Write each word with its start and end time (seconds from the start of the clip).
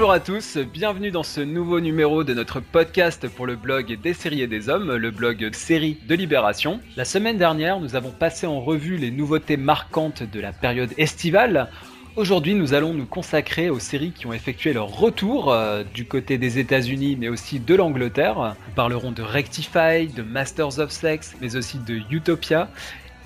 Bonjour 0.00 0.12
à 0.12 0.20
tous, 0.20 0.56
bienvenue 0.56 1.10
dans 1.10 1.22
ce 1.22 1.42
nouveau 1.42 1.78
numéro 1.78 2.24
de 2.24 2.32
notre 2.32 2.60
podcast 2.60 3.28
pour 3.28 3.46
le 3.46 3.54
blog 3.54 4.00
des 4.00 4.14
séries 4.14 4.40
et 4.40 4.46
des 4.46 4.70
hommes, 4.70 4.96
le 4.96 5.10
blog 5.10 5.50
série 5.52 5.98
de 6.08 6.14
Libération. 6.14 6.80
La 6.96 7.04
semaine 7.04 7.36
dernière, 7.36 7.80
nous 7.80 7.96
avons 7.96 8.10
passé 8.10 8.46
en 8.46 8.62
revue 8.62 8.96
les 8.96 9.10
nouveautés 9.10 9.58
marquantes 9.58 10.22
de 10.22 10.40
la 10.40 10.54
période 10.54 10.94
estivale. 10.96 11.68
Aujourd'hui, 12.16 12.54
nous 12.54 12.72
allons 12.72 12.94
nous 12.94 13.04
consacrer 13.04 13.68
aux 13.68 13.78
séries 13.78 14.12
qui 14.12 14.26
ont 14.26 14.32
effectué 14.32 14.72
leur 14.72 14.88
retour 14.88 15.52
euh, 15.52 15.84
du 15.92 16.06
côté 16.06 16.38
des 16.38 16.58
États-Unis, 16.58 17.16
mais 17.20 17.28
aussi 17.28 17.60
de 17.60 17.74
l'Angleterre. 17.74 18.56
Nous 18.68 18.74
parlerons 18.74 19.12
de 19.12 19.20
Rectify, 19.20 20.06
de 20.06 20.22
Masters 20.22 20.78
of 20.78 20.90
Sex, 20.90 21.36
mais 21.42 21.56
aussi 21.56 21.78
de 21.78 22.00
Utopia. 22.10 22.70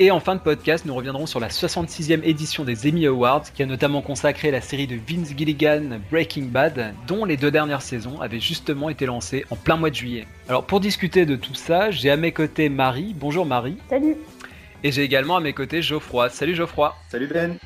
Et 0.01 0.11
en 0.11 0.19
fin 0.19 0.35
de 0.35 0.41
podcast, 0.41 0.87
nous 0.87 0.95
reviendrons 0.95 1.27
sur 1.27 1.39
la 1.39 1.47
66e 1.47 2.21
édition 2.25 2.65
des 2.65 2.89
Emmy 2.89 3.07
Awards, 3.07 3.45
qui 3.55 3.63
a 3.63 3.67
notamment 3.67 4.03
consacré 4.03 4.51
la 4.51 4.61
série 4.61 4.89
de 4.89 4.97
Vince 4.97 5.33
Gilligan 5.37 6.01
Breaking 6.11 6.47
Bad, 6.47 6.95
dont 7.07 7.25
les 7.25 7.37
deux 7.37 7.53
dernières 7.53 7.81
saisons 7.81 8.21
avaient 8.21 8.41
justement 8.41 8.91
été 8.91 9.07
lancées 9.07 9.45
en 9.51 9.57
plein 9.57 9.77
mois 9.77 9.91
de 9.91 9.95
juillet. 9.95 10.27
Alors 10.49 10.65
pour 10.65 10.81
discuter 10.81 11.27
de 11.27 11.37
tout 11.37 11.55
ça, 11.55 11.93
j'ai 11.93 12.11
à 12.11 12.17
mes 12.17 12.33
côtés 12.33 12.69
Marie. 12.69 13.15
Bonjour 13.17 13.47
Marie. 13.47 13.77
Salut. 13.89 14.17
Et 14.83 14.91
j'ai 14.91 15.03
également 15.03 15.37
à 15.37 15.41
mes 15.41 15.53
côtés 15.53 15.81
Geoffroy. 15.81 16.29
Salut 16.29 16.57
Geoffroy. 16.57 16.97
Salut 17.09 17.29
Ben. 17.29 17.57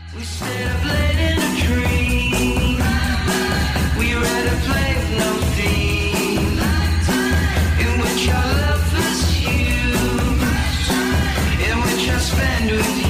brand 12.59 12.67
new 12.67 13.08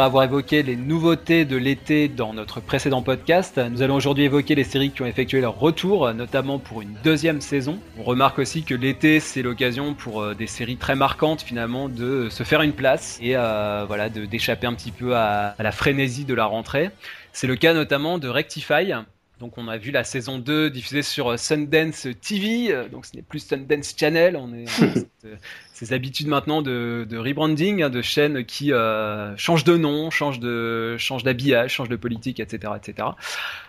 Après 0.00 0.06
avoir 0.06 0.24
évoqué 0.24 0.62
les 0.62 0.76
nouveautés 0.76 1.44
de 1.44 1.58
l'été 1.58 2.08
dans 2.08 2.32
notre 2.32 2.60
précédent 2.60 3.02
podcast, 3.02 3.60
nous 3.70 3.82
allons 3.82 3.96
aujourd'hui 3.96 4.24
évoquer 4.24 4.54
les 4.54 4.64
séries 4.64 4.92
qui 4.92 5.02
ont 5.02 5.06
effectué 5.06 5.42
leur 5.42 5.58
retour, 5.58 6.14
notamment 6.14 6.58
pour 6.58 6.80
une 6.80 6.96
deuxième 7.04 7.42
saison. 7.42 7.78
On 7.98 8.02
remarque 8.02 8.38
aussi 8.38 8.62
que 8.62 8.74
l'été, 8.74 9.20
c'est 9.20 9.42
l'occasion 9.42 9.92
pour 9.92 10.22
euh, 10.22 10.34
des 10.34 10.46
séries 10.46 10.78
très 10.78 10.94
marquantes 10.94 11.42
finalement 11.42 11.90
de 11.90 12.30
se 12.30 12.44
faire 12.44 12.62
une 12.62 12.72
place 12.72 13.18
et 13.20 13.36
euh, 13.36 13.84
voilà 13.86 14.08
d'échapper 14.08 14.66
un 14.66 14.72
petit 14.72 14.90
peu 14.90 15.14
à, 15.14 15.54
à 15.58 15.62
la 15.62 15.70
frénésie 15.70 16.24
de 16.24 16.32
la 16.32 16.46
rentrée. 16.46 16.88
C'est 17.34 17.46
le 17.46 17.56
cas 17.56 17.74
notamment 17.74 18.16
de 18.16 18.26
Rectify, 18.26 18.94
donc 19.40 19.56
on 19.56 19.68
a 19.68 19.78
vu 19.78 19.90
la 19.90 20.04
saison 20.04 20.38
2 20.38 20.68
diffusée 20.68 21.02
sur 21.02 21.30
euh, 21.30 21.36
Sundance 21.38 22.06
TV, 22.20 22.72
euh, 22.72 22.88
donc 22.90 23.06
ce 23.06 23.16
n'est 23.16 23.22
plus 23.22 23.38
Sundance 23.38 23.94
Channel, 23.98 24.36
on 24.36 24.52
est 24.52 24.66
ces 25.80 25.94
habitudes 25.94 26.26
maintenant 26.26 26.60
de, 26.60 27.06
rebranding, 27.16 27.82
hein, 27.82 27.88
de 27.88 28.02
chaînes 28.02 28.44
qui 28.44 28.70
euh, 28.70 29.34
changent 29.38 29.64
de 29.64 29.78
nom, 29.78 30.10
changent 30.10 30.38
de 30.38 30.96
changent 30.98 31.22
d'habillage, 31.22 31.72
changent 31.72 31.88
de 31.88 31.96
politique, 31.96 32.38
etc., 32.38 32.74
etc. 32.76 33.08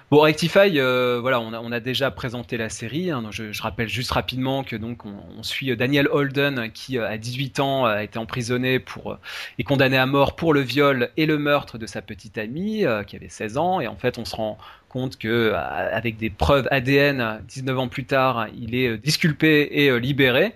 Bon, 0.09 0.19
Rectify, 0.19 0.77
voilà, 1.21 1.39
on 1.39 1.71
a, 1.71 1.79
déjà 1.79 2.11
présenté 2.11 2.57
la 2.57 2.67
série. 2.67 3.11
Hein, 3.11 3.23
je, 3.31 3.61
rappelle 3.61 3.87
juste 3.87 4.11
rapidement 4.11 4.65
que 4.65 4.75
donc 4.75 5.05
on, 5.05 5.41
suit 5.41 5.73
Daniel 5.77 6.09
Holden 6.11 6.69
qui 6.73 6.97
à 6.97 7.17
18 7.17 7.61
ans 7.61 7.85
a 7.85 8.03
été 8.03 8.19
emprisonné 8.19 8.79
pour 8.79 9.17
et 9.57 9.63
condamné 9.63 9.97
à 9.97 10.05
mort 10.05 10.35
pour 10.35 10.53
le 10.53 10.59
viol 10.59 11.11
et 11.15 11.25
le 11.25 11.37
meurtre 11.37 11.77
de 11.77 11.85
sa 11.85 12.01
petite 12.01 12.37
amie 12.37 12.83
qui 13.07 13.15
avait 13.15 13.29
16 13.29 13.57
ans 13.57 13.79
et 13.79 13.87
en 13.87 13.95
fait 13.95 14.17
on 14.17 14.25
se 14.25 14.35
rend 14.35 14.57
compte 14.91 15.17
que 15.17 15.27
euh, 15.27 15.95
avec 15.95 16.17
des 16.17 16.29
preuves 16.29 16.67
ADN 16.69 17.41
19 17.47 17.79
ans 17.79 17.87
plus 17.87 18.05
tard, 18.05 18.47
il 18.57 18.75
est 18.75 18.89
euh, 18.89 18.97
disculpé 18.97 19.69
et 19.71 19.89
euh, 19.89 19.97
libéré. 19.97 20.53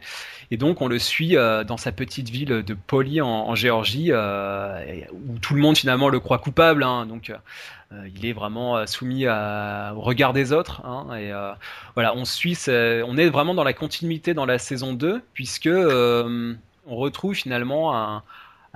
Et 0.52 0.58
donc 0.58 0.82
on 0.82 0.88
le 0.88 1.00
suit 1.00 1.34
dans 1.34 1.76
sa 1.76 1.92
petite 1.92 2.30
ville 2.30 2.62
de 2.62 2.74
Poli 2.76 3.20
en, 3.20 3.56
Géorgie, 3.56 4.12
où 4.14 5.40
tout 5.42 5.56
le 5.56 5.60
monde 5.60 5.76
finalement 5.76 6.08
le 6.08 6.20
croit 6.20 6.38
coupable. 6.38 6.84
Hein. 6.84 7.08
donc 7.08 7.34
il 8.16 8.28
est 8.28 8.32
vraiment 8.32 8.86
soumis 8.86 9.28
au 9.28 10.02
regard 10.02 10.34
des 10.34 10.54
autres. 10.54 10.86
Hein. 10.86 11.08
et 11.18 11.32
voilà, 11.96 12.16
on 12.16 12.26
suit, 12.26 12.56
on 12.68 13.18
est 13.18 13.28
vraiment 13.30 13.56
dans 13.56 13.64
la 13.64 13.74
continuité 13.74 14.36
dans 14.36 14.46
la 14.46 14.60
saison 14.60 14.94
2, 14.94 15.24
puisque 15.34 15.68
on 15.68 16.96
retrouve 16.96 17.34
finalement 17.34 17.98
un, 17.98 18.22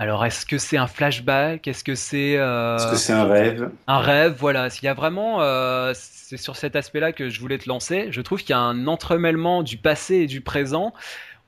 alors, 0.00 0.24
est-ce 0.24 0.46
que 0.46 0.56
c'est 0.56 0.78
un 0.78 0.86
flashback? 0.86 1.68
Est-ce 1.68 1.84
que 1.84 1.94
c'est 1.94 2.38
euh, 2.38 2.76
Est-ce 2.76 2.90
que 2.90 2.96
c'est 2.96 3.12
un 3.12 3.26
rêve? 3.26 3.68
Un 3.86 3.98
rêve, 3.98 4.34
voilà. 4.38 4.70
S'il 4.70 4.86
y 4.86 4.88
a 4.88 4.94
vraiment, 4.94 5.42
euh, 5.42 5.92
c'est 5.94 6.38
sur 6.38 6.56
cet 6.56 6.74
aspect-là 6.74 7.12
que 7.12 7.28
je 7.28 7.38
voulais 7.38 7.58
te 7.58 7.68
lancer. 7.68 8.06
Je 8.10 8.22
trouve 8.22 8.40
qu'il 8.40 8.48
y 8.48 8.54
a 8.54 8.60
un 8.60 8.86
entremêlement 8.86 9.62
du 9.62 9.76
passé 9.76 10.14
et 10.14 10.26
du 10.26 10.40
présent. 10.40 10.94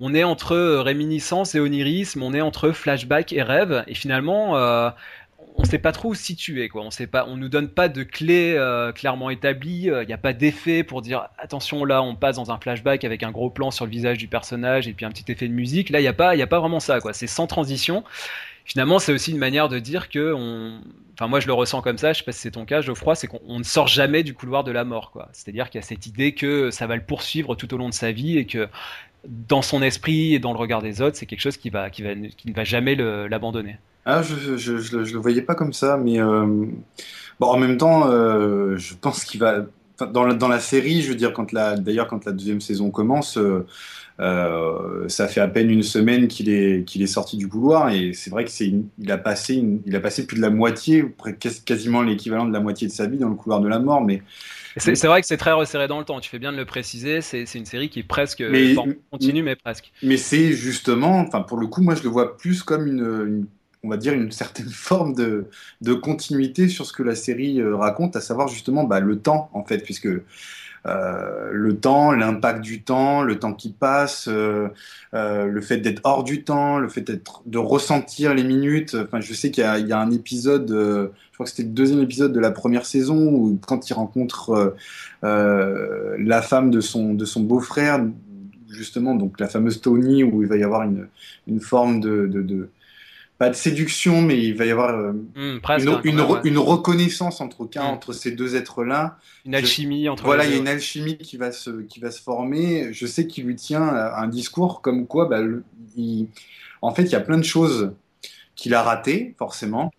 On 0.00 0.12
est 0.12 0.22
entre 0.22 0.54
réminiscence 0.82 1.54
et 1.54 1.60
onirisme, 1.60 2.22
on 2.22 2.34
est 2.34 2.42
entre 2.42 2.72
flashback 2.72 3.32
et 3.32 3.42
rêve, 3.42 3.84
et 3.86 3.94
finalement, 3.94 4.58
euh, 4.58 4.90
on 5.56 5.64
sait 5.64 5.78
pas 5.78 5.92
trop 5.92 6.10
où 6.10 6.14
situer 6.14 6.68
quoi. 6.68 6.82
On 6.82 6.90
sait 6.90 7.06
pas, 7.06 7.26
on 7.28 7.36
nous 7.36 7.48
donne 7.48 7.68
pas 7.68 7.88
de 7.88 8.02
clé 8.02 8.54
euh, 8.56 8.92
clairement 8.92 9.30
établie. 9.30 9.82
Il 9.82 9.90
euh, 9.90 10.04
n'y 10.04 10.12
a 10.12 10.18
pas 10.18 10.32
d'effet 10.32 10.82
pour 10.82 11.02
dire 11.02 11.28
attention 11.38 11.84
là, 11.84 12.02
on 12.02 12.14
passe 12.14 12.36
dans 12.36 12.50
un 12.50 12.58
flashback 12.58 13.04
avec 13.04 13.22
un 13.22 13.30
gros 13.30 13.50
plan 13.50 13.70
sur 13.70 13.84
le 13.84 13.90
visage 13.90 14.18
du 14.18 14.28
personnage 14.28 14.88
et 14.88 14.92
puis 14.92 15.04
un 15.04 15.10
petit 15.10 15.30
effet 15.30 15.48
de 15.48 15.52
musique. 15.52 15.90
Là, 15.90 16.00
il 16.00 16.04
y 16.04 16.08
a 16.08 16.12
pas, 16.12 16.34
il 16.34 16.38
y 16.38 16.42
a 16.42 16.46
pas 16.46 16.60
vraiment 16.60 16.80
ça 16.80 17.00
quoi. 17.00 17.12
C'est 17.12 17.26
sans 17.26 17.46
transition. 17.46 18.04
Finalement, 18.64 18.98
c'est 18.98 19.12
aussi 19.12 19.32
une 19.32 19.38
manière 19.38 19.68
de 19.68 19.78
dire 19.78 20.08
que 20.08 20.34
enfin 21.14 21.26
moi 21.26 21.40
je 21.40 21.46
le 21.46 21.52
ressens 21.52 21.82
comme 21.82 21.98
ça. 21.98 22.12
Je 22.12 22.18
sais 22.18 22.24
pas 22.24 22.32
si 22.32 22.40
c'est 22.40 22.52
ton 22.52 22.64
cas, 22.64 22.80
Geoffroy, 22.80 23.14
c'est 23.14 23.26
qu'on 23.26 23.58
ne 23.58 23.64
sort 23.64 23.88
jamais 23.88 24.22
du 24.22 24.34
couloir 24.34 24.64
de 24.64 24.72
la 24.72 24.84
mort 24.84 25.10
quoi. 25.10 25.28
C'est-à-dire 25.32 25.68
qu'il 25.68 25.80
y 25.80 25.84
a 25.84 25.86
cette 25.86 26.06
idée 26.06 26.32
que 26.32 26.70
ça 26.70 26.86
va 26.86 26.96
le 26.96 27.02
poursuivre 27.02 27.56
tout 27.56 27.72
au 27.74 27.76
long 27.76 27.88
de 27.88 27.94
sa 27.94 28.12
vie 28.12 28.38
et 28.38 28.46
que 28.46 28.68
dans 29.24 29.62
son 29.62 29.82
esprit 29.82 30.34
et 30.34 30.38
dans 30.38 30.52
le 30.52 30.58
regard 30.58 30.82
des 30.82 31.00
autres, 31.02 31.16
c'est 31.16 31.26
quelque 31.26 31.40
chose 31.40 31.56
qui 31.56 31.70
qui 31.70 32.02
ne 32.02 32.54
va 32.54 32.64
jamais 32.64 32.94
l'abandonner. 32.94 33.76
Ah, 34.04 34.22
je, 34.22 34.56
je, 34.56 34.78
je, 34.78 34.96
le 34.96 35.18
voyais 35.18 35.42
pas 35.42 35.54
comme 35.54 35.72
ça, 35.72 35.96
mais 35.96 36.20
euh, 36.20 36.66
bon, 37.38 37.46
en 37.46 37.58
même 37.58 37.76
temps, 37.76 38.08
euh, 38.10 38.76
je 38.76 38.94
pense 38.94 39.24
qu'il 39.24 39.40
va. 39.40 39.66
Dans 40.12 40.24
la, 40.24 40.34
dans 40.34 40.48
la 40.48 40.58
série, 40.58 41.02
je 41.02 41.10
veux 41.10 41.14
dire, 41.14 41.32
quand 41.32 41.52
la, 41.52 41.76
d'ailleurs, 41.76 42.08
quand 42.08 42.24
la 42.24 42.32
deuxième 42.32 42.60
saison 42.60 42.90
commence, 42.90 43.38
euh, 44.20 45.08
ça 45.08 45.28
fait 45.28 45.40
à 45.40 45.48
peine 45.48 45.70
une 45.70 45.82
semaine 45.82 46.28
qu'il 46.28 46.48
est, 46.48 46.84
qu'il 46.84 47.02
est 47.02 47.06
sorti 47.06 47.36
du 47.36 47.48
couloir, 47.48 47.90
et 47.90 48.12
c'est 48.12 48.30
vrai 48.30 48.44
que 48.44 48.50
c'est, 48.50 48.72
il 48.98 49.12
a 49.12 49.18
passé, 49.18 49.64
il 49.86 49.96
a 49.96 50.00
passé 50.00 50.26
plus 50.26 50.36
de 50.36 50.42
la 50.42 50.50
moitié, 50.50 51.04
quasiment 51.64 52.02
l'équivalent 52.02 52.46
de 52.46 52.52
la 52.52 52.60
moitié 52.60 52.88
de 52.88 52.92
sa 52.92 53.06
vie 53.06 53.18
dans 53.18 53.28
le 53.28 53.36
couloir 53.36 53.60
de 53.60 53.68
la 53.68 53.78
mort, 53.78 54.02
mais 54.02 54.22
c'est 54.76 55.06
vrai 55.06 55.20
que 55.20 55.26
c'est 55.26 55.36
très 55.36 55.52
resserré 55.52 55.86
dans 55.88 55.98
le 55.98 56.04
temps, 56.04 56.20
tu 56.20 56.30
fais 56.30 56.38
bien 56.38 56.52
de 56.52 56.56
le 56.56 56.64
préciser, 56.64 57.20
c'est 57.20 57.44
une 57.54 57.66
série 57.66 57.88
qui 57.88 58.00
est 58.00 58.04
presque 58.04 58.42
mais, 58.42 58.74
continue, 59.10 59.42
mais 59.42 59.56
presque. 59.56 59.92
Mais 60.02 60.16
c'est 60.16 60.52
justement, 60.52 61.20
enfin 61.20 61.40
pour 61.40 61.58
le 61.58 61.66
coup, 61.66 61.82
moi 61.82 61.94
je 61.94 62.02
le 62.02 62.08
vois 62.08 62.36
plus 62.36 62.62
comme 62.62 62.86
une, 62.86 63.00
une 63.00 63.46
on 63.84 63.88
va 63.88 63.96
dire, 63.96 64.12
une 64.12 64.32
certaine 64.32 64.68
forme 64.70 65.14
de, 65.14 65.46
de, 65.80 65.94
continuité 65.94 66.68
sur 66.68 66.86
ce 66.86 66.92
que 66.92 67.02
la 67.02 67.14
série 67.14 67.60
euh, 67.60 67.76
raconte, 67.76 68.16
à 68.16 68.20
savoir 68.20 68.48
justement 68.48 68.84
bah, 68.84 69.00
le 69.00 69.18
temps, 69.18 69.50
en 69.52 69.64
fait, 69.64 69.78
puisque 69.78 70.08
euh, 70.84 71.50
le 71.52 71.76
temps, 71.76 72.12
l'impact 72.12 72.60
du 72.60 72.82
temps, 72.82 73.22
le 73.22 73.38
temps 73.38 73.52
qui 73.52 73.70
passe, 73.70 74.28
euh, 74.28 74.68
le 75.12 75.60
fait 75.60 75.78
d'être 75.78 76.00
hors 76.04 76.24
du 76.24 76.42
temps, 76.42 76.78
le 76.78 76.88
fait 76.88 77.04
de 77.46 77.58
ressentir 77.58 78.34
les 78.34 78.42
minutes. 78.42 78.96
Enfin, 78.96 79.20
je 79.20 79.32
sais 79.32 79.50
qu'il 79.50 79.64
y 79.64 79.88
y 79.88 79.92
a 79.92 79.98
un 79.98 80.10
épisode, 80.10 80.68
je 80.70 81.34
crois 81.34 81.44
que 81.44 81.50
c'était 81.50 81.62
le 81.62 81.68
deuxième 81.68 82.00
épisode 82.00 82.32
de 82.32 82.40
la 82.40 82.50
première 82.50 82.84
saison, 82.84 83.28
où 83.32 83.58
quand 83.64 83.90
il 83.90 83.94
rencontre 83.94 84.74
la 85.22 86.42
femme 86.42 86.72
de 86.72 86.80
son, 86.80 87.14
de 87.14 87.24
son 87.24 87.42
beau-frère, 87.42 88.04
justement, 88.68 89.14
donc 89.14 89.38
la 89.38 89.46
fameuse 89.46 89.80
Tony, 89.80 90.24
où 90.24 90.42
il 90.42 90.48
va 90.48 90.56
y 90.56 90.64
avoir 90.64 90.82
une, 90.82 91.06
une 91.46 91.60
forme 91.60 92.00
de 92.00 92.26
pas 93.38 93.48
de 93.48 93.54
séduction, 93.54 94.22
mais 94.22 94.38
il 94.38 94.54
va 94.54 94.66
y 94.66 94.70
avoir 94.70 94.90
euh, 94.90 95.12
mmh, 95.12 95.60
une, 95.78 96.00
une, 96.04 96.40
une, 96.44 96.58
reconnaissance 96.58 97.40
entre, 97.40 97.64
mmh. 97.64 97.80
entre 97.80 98.12
ces 98.12 98.30
deux 98.30 98.54
êtres-là. 98.54 99.18
Une 99.44 99.54
alchimie 99.54 100.08
entre 100.08 100.24
Voilà, 100.24 100.44
il 100.44 100.52
y 100.52 100.54
a 100.54 100.58
une 100.58 100.68
alchimie 100.68 101.18
qui 101.18 101.36
va 101.36 101.50
se, 101.50 101.82
qui 101.82 101.98
va 101.98 102.10
se 102.10 102.22
former. 102.22 102.92
Je 102.92 103.06
sais 103.06 103.26
qu'il 103.26 103.46
lui 103.46 103.56
tient 103.56 103.82
un 103.82 104.28
discours 104.28 104.80
comme 104.80 105.06
quoi, 105.06 105.26
bah, 105.26 105.40
il, 105.96 106.28
en 106.82 106.94
fait, 106.94 107.02
il 107.02 107.10
y 107.12 107.16
a 107.16 107.20
plein 107.20 107.38
de 107.38 107.44
choses 107.44 107.92
qu'il 108.54 108.74
a 108.74 108.82
ratées, 108.82 109.34
forcément, 109.38 109.92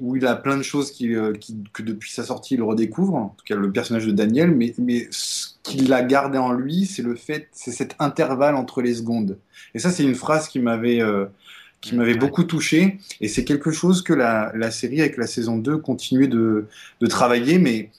où 0.00 0.16
il 0.16 0.26
a 0.26 0.36
plein 0.36 0.56
de 0.56 0.62
choses 0.62 0.90
qui, 0.90 1.14
euh, 1.14 1.32
qui, 1.32 1.56
que 1.72 1.82
depuis 1.82 2.10
sa 2.10 2.24
sortie, 2.24 2.54
il 2.54 2.62
redécouvre, 2.62 3.14
en 3.14 3.34
tout 3.36 3.44
cas 3.44 3.54
le 3.54 3.72
personnage 3.72 4.06
de 4.06 4.12
Daniel, 4.12 4.50
mais, 4.50 4.74
mais 4.78 5.08
ce 5.10 5.48
qu'il 5.62 5.92
a 5.92 6.02
gardé 6.02 6.38
en 6.38 6.52
lui, 6.52 6.86
c'est 6.86 7.02
le 7.02 7.14
fait, 7.14 7.48
c'est 7.52 7.72
cet 7.72 7.96
intervalle 7.98 8.54
entre 8.54 8.82
les 8.82 8.94
secondes. 8.94 9.38
Et 9.74 9.78
ça, 9.78 9.90
c'est 9.90 10.04
une 10.04 10.14
phrase 10.14 10.48
qui 10.48 10.60
m'avait... 10.60 11.02
Euh, 11.02 11.26
qui 11.80 11.94
m'avait 11.94 12.14
beaucoup 12.14 12.44
touché. 12.44 12.98
Et 13.20 13.28
c'est 13.28 13.44
quelque 13.44 13.70
chose 13.70 14.02
que 14.02 14.12
la, 14.12 14.52
la, 14.54 14.70
série, 14.70 15.00
avec 15.00 15.16
la 15.16 15.26
saison 15.26 15.58
2, 15.58 15.78
continue 15.78 16.28
de, 16.28 16.66
de 17.00 17.06
travailler, 17.06 17.58
mais, 17.58 17.90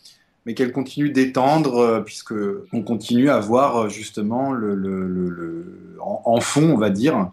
mais 0.46 0.54
qu'elle 0.54 0.72
continue 0.72 1.10
d'étendre, 1.10 1.78
euh, 1.78 2.02
puisque 2.02 2.34
on 2.74 2.82
continue 2.82 3.30
à 3.30 3.40
voir 3.40 3.78
euh, 3.78 3.90
justement 3.90 4.52
le, 4.52 4.76
le, 4.76 5.08
le, 5.08 5.98
en, 6.02 6.22
en, 6.26 6.42
fond, 6.42 6.72
on 6.72 6.78
va 6.78 6.90
dire, 6.90 7.32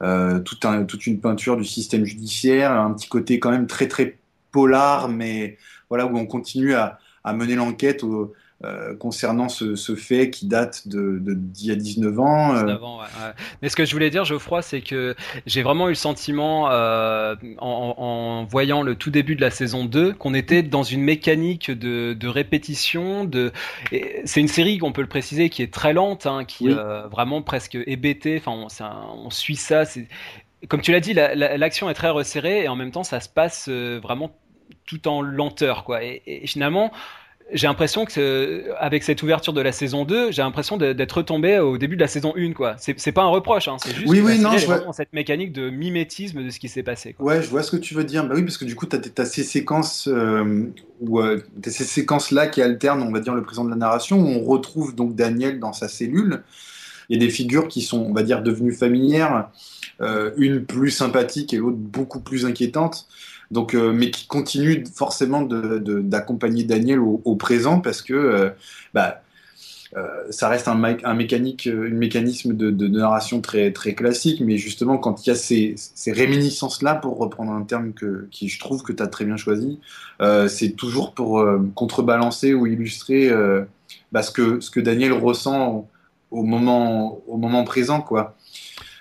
tout 0.00 0.58
un, 0.62 0.84
toute 0.84 1.08
une 1.08 1.18
peinture 1.20 1.56
du 1.56 1.64
système 1.64 2.04
judiciaire, 2.04 2.70
un 2.72 2.92
petit 2.92 3.08
côté 3.08 3.40
quand 3.40 3.50
même 3.50 3.66
très 3.66 3.88
très 3.88 4.16
polar, 4.52 5.08
mais 5.08 5.58
voilà 5.88 6.06
où 6.06 6.16
on 6.16 6.24
continue 6.24 6.74
à, 6.74 7.00
à 7.24 7.32
mener 7.32 7.56
l'enquête 7.56 8.04
au, 8.04 8.32
euh, 8.64 8.96
concernant 8.96 9.48
ce, 9.48 9.76
fait 9.94 10.30
qui 10.30 10.46
date 10.46 10.88
de, 10.88 11.20
d'il 11.22 11.68
y 11.68 11.70
a 11.70 11.76
19 11.76 12.18
ans. 12.18 12.56
Euh. 12.56 12.76
Mais 13.62 13.68
ce 13.68 13.76
que 13.76 13.84
je 13.84 13.92
voulais 13.92 14.10
dire, 14.10 14.24
Geoffroy, 14.24 14.62
c'est 14.62 14.80
que 14.80 15.14
j'ai 15.46 15.62
vraiment 15.62 15.86
eu 15.86 15.92
le 15.92 15.94
sentiment, 15.94 16.68
euh, 16.68 17.36
en, 17.58 18.44
voyant 18.50 18.82
le 18.82 18.96
tout 18.96 19.10
début 19.10 19.36
de 19.36 19.42
la 19.42 19.52
saison 19.52 19.84
2, 19.84 20.12
qu'on 20.12 20.34
était 20.34 20.64
dans 20.64 20.82
une 20.82 21.02
mécanique 21.02 21.70
de, 21.70 22.26
répétition. 22.26 23.24
De... 23.24 23.52
C'est 24.24 24.40
une 24.40 24.48
série, 24.48 24.80
on 24.82 24.90
peut 24.90 25.02
le 25.02 25.08
préciser, 25.08 25.50
qui 25.50 25.62
est 25.62 25.72
très 25.72 25.92
lente, 25.92 26.26
hein, 26.26 26.44
qui 26.44 26.66
est 26.66 27.08
vraiment 27.12 27.42
presque 27.42 27.78
hébétée. 27.86 28.42
Enfin, 28.44 28.66
on, 28.80 29.26
on 29.26 29.30
suit 29.30 29.54
ça. 29.54 29.84
Comme 30.66 30.80
tu 30.80 30.90
l'as 30.90 30.98
dit, 30.98 31.14
l'action 31.14 31.88
est 31.90 31.94
très 31.94 32.10
resserrée 32.10 32.64
et 32.64 32.68
en 32.68 32.74
même 32.74 32.90
temps, 32.90 33.04
ça 33.04 33.20
se 33.20 33.28
passe 33.28 33.68
vraiment 33.68 34.32
tout 34.84 35.06
en 35.06 35.22
lenteur, 35.22 35.84
quoi. 35.84 36.02
et 36.02 36.42
finalement, 36.46 36.90
j'ai 37.52 37.66
l'impression 37.66 38.04
que 38.04 38.64
avec 38.78 39.02
cette 39.02 39.22
ouverture 39.22 39.52
de 39.52 39.60
la 39.60 39.72
saison 39.72 40.04
2, 40.04 40.32
j'ai 40.32 40.42
l'impression 40.42 40.76
d'être 40.76 41.12
retombé 41.12 41.58
au 41.58 41.78
début 41.78 41.96
de 41.96 42.00
la 42.00 42.08
saison 42.08 42.34
1 42.36 42.52
quoi. 42.52 42.76
C'est 42.78 43.12
pas 43.12 43.22
un 43.22 43.28
reproche 43.28 43.68
hein, 43.68 43.76
c'est 43.82 43.94
juste 43.94 44.08
oui, 44.08 44.20
oui, 44.20 44.38
non, 44.38 44.56
je 44.56 44.66
vois... 44.66 44.92
cette 44.92 45.12
mécanique 45.12 45.52
de 45.52 45.70
mimétisme 45.70 46.44
de 46.44 46.50
ce 46.50 46.58
qui 46.58 46.68
s'est 46.68 46.82
passé. 46.82 47.14
Quoi. 47.14 47.26
Ouais, 47.26 47.42
je 47.42 47.48
vois 47.48 47.62
ce 47.62 47.70
que 47.70 47.76
tu 47.76 47.94
veux 47.94 48.04
dire. 48.04 48.26
Bah 48.26 48.34
oui, 48.36 48.42
parce 48.42 48.58
que 48.58 48.64
du 48.64 48.74
coup, 48.74 48.86
tu 48.86 48.96
as, 48.96 49.24
ces 49.24 49.42
séquences 49.42 50.08
euh, 50.08 50.64
où 51.00 51.20
euh, 51.20 51.42
ces 51.64 51.84
séquences 51.84 52.30
là 52.30 52.46
qui 52.46 52.60
alternent, 52.62 53.02
on 53.02 53.12
va 53.12 53.20
dire 53.20 53.34
le 53.34 53.42
présent 53.42 53.64
de 53.64 53.70
la 53.70 53.76
narration 53.76 54.20
où 54.20 54.26
on 54.26 54.44
retrouve 54.44 54.94
donc 54.94 55.14
Daniel 55.14 55.58
dans 55.58 55.72
sa 55.72 55.88
cellule. 55.88 56.42
Il 57.08 57.20
y 57.20 57.22
a 57.22 57.26
des 57.26 57.32
figures 57.32 57.68
qui 57.68 57.80
sont, 57.80 58.00
on 58.00 58.12
va 58.12 58.22
dire, 58.22 58.42
devenues 58.42 58.74
familières, 58.74 59.48
euh, 60.02 60.32
une 60.36 60.64
plus 60.64 60.90
sympathique 60.90 61.54
et 61.54 61.56
l'autre 61.56 61.78
beaucoup 61.78 62.20
plus 62.20 62.44
inquiétante. 62.44 63.08
Donc, 63.50 63.74
euh, 63.74 63.92
mais 63.92 64.10
qui 64.10 64.26
continue 64.26 64.84
forcément 64.94 65.42
d'accompagner 65.42 66.64
Daniel 66.64 67.00
au, 67.00 67.36
présent 67.36 67.80
parce 67.80 68.02
que 68.02 68.12
euh, 68.12 68.50
bah, 68.92 69.22
euh, 69.96 70.06
ça 70.30 70.48
reste 70.48 70.68
un, 70.68 70.82
un 70.84 70.98
un 71.04 71.14
mécanisme 71.14 72.54
de, 72.54 72.88
narration 72.88 73.40
très, 73.40 73.72
classique, 73.72 74.42
mais 74.44 74.58
justement, 74.58 74.98
quand 74.98 75.26
il 75.26 75.30
y 75.30 75.32
a 75.32 75.34
ces, 75.34 75.74
ces 75.76 76.12
réminiscences-là, 76.12 76.96
pour 76.96 77.16
reprendre 77.16 77.52
un 77.52 77.62
terme 77.62 77.94
que, 77.94 78.28
qui 78.30 78.48
je 78.48 78.60
trouve 78.60 78.82
que 78.82 78.92
tu 78.92 79.02
as 79.02 79.06
très 79.06 79.24
bien 79.24 79.38
choisi, 79.38 79.78
c'est 80.48 80.76
toujours 80.76 81.14
pour 81.14 81.42
contrebalancer 81.74 82.52
ou 82.52 82.66
illustrer 82.66 83.30
bah, 84.12 84.22
ce, 84.22 84.30
que, 84.30 84.60
ce 84.60 84.70
que 84.70 84.80
Daniel 84.80 85.14
ressent 85.14 85.88
au, 86.30 86.42
moment, 86.42 87.22
au 87.26 87.38
moment 87.38 87.64
présent. 87.64 88.02
quoi. 88.02 88.36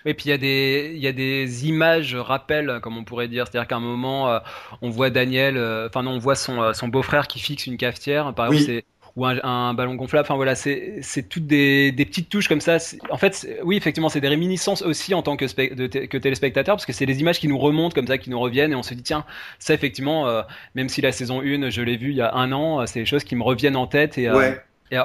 Et 0.06 0.14
puis 0.14 0.26
il 0.26 0.30
y 0.30 0.34
a 0.34 0.38
des 0.38 0.92
il 0.96 1.02
y 1.02 1.08
a 1.08 1.12
des 1.12 1.68
images 1.68 2.16
rappels 2.16 2.80
comme 2.82 2.98
on 2.98 3.04
pourrait 3.04 3.28
dire, 3.28 3.46
c'est-à-dire 3.48 3.68
qu'à 3.68 3.76
un 3.76 3.82
moment 3.82 4.30
euh, 4.30 4.40
on 4.82 4.90
voit 4.90 5.10
Daniel, 5.10 5.58
euh, 5.58 5.88
enfin 5.88 6.04
non 6.04 6.12
on 6.12 6.20
voit 6.20 6.36
son, 6.36 6.62
euh, 6.62 6.74
son 6.74 6.88
beau-frère 6.88 7.28
qui 7.28 7.40
fixe 7.40 7.68
une 7.68 7.78
cafetière, 7.78 8.34
par 8.34 8.52
exemple 8.52 8.84
ou 9.16 9.26
un, 9.26 9.74
ballon 9.74 9.96
gonflable. 9.96 10.28
Enfin 10.28 10.36
voilà, 10.36 10.54
c'est 10.54 11.02
toutes 11.28 11.48
des, 11.48 11.92
des 11.92 12.06
petites 12.06 12.30
touches 12.30 12.48
comme 12.48 12.62
ça. 12.62 12.78
En 13.10 13.18
fait, 13.18 13.48
oui 13.64 13.76
effectivement 13.76 14.10
c'est 14.10 14.22
des 14.22 14.28
réminiscences 14.28 14.84
aussi 14.84 15.16
en 15.16 15.24
tant 15.24 15.36
que 15.36 15.46
que 15.46 16.18
téléspectateur 16.18 16.76
parce 16.76 16.86
que 16.86 16.94
c'est 16.94 17.08
des 17.08 17.20
images 17.20 17.40
qui 17.40 17.48
nous 17.48 17.58
remontent 17.58 17.96
comme 17.96 18.06
ça, 18.06 18.20
qui 18.20 18.30
nous 18.30 18.40
reviennent 18.40 18.74
et 18.74 18.76
on 18.76 18.84
se 18.84 18.94
dit 18.94 19.02
tiens 19.02 19.26
ça 19.58 19.74
effectivement 19.74 20.44
même 20.76 20.88
si 20.88 21.02
la 21.02 21.12
saison 21.12 21.42
1 21.42 21.72
je 21.72 21.82
l'ai 21.82 21.98
vu 21.98 22.12
il 22.12 22.18
y 22.18 22.22
a 22.22 22.36
un 22.36 22.52
an, 22.52 22.86
c'est 22.86 23.00
des 23.00 23.06
choses 23.08 23.24
qui 23.24 23.36
me 23.36 23.42
reviennent 23.42 23.76
en 23.76 23.88
tête 23.88 24.20
et, 24.20 24.30
ouais. 24.30 24.62
et 24.92 25.00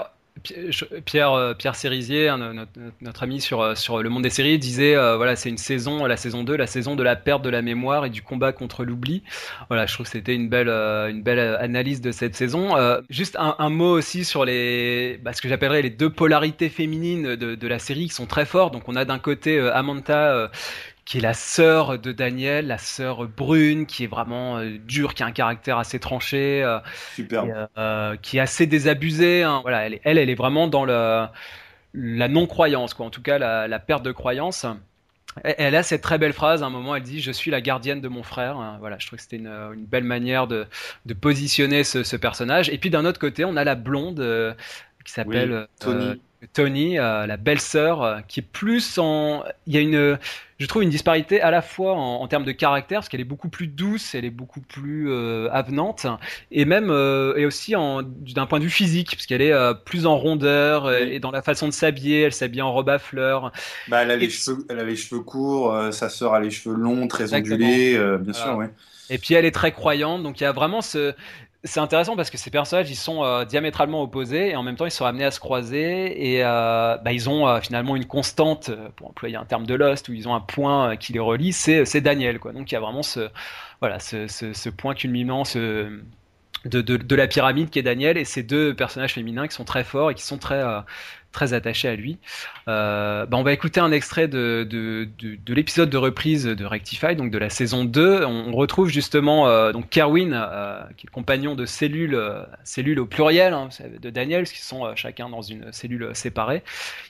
Pierre 1.04 1.32
euh, 1.34 1.54
Pierre 1.54 1.76
Cérisier, 1.76 2.28
hein, 2.28 2.66
notre, 3.00 3.22
ami 3.22 3.40
sur 3.40 3.60
euh, 3.60 3.74
sur 3.74 4.02
le 4.02 4.08
monde 4.08 4.22
des 4.22 4.30
séries, 4.30 4.58
disait 4.58 4.96
euh, 4.96 5.16
voilà 5.16 5.36
c'est 5.36 5.48
une 5.48 5.58
saison, 5.58 6.06
la 6.06 6.16
saison 6.16 6.42
2, 6.42 6.56
la 6.56 6.66
saison 6.66 6.96
de 6.96 7.02
la 7.02 7.16
perte 7.16 7.42
de 7.42 7.50
la 7.50 7.62
mémoire 7.62 8.06
et 8.06 8.10
du 8.10 8.22
combat 8.22 8.52
contre 8.52 8.84
l'oubli. 8.84 9.22
Voilà, 9.68 9.86
je 9.86 9.94
trouve 9.94 10.06
que 10.06 10.12
c'était 10.12 10.34
une 10.34 10.48
belle 10.48 10.68
une 10.68 11.22
belle 11.22 11.56
analyse 11.60 12.00
de 12.00 12.12
cette 12.12 12.34
saison. 12.34 12.74
juste 13.10 13.36
un, 13.38 13.70
mot 13.70 13.92
aussi 13.92 14.24
sur 14.24 14.44
les 14.44 15.20
bah, 15.22 15.32
ce 15.32 15.42
que 15.42 15.48
j'appellerais 15.48 15.82
les 15.82 15.90
deux 15.90 16.10
polarités 16.10 16.68
féminines 16.68 17.36
de, 17.36 17.54
de, 17.54 17.68
la 17.68 17.78
série 17.78 18.08
qui 18.08 18.14
sont 18.14 18.26
très 18.26 18.46
fortes. 18.46 18.72
Donc 18.72 18.88
on 18.88 18.96
a 18.96 19.04
d'un 19.04 19.18
côté 19.18 19.58
Amanta 19.60 20.50
qui 21.04 21.18
est 21.18 21.20
la 21.20 21.34
sœur 21.34 21.98
de 21.98 22.12
Daniel, 22.12 22.68
la 22.68 22.78
sœur 22.78 23.26
brune, 23.26 23.86
qui 23.86 24.04
est 24.04 24.08
vraiment 24.08 24.58
euh, 24.58 24.78
dure, 24.78 25.14
qui 25.14 25.22
a 25.22 25.26
un 25.26 25.32
caractère 25.32 25.78
assez 25.78 25.98
tranché, 25.98 26.62
euh, 26.62 26.78
euh, 27.76 28.16
qui 28.22 28.36
est 28.36 28.40
assez 28.40 28.66
désabusée. 28.66 29.42
Hein. 29.42 29.60
Voilà, 29.62 29.86
elle, 29.86 30.00
elle, 30.04 30.18
elle 30.18 30.30
est 30.30 30.34
vraiment 30.34 30.68
dans 30.68 30.84
le, 30.84 31.26
la 31.94 32.28
non-croyance, 32.28 32.94
quoi. 32.94 33.06
En 33.06 33.10
tout 33.10 33.22
cas, 33.22 33.38
la, 33.38 33.66
la 33.68 33.78
perte 33.78 34.04
de 34.04 34.12
croyance. 34.12 34.66
Elle, 35.44 35.74
a 35.74 35.82
cette 35.82 36.02
très 36.02 36.18
belle 36.18 36.34
phrase. 36.34 36.62
À 36.62 36.66
un 36.66 36.70
moment, 36.70 36.94
elle 36.94 37.02
dit 37.02 37.22
"Je 37.22 37.32
suis 37.32 37.50
la 37.50 37.62
gardienne 37.62 38.02
de 38.02 38.08
mon 38.08 38.22
frère." 38.22 38.58
Hein. 38.58 38.76
Voilà, 38.80 38.98
je 38.98 39.06
trouve 39.06 39.16
que 39.16 39.22
c'était 39.22 39.38
une, 39.38 39.46
une, 39.46 39.86
belle 39.86 40.04
manière 40.04 40.46
de, 40.46 40.66
de 41.06 41.14
positionner 41.14 41.84
ce, 41.84 42.02
ce, 42.02 42.16
personnage. 42.16 42.68
Et 42.68 42.76
puis 42.76 42.90
d'un 42.90 43.06
autre 43.06 43.18
côté, 43.18 43.46
on 43.46 43.56
a 43.56 43.64
la 43.64 43.74
blonde 43.74 44.22
qui 45.06 45.12
s'appelle 45.12 45.68
Tony. 45.80 46.20
Tony, 46.52 46.96
la 46.96 47.36
belle-sœur, 47.36 48.22
qui 48.28 48.40
est 48.40 48.42
plus 48.42 48.98
en. 48.98 49.44
Il 49.66 49.74
y 49.74 49.78
a 49.78 49.80
une 49.80 50.18
je 50.62 50.68
trouve 50.68 50.84
une 50.84 50.90
disparité 50.90 51.40
à 51.40 51.50
la 51.50 51.60
fois 51.60 51.94
en, 51.94 52.26
termes 52.28 52.44
de 52.44 52.52
caractère, 52.52 53.00
parce 53.00 53.08
qu'elle 53.08 53.20
est 53.20 53.24
beaucoup 53.24 53.48
plus 53.48 53.66
douce, 53.66 54.14
elle 54.14 54.24
est 54.24 54.30
beaucoup 54.30 54.60
plus 54.60 55.10
euh, 55.10 55.48
avenante, 55.50 56.06
et 56.52 56.64
même 56.64 56.88
euh, 56.88 57.34
et 57.36 57.44
aussi 57.44 57.74
d'un 57.74 58.46
point 58.46 58.60
de 58.60 58.64
vue 58.64 58.70
physique, 58.70 59.10
parce 59.10 59.26
qu'elle 59.26 59.42
est 59.42 59.52
euh, 59.52 59.74
plus 59.74 60.06
en 60.06 60.16
rondeur 60.16 60.92
et 60.92 61.18
dans 61.18 61.32
la 61.32 61.42
façon 61.42 61.66
de 61.66 61.72
s'habiller, 61.72 62.22
elle 62.22 62.32
s'habille 62.32 62.62
en 62.62 62.72
robe 62.72 62.90
à 62.90 63.00
fleurs. 63.00 63.50
Bah, 63.88 64.02
elle, 64.02 64.12
a 64.12 64.16
les 64.16 64.30
cheveux, 64.30 64.64
elle 64.70 64.78
a 64.78 64.84
les 64.84 64.94
cheveux 64.94 65.22
courts, 65.22 65.92
sa 65.92 66.08
sœur 66.08 66.32
a 66.32 66.40
les 66.40 66.50
cheveux 66.50 66.76
longs, 66.76 67.08
très 67.08 67.34
ondulés, 67.34 67.98
bien 68.20 68.32
sûr, 68.32 68.56
ouais. 68.56 68.70
Et 69.10 69.18
puis 69.18 69.34
elle 69.34 69.44
est 69.44 69.50
très 69.50 69.72
croyante, 69.72 70.22
donc 70.22 70.40
il 70.40 70.44
y 70.44 70.46
a 70.46 70.52
vraiment 70.52 70.80
ce, 70.80 71.12
c'est 71.64 71.80
intéressant 71.80 72.16
parce 72.16 72.30
que 72.30 72.38
ces 72.38 72.50
personnages 72.50 72.90
ils 72.90 72.96
sont 72.96 73.22
euh, 73.22 73.44
diamétralement 73.44 74.02
opposés 74.02 74.50
et 74.50 74.56
en 74.56 74.62
même 74.64 74.76
temps 74.76 74.86
ils 74.86 74.90
sont 74.90 75.04
amenés 75.04 75.24
à 75.24 75.30
se 75.30 75.38
croiser 75.38 76.32
et 76.34 76.44
euh, 76.44 76.96
bah, 76.98 77.12
ils 77.12 77.30
ont 77.30 77.46
euh, 77.46 77.60
finalement 77.60 77.94
une 77.94 78.06
constante 78.06 78.70
pour 78.96 79.10
employer 79.10 79.36
un 79.36 79.44
terme 79.44 79.64
de 79.64 79.74
Lost 79.74 80.08
où 80.08 80.12
ils 80.12 80.28
ont 80.28 80.34
un 80.34 80.40
point 80.40 80.96
qui 80.96 81.12
les 81.12 81.20
relie 81.20 81.52
c'est 81.52 82.00
Daniel 82.00 82.40
quoi. 82.40 82.52
Donc 82.52 82.70
il 82.70 82.74
y 82.74 82.76
a 82.76 82.80
vraiment 82.80 83.02
ce 83.02 83.28
voilà 83.80 84.00
ce, 84.00 84.26
ce, 84.26 84.68
point 84.70 84.94
culminant 84.94 85.42
de, 85.44 86.02
de, 86.64 87.16
la 87.16 87.26
pyramide 87.26 87.70
qui 87.70 87.78
est 87.78 87.82
Daniel 87.82 88.16
et 88.16 88.24
ces 88.24 88.42
deux 88.42 88.74
personnages 88.74 89.14
féminins 89.14 89.46
qui 89.46 89.54
sont 89.54 89.64
très 89.64 89.84
forts 89.84 90.10
et 90.10 90.14
qui 90.14 90.22
sont 90.22 90.38
très 90.38 90.62
très 91.32 91.54
attaché 91.54 91.88
à 91.88 91.96
lui. 91.96 92.18
Euh, 92.68 93.26
bah 93.26 93.36
on 93.36 93.42
va 93.42 93.52
écouter 93.52 93.80
un 93.80 93.90
extrait 93.90 94.28
de, 94.28 94.66
de, 94.68 95.08
de, 95.18 95.36
de 95.44 95.54
l'épisode 95.54 95.90
de 95.90 95.96
reprise 95.96 96.44
de 96.44 96.64
Rectify, 96.64 97.16
donc 97.16 97.30
de 97.30 97.38
la 97.38 97.50
saison 97.50 97.84
2. 97.84 98.24
On, 98.24 98.52
retrouve 98.52 98.90
justement 98.90 99.48
euh, 99.48 99.72
donc 99.72 99.88
Kerwin, 99.88 100.32
euh, 100.34 100.82
qui 100.96 101.06
est 101.06 101.10
le 101.10 101.12
compagnon 101.12 101.54
de 101.54 101.66
cellule, 101.66 102.14
au 102.98 103.06
pluriel 103.06 103.54
hein, 103.54 103.68
de 104.00 104.10
Daniel, 104.10 104.44
qui 104.44 104.62
sont 104.62 104.94
chacun 104.94 105.28
dans 105.28 105.42
une 105.42 105.72
cellule 105.72 106.10
séparée, 106.12 106.62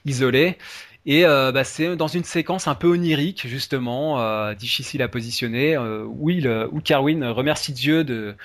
isolée. 0.05 0.57
Et 1.05 1.25
bah, 1.25 1.65
c'est 1.65 1.97
dans 1.97 2.07
une 2.07 2.23
séquence 2.23 2.69
un 2.69 2.77
peu 2.77 2.87
onirique, 2.87 3.49
justement, 3.49 4.53
difficile 4.55 5.03
à 5.03 5.09
positionner, 5.09 5.77
où, 5.77 6.31
il, 6.31 6.49
où 6.71 6.81
Carwin 6.81 7.25
remercie 7.25 7.73
Dieu 7.73 8.05
de, 8.05 8.37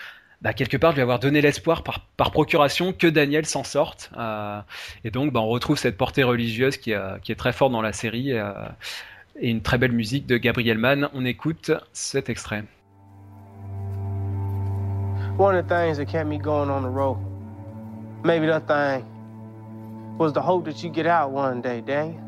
bah, 0.41 0.53
quelque 0.53 0.77
part, 0.77 0.93
lui 0.93 1.01
avoir 1.01 1.19
donné 1.19 1.41
l'espoir 1.41 1.83
par, 1.83 2.01
par, 2.15 2.31
procuration 2.31 2.93
que 2.93 3.07
Daniel 3.07 3.45
s'en 3.45 3.63
sorte. 3.63 4.11
Euh, 4.17 4.59
et 5.03 5.09
donc, 5.09 5.33
bah, 5.33 5.39
on 5.39 5.47
retrouve 5.47 5.77
cette 5.77 5.97
portée 5.97 6.23
religieuse 6.23 6.77
qui, 6.77 6.93
euh, 6.93 7.17
qui 7.19 7.31
est 7.31 7.35
très 7.35 7.53
forte 7.53 7.71
dans 7.71 7.81
la 7.81 7.93
série 7.93 8.33
euh, 8.33 8.53
et 9.39 9.49
une 9.49 9.61
très 9.61 9.77
belle 9.77 9.93
musique 9.93 10.27
de 10.27 10.37
Gabriel 10.37 10.77
Mann. 10.77 11.09
On 11.13 11.25
écoute 11.25 11.71
cet 11.91 12.29
extrait. 12.29 12.63
One 15.39 15.55
of 15.55 15.65
the 15.65 15.69
things 15.69 15.97
that 15.97 16.05
kept 16.05 16.27
me 16.27 16.37
going 16.39 16.69
on 16.69 16.81
the 16.81 16.91
road, 16.91 17.17
maybe 18.23 18.47
the 18.47 18.59
thing 18.67 19.03
was 20.17 20.33
the 20.33 20.41
hope 20.41 20.65
that 20.65 20.83
you 20.83 20.91
get 20.91 21.05
out 21.05 21.31
one 21.31 21.61
day, 21.61 21.81
Daniel. 21.81 22.19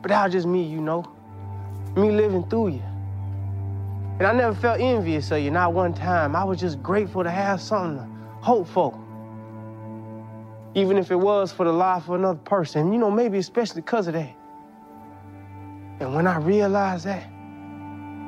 But 0.00 0.12
was 0.12 0.32
just 0.32 0.46
me, 0.46 0.62
you 0.62 0.80
know, 0.80 1.04
me 1.96 2.12
living 2.12 2.44
through 2.48 2.74
you. 2.74 2.93
And 4.18 4.26
I 4.28 4.32
never 4.32 4.54
felt 4.54 4.80
envious 4.80 5.30
of 5.32 5.40
you, 5.40 5.50
not 5.50 5.72
one 5.72 5.92
time. 5.92 6.36
I 6.36 6.44
was 6.44 6.60
just 6.60 6.82
grateful 6.82 7.24
to 7.24 7.30
have 7.30 7.60
something 7.60 7.98
to 7.98 8.44
hope 8.44 8.68
for. 8.68 8.98
Even 10.74 10.98
if 10.98 11.10
it 11.10 11.16
was 11.16 11.52
for 11.52 11.64
the 11.64 11.72
life 11.72 12.04
of 12.04 12.14
another 12.14 12.38
person, 12.38 12.92
you 12.92 12.98
know, 12.98 13.10
maybe 13.10 13.38
especially 13.38 13.80
because 13.80 14.06
of 14.06 14.14
that. 14.14 14.34
And 16.00 16.14
when 16.14 16.26
I 16.26 16.38
realized 16.38 17.06
that, 17.06 17.24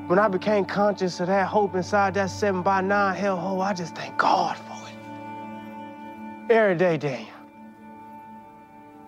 when 0.08 0.18
I 0.18 0.28
became 0.28 0.64
conscious 0.64 1.20
of 1.20 1.28
that 1.28 1.46
hope 1.48 1.74
inside 1.74 2.14
that 2.14 2.30
seven 2.30 2.62
by 2.62 2.80
nine 2.80 3.16
hellhole, 3.20 3.64
I 3.64 3.72
just 3.72 3.94
thank 3.96 4.16
God 4.16 4.56
for 4.56 4.88
it. 4.88 6.52
Every 6.52 6.76
day, 6.76 6.96
Daniel. 6.96 7.34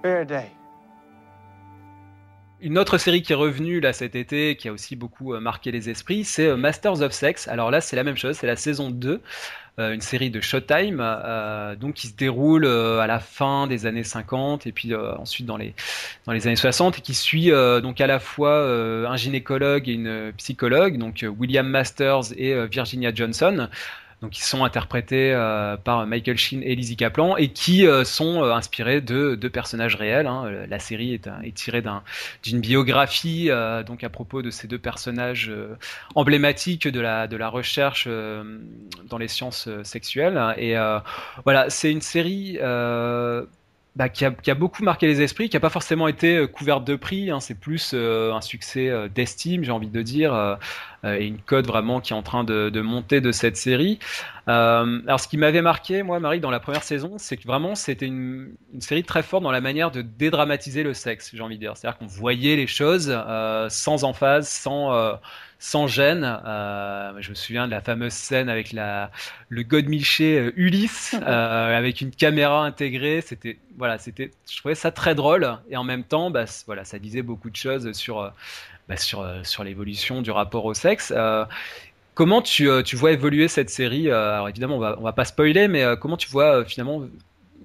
Every 0.04 0.24
day. 0.24 0.57
Une 2.60 2.78
autre 2.78 2.98
série 2.98 3.22
qui 3.22 3.32
est 3.32 3.36
revenue 3.36 3.80
là 3.80 3.92
cet 3.92 4.14
été, 4.16 4.56
qui 4.56 4.68
a 4.68 4.72
aussi 4.72 4.96
beaucoup 4.96 5.38
marqué 5.38 5.70
les 5.70 5.90
esprits, 5.90 6.24
c'est 6.24 6.56
Masters 6.56 7.02
of 7.02 7.12
Sex. 7.12 7.48
Alors 7.48 7.70
là, 7.70 7.80
c'est 7.80 7.96
la 7.96 8.04
même 8.04 8.16
chose, 8.16 8.36
c'est 8.36 8.46
la 8.46 8.56
saison 8.56 8.90
2. 8.90 9.20
Euh, 9.78 9.92
une 9.92 10.00
série 10.00 10.30
de 10.30 10.40
Showtime, 10.40 10.98
euh, 11.00 11.76
donc 11.76 11.94
qui 11.94 12.08
se 12.08 12.16
déroule 12.16 12.64
euh, 12.64 12.98
à 12.98 13.06
la 13.06 13.20
fin 13.20 13.68
des 13.68 13.86
années 13.86 14.02
50 14.02 14.66
et 14.66 14.72
puis 14.72 14.92
ensuite 14.94 15.46
dans 15.46 15.56
les 15.56 15.72
dans 16.26 16.32
les 16.32 16.48
années 16.48 16.56
60 16.56 16.98
et 16.98 17.00
qui 17.00 17.14
suit 17.14 17.50
donc 17.82 18.00
à 18.00 18.06
la 18.08 18.18
fois 18.18 18.64
un 19.08 19.16
gynécologue 19.16 19.88
et 19.88 19.92
une 19.92 20.32
psychologue, 20.36 20.98
donc 20.98 21.24
William 21.38 21.68
Masters 21.68 22.32
et 22.36 22.66
Virginia 22.66 23.12
Johnson 23.14 23.68
donc 24.20 24.32
qui 24.32 24.42
sont 24.42 24.64
interprétés 24.64 25.32
euh, 25.32 25.76
par 25.76 26.04
Michael 26.06 26.36
Sheen 26.36 26.62
et 26.64 26.74
Lizzie 26.74 26.96
Kaplan 26.96 27.36
et 27.36 27.48
qui 27.48 27.86
euh, 27.86 28.02
sont 28.04 28.42
euh, 28.42 28.52
inspirés 28.52 29.00
de, 29.00 29.36
de, 29.36 29.48
personnages 29.48 29.94
réels. 29.94 30.26
Hein. 30.26 30.50
La 30.68 30.78
série 30.80 31.14
est, 31.14 31.54
tirée 31.54 31.82
d'une 32.42 32.60
biographie 32.60 33.50
donc 33.86 34.04
à 34.04 34.08
propos 34.08 34.42
de 34.42 34.50
ces 34.50 34.66
deux 34.66 34.78
personnages 34.78 35.52
emblématiques 36.14 36.88
de 36.88 37.00
la, 37.00 37.48
recherche 37.48 38.08
dans 39.08 39.18
les 39.18 39.28
sciences 39.28 39.68
sexuelles. 39.82 40.54
Et 40.58 40.74
voilà, 41.44 41.70
c'est 41.70 41.90
une 41.90 42.00
série 42.00 42.58
bah, 43.96 44.08
qui, 44.08 44.24
a, 44.24 44.54
beaucoup 44.54 44.82
marqué 44.82 45.06
les 45.06 45.22
esprits, 45.22 45.48
qui 45.48 45.56
n'a 45.56 45.60
pas 45.60 45.70
forcément 45.70 46.08
été 46.08 46.46
couverte 46.48 46.84
de 46.84 46.96
prix. 46.96 47.30
Hein. 47.30 47.40
c'est 47.40 47.58
plus 47.58 47.94
un 47.94 48.40
succès 48.40 49.08
d'estime, 49.14 49.64
j'ai 49.64 49.72
envie 49.72 49.90
de 49.90 50.02
dire, 50.02 50.58
et 51.04 51.26
une 51.26 51.38
cote 51.38 51.66
vraiment 51.66 52.00
qui 52.00 52.12
est 52.12 52.16
en 52.16 52.22
train 52.22 52.44
de, 52.44 52.70
de 52.70 52.80
monter 52.80 53.20
de 53.20 53.32
cette 53.32 53.56
série. 53.56 53.98
Euh, 54.48 55.00
alors, 55.06 55.20
ce 55.20 55.28
qui 55.28 55.36
m'avait 55.36 55.60
marqué, 55.60 56.02
moi, 56.02 56.20
Marie, 56.20 56.40
dans 56.40 56.50
la 56.50 56.60
première 56.60 56.82
saison, 56.82 57.14
c'est 57.18 57.36
que 57.36 57.46
vraiment, 57.46 57.74
c'était 57.74 58.06
une, 58.06 58.54
une, 58.72 58.80
série 58.80 59.04
très 59.04 59.22
forte 59.22 59.42
dans 59.42 59.50
la 59.50 59.60
manière 59.60 59.90
de 59.90 60.00
dédramatiser 60.00 60.82
le 60.82 60.94
sexe, 60.94 61.30
j'ai 61.34 61.42
envie 61.42 61.56
de 61.56 61.60
dire. 61.60 61.76
C'est-à-dire 61.76 61.98
qu'on 61.98 62.06
voyait 62.06 62.56
les 62.56 62.66
choses 62.66 63.08
euh, 63.10 63.68
sans 63.68 64.04
emphase, 64.04 64.48
sans, 64.48 64.94
euh, 64.94 65.12
sans 65.58 65.86
gêne. 65.86 66.24
Euh, 66.46 67.12
je 67.20 67.28
me 67.28 67.34
souviens 67.34 67.66
de 67.66 67.72
la 67.72 67.82
fameuse 67.82 68.14
scène 68.14 68.48
avec 68.48 68.72
la, 68.72 69.10
le 69.50 69.62
godemiché 69.64 70.50
Ulysse, 70.56 71.14
avec 71.26 72.00
une 72.00 72.10
caméra 72.10 72.64
intégrée. 72.64 73.20
C'était, 73.20 73.58
voilà, 73.76 73.98
c'était, 73.98 74.30
je 74.50 74.56
trouvais 74.56 74.74
ça 74.74 74.90
très 74.90 75.14
drôle. 75.14 75.58
Et 75.68 75.76
en 75.76 75.84
même 75.84 76.04
temps, 76.04 76.30
bah, 76.30 76.46
voilà, 76.64 76.84
ça 76.84 76.98
disait 76.98 77.22
beaucoup 77.22 77.50
de 77.50 77.56
choses 77.56 77.92
sur 77.92 78.32
bah, 78.88 78.96
sur, 78.96 79.20
euh, 79.20 79.40
sur 79.42 79.64
l'évolution 79.64 80.22
du 80.22 80.30
rapport 80.30 80.64
au 80.64 80.72
sexe. 80.72 81.12
Euh, 81.14 81.44
comment 82.14 82.40
tu, 82.40 82.70
euh, 82.70 82.82
tu, 82.82 82.96
vois 82.96 83.12
évoluer 83.12 83.46
cette 83.46 83.68
série 83.68 84.10
Alors 84.10 84.48
évidemment, 84.48 84.76
on 84.76 84.80
va, 84.80 84.96
on 84.98 85.02
va 85.02 85.12
pas 85.12 85.26
spoiler, 85.26 85.68
mais 85.68 85.84
comment 86.00 86.16
tu 86.16 86.30
vois 86.30 86.64
finalement 86.64 87.02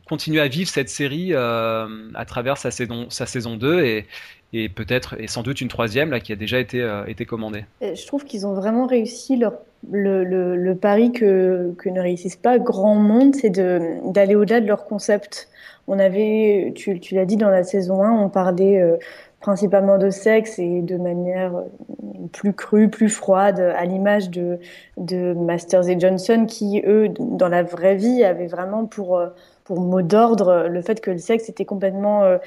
continuer 0.08 0.42
à 0.42 0.50
vivre 0.50 0.70
cette 0.70 0.90
série 0.90 1.34
à 1.34 2.26
travers 2.28 2.58
sa 2.58 2.72
saison, 2.72 3.10
sa 3.10 3.26
saison 3.26 3.56
2 3.56 3.84
et, 3.86 4.06
et 4.52 4.68
peut-être 4.68 5.16
et 5.18 5.28
sans 5.28 5.44
doute 5.44 5.62
une 5.62 5.70
troisième 5.70 6.12
là 6.12 6.20
qui 6.20 6.34
a 6.34 6.36
déjà 6.36 6.60
été, 6.60 6.86
été 7.08 7.26
commandée? 7.26 7.64
Je 7.82 8.06
trouve 8.06 8.26
qu'ils 8.26 8.46
ont 8.46 8.54
vraiment 8.54 8.86
réussi 8.86 9.38
leur, 9.38 9.54
le, 9.90 10.26
le, 10.26 10.76
pari 10.76 11.14
que, 11.14 11.74
que 11.78 11.90
ne 11.90 12.02
réussissent 12.02 12.36
pas 12.36 12.60
grand 12.60 12.96
monde, 12.96 13.34
c'est 13.36 13.50
d'aller 13.50 14.36
au-delà 14.36 14.60
de 14.60 14.68
leur 14.68 14.86
concept. 14.86 15.48
On 15.88 16.00
avait, 16.00 16.74
tu, 16.76 17.00
tu 17.00 17.16
l'as 17.16 17.26
dit 17.26 17.38
dans 17.38 17.50
la 17.50 17.64
saison 17.64 18.04
1, 18.04 18.12
on 18.12 18.30
parlait 18.30 18.82
principalement 19.44 19.98
de 19.98 20.10
sexe 20.10 20.58
et 20.58 20.82
de 20.82 20.96
manière 20.96 21.56
euh, 21.56 21.64
plus 22.32 22.54
crue, 22.54 22.90
plus 22.90 23.10
froide, 23.10 23.60
à 23.60 23.84
l'image 23.86 24.30
de, 24.30 24.58
de 24.98 25.34
Masters 25.34 25.90
et 25.90 26.00
Johnson, 26.00 26.46
qui, 26.48 26.82
eux, 26.88 27.10
dans 27.20 27.50
la 27.50 27.62
vraie 27.62 27.96
vie, 27.96 28.24
avaient 28.24 28.48
vraiment 28.48 28.86
pour, 28.86 29.18
euh, 29.18 29.28
pour 29.66 29.82
mot 29.82 30.02
d'ordre 30.02 30.68
le 30.70 30.82
fait 30.82 31.02
que 31.02 31.12
le 31.12 31.18
sexe 31.18 31.50
était 31.50 31.66
complètement 31.66 32.24
euh, 32.24 32.38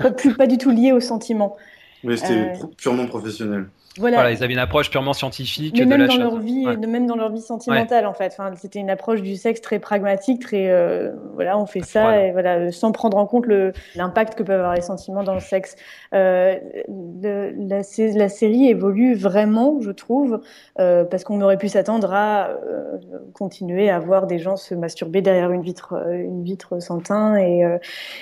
pas, 0.00 0.10
plus, 0.10 0.34
pas 0.34 0.46
du 0.46 0.56
tout 0.56 0.70
lié 0.70 0.90
au 0.92 1.00
sentiment. 1.00 1.56
Mais 2.02 2.16
c'était 2.16 2.52
purement 2.78 3.06
professionnel. 3.06 3.66
Voilà. 3.98 4.30
ils 4.30 4.42
avaient 4.42 4.52
une 4.52 4.58
approche 4.58 4.90
purement 4.90 5.12
scientifique 5.12 5.74
Mais 5.78 5.84
de 5.84 5.88
même 5.88 6.00
la 6.00 6.06
dans 6.08 6.16
leur 6.16 6.38
vie, 6.38 6.66
même 6.86 7.06
dans 7.06 7.16
leur 7.16 7.30
vie 7.30 7.40
sentimentale 7.40 8.06
en 8.06 8.14
fait. 8.14 8.34
Enfin, 8.38 8.50
c'était 8.56 8.78
une 8.78 8.90
approche 8.90 9.22
du 9.22 9.36
sexe 9.36 9.60
très 9.60 9.78
pragmatique, 9.78 10.42
très 10.42 10.70
euh, 10.70 11.12
voilà, 11.34 11.58
on 11.58 11.66
fait 11.66 11.82
ça 11.82 12.24
et 12.24 12.32
voilà, 12.32 12.70
sans 12.72 12.92
prendre 12.92 13.16
en 13.16 13.26
compte 13.26 13.46
l'impact 13.94 14.34
que 14.34 14.42
peuvent 14.42 14.60
avoir 14.60 14.74
les 14.74 14.82
sentiments 14.82 15.22
dans 15.22 15.34
le 15.34 15.40
sexe. 15.40 15.76
Euh, 16.14 16.56
la, 17.20 17.80
la, 18.14 18.28
série 18.28 18.68
évolue 18.68 19.14
vraiment, 19.14 19.80
je 19.80 19.90
trouve, 19.90 20.40
euh, 20.78 21.04
parce 21.04 21.24
qu'on 21.24 21.40
aurait 21.40 21.58
pu 21.58 21.68
s'attendre 21.68 22.12
à 22.12 22.48
euh, 22.48 22.98
continuer 23.32 23.90
à 23.90 23.98
voir 23.98 24.26
des 24.26 24.38
gens 24.38 24.56
se 24.56 24.74
masturber 24.74 25.22
derrière 25.22 25.50
une 25.50 25.62
vitre, 25.62 25.94
euh, 25.94 26.14
une 26.14 26.42
vitre 26.42 26.80
sans 26.80 27.00
teint 27.00 27.36
et 27.36 27.56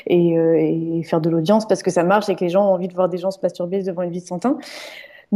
et, 0.06 0.34
et 0.34 1.02
faire 1.02 1.20
de 1.20 1.30
l'audience 1.30 1.66
parce 1.66 1.82
que 1.82 1.90
ça 1.90 2.04
marche 2.04 2.28
et 2.28 2.34
que 2.34 2.44
les 2.44 2.50
gens 2.50 2.66
ont 2.68 2.74
envie 2.74 2.88
de 2.88 2.94
voir 2.94 3.08
des 3.08 3.18
gens 3.18 3.30
se 3.30 3.38
masturber 3.42 3.82
devant 3.82 4.02
une 4.02 4.10
vitre 4.10 4.28
sans 4.28 4.38
teint. 4.38 4.58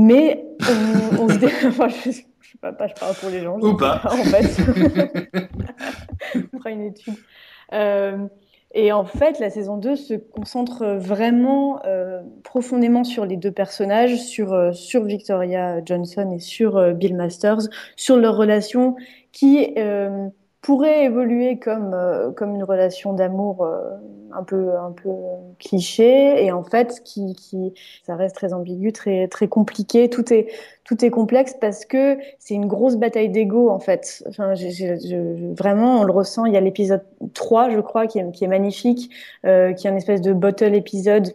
Mais 0.01 0.47
on, 0.61 1.25
on 1.25 1.29
se 1.29 1.39
dit, 1.39 1.47
enfin, 1.67 1.89
je, 1.89 2.11
je, 2.11 2.11
sais 2.13 2.23
pas, 2.61 2.87
je 2.87 2.95
parle 2.95 3.15
pour 3.17 3.31
les 3.31 3.41
gens. 3.41 3.59
Ou 3.59 3.77
pas. 3.77 4.01
En 4.05 4.23
fait, 4.23 4.57
on 6.55 6.59
fera 6.59 6.71
une 6.71 6.83
étude. 6.83 7.15
Euh, 7.73 8.17
et 8.75 8.93
en 8.93 9.05
fait, 9.05 9.41
la 9.41 9.51
saison 9.51 9.77
2 9.77 9.97
se 9.97 10.15
concentre 10.15 10.87
vraiment 10.87 11.81
euh, 11.85 12.23
profondément 12.45 13.03
sur 13.03 13.27
les 13.27 13.37
deux 13.37 13.51
personnages, 13.51 14.23
sur, 14.23 14.53
euh, 14.53 14.71
sur 14.71 15.03
Victoria 15.05 15.85
Johnson 15.85 16.31
et 16.31 16.39
sur 16.39 16.95
Bill 16.95 17.17
Masters, 17.17 17.63
sur 17.97 18.17
leur 18.19 18.37
relation 18.37 18.95
qui 19.33 19.75
pourrait 20.61 21.05
évoluer 21.05 21.59
comme 21.59 21.93
euh, 21.95 22.33
comme 22.33 22.55
une 22.55 22.65
relation 22.65 23.13
d'amour 23.13 23.65
euh, 23.65 23.91
un 24.33 24.43
peu 24.43 24.77
un 24.77 24.93
peu 24.93 25.11
cliché. 25.59 26.45
Et 26.45 26.53
en 26.53 26.65
fait 26.65 27.03
qui 27.05 27.35
qui 27.35 27.75
ça 28.05 28.17
reste 28.17 28.35
très 28.37 28.53
ambigu 28.53 28.93
très 28.93 29.29
très 29.29 29.49
compliqué. 29.49 30.11
Tout 30.11 30.33
est 30.33 30.49
tout 30.85 31.05
est 31.05 31.11
complexe 31.11 31.55
parce 31.61 31.85
que 31.85 32.19
c'est 32.39 32.55
une 32.55 32.67
grosse 32.67 32.97
bataille 32.97 33.31
d'ego 33.31 33.71
en 33.71 33.79
fait. 33.79 34.25
Enfin 34.29 34.55
vraiment 35.57 36.01
on 36.01 36.05
le 36.05 36.13
ressent. 36.13 36.45
Il 36.47 36.55
y 36.55 36.57
a 36.57 36.61
l'épisode 36.61 37.05
3 37.35 37.71
je 37.71 37.81
crois 37.81 38.07
qui 38.07 38.19
est 38.19 38.31
qui 38.33 38.45
est 38.45 38.49
magnifique 38.49 39.11
euh, 39.47 39.73
qui 39.73 39.87
est 39.87 39.91
une 39.91 39.97
espèce 39.97 40.21
de 40.21 40.33
bottle 40.33 40.75
épisode 40.75 41.35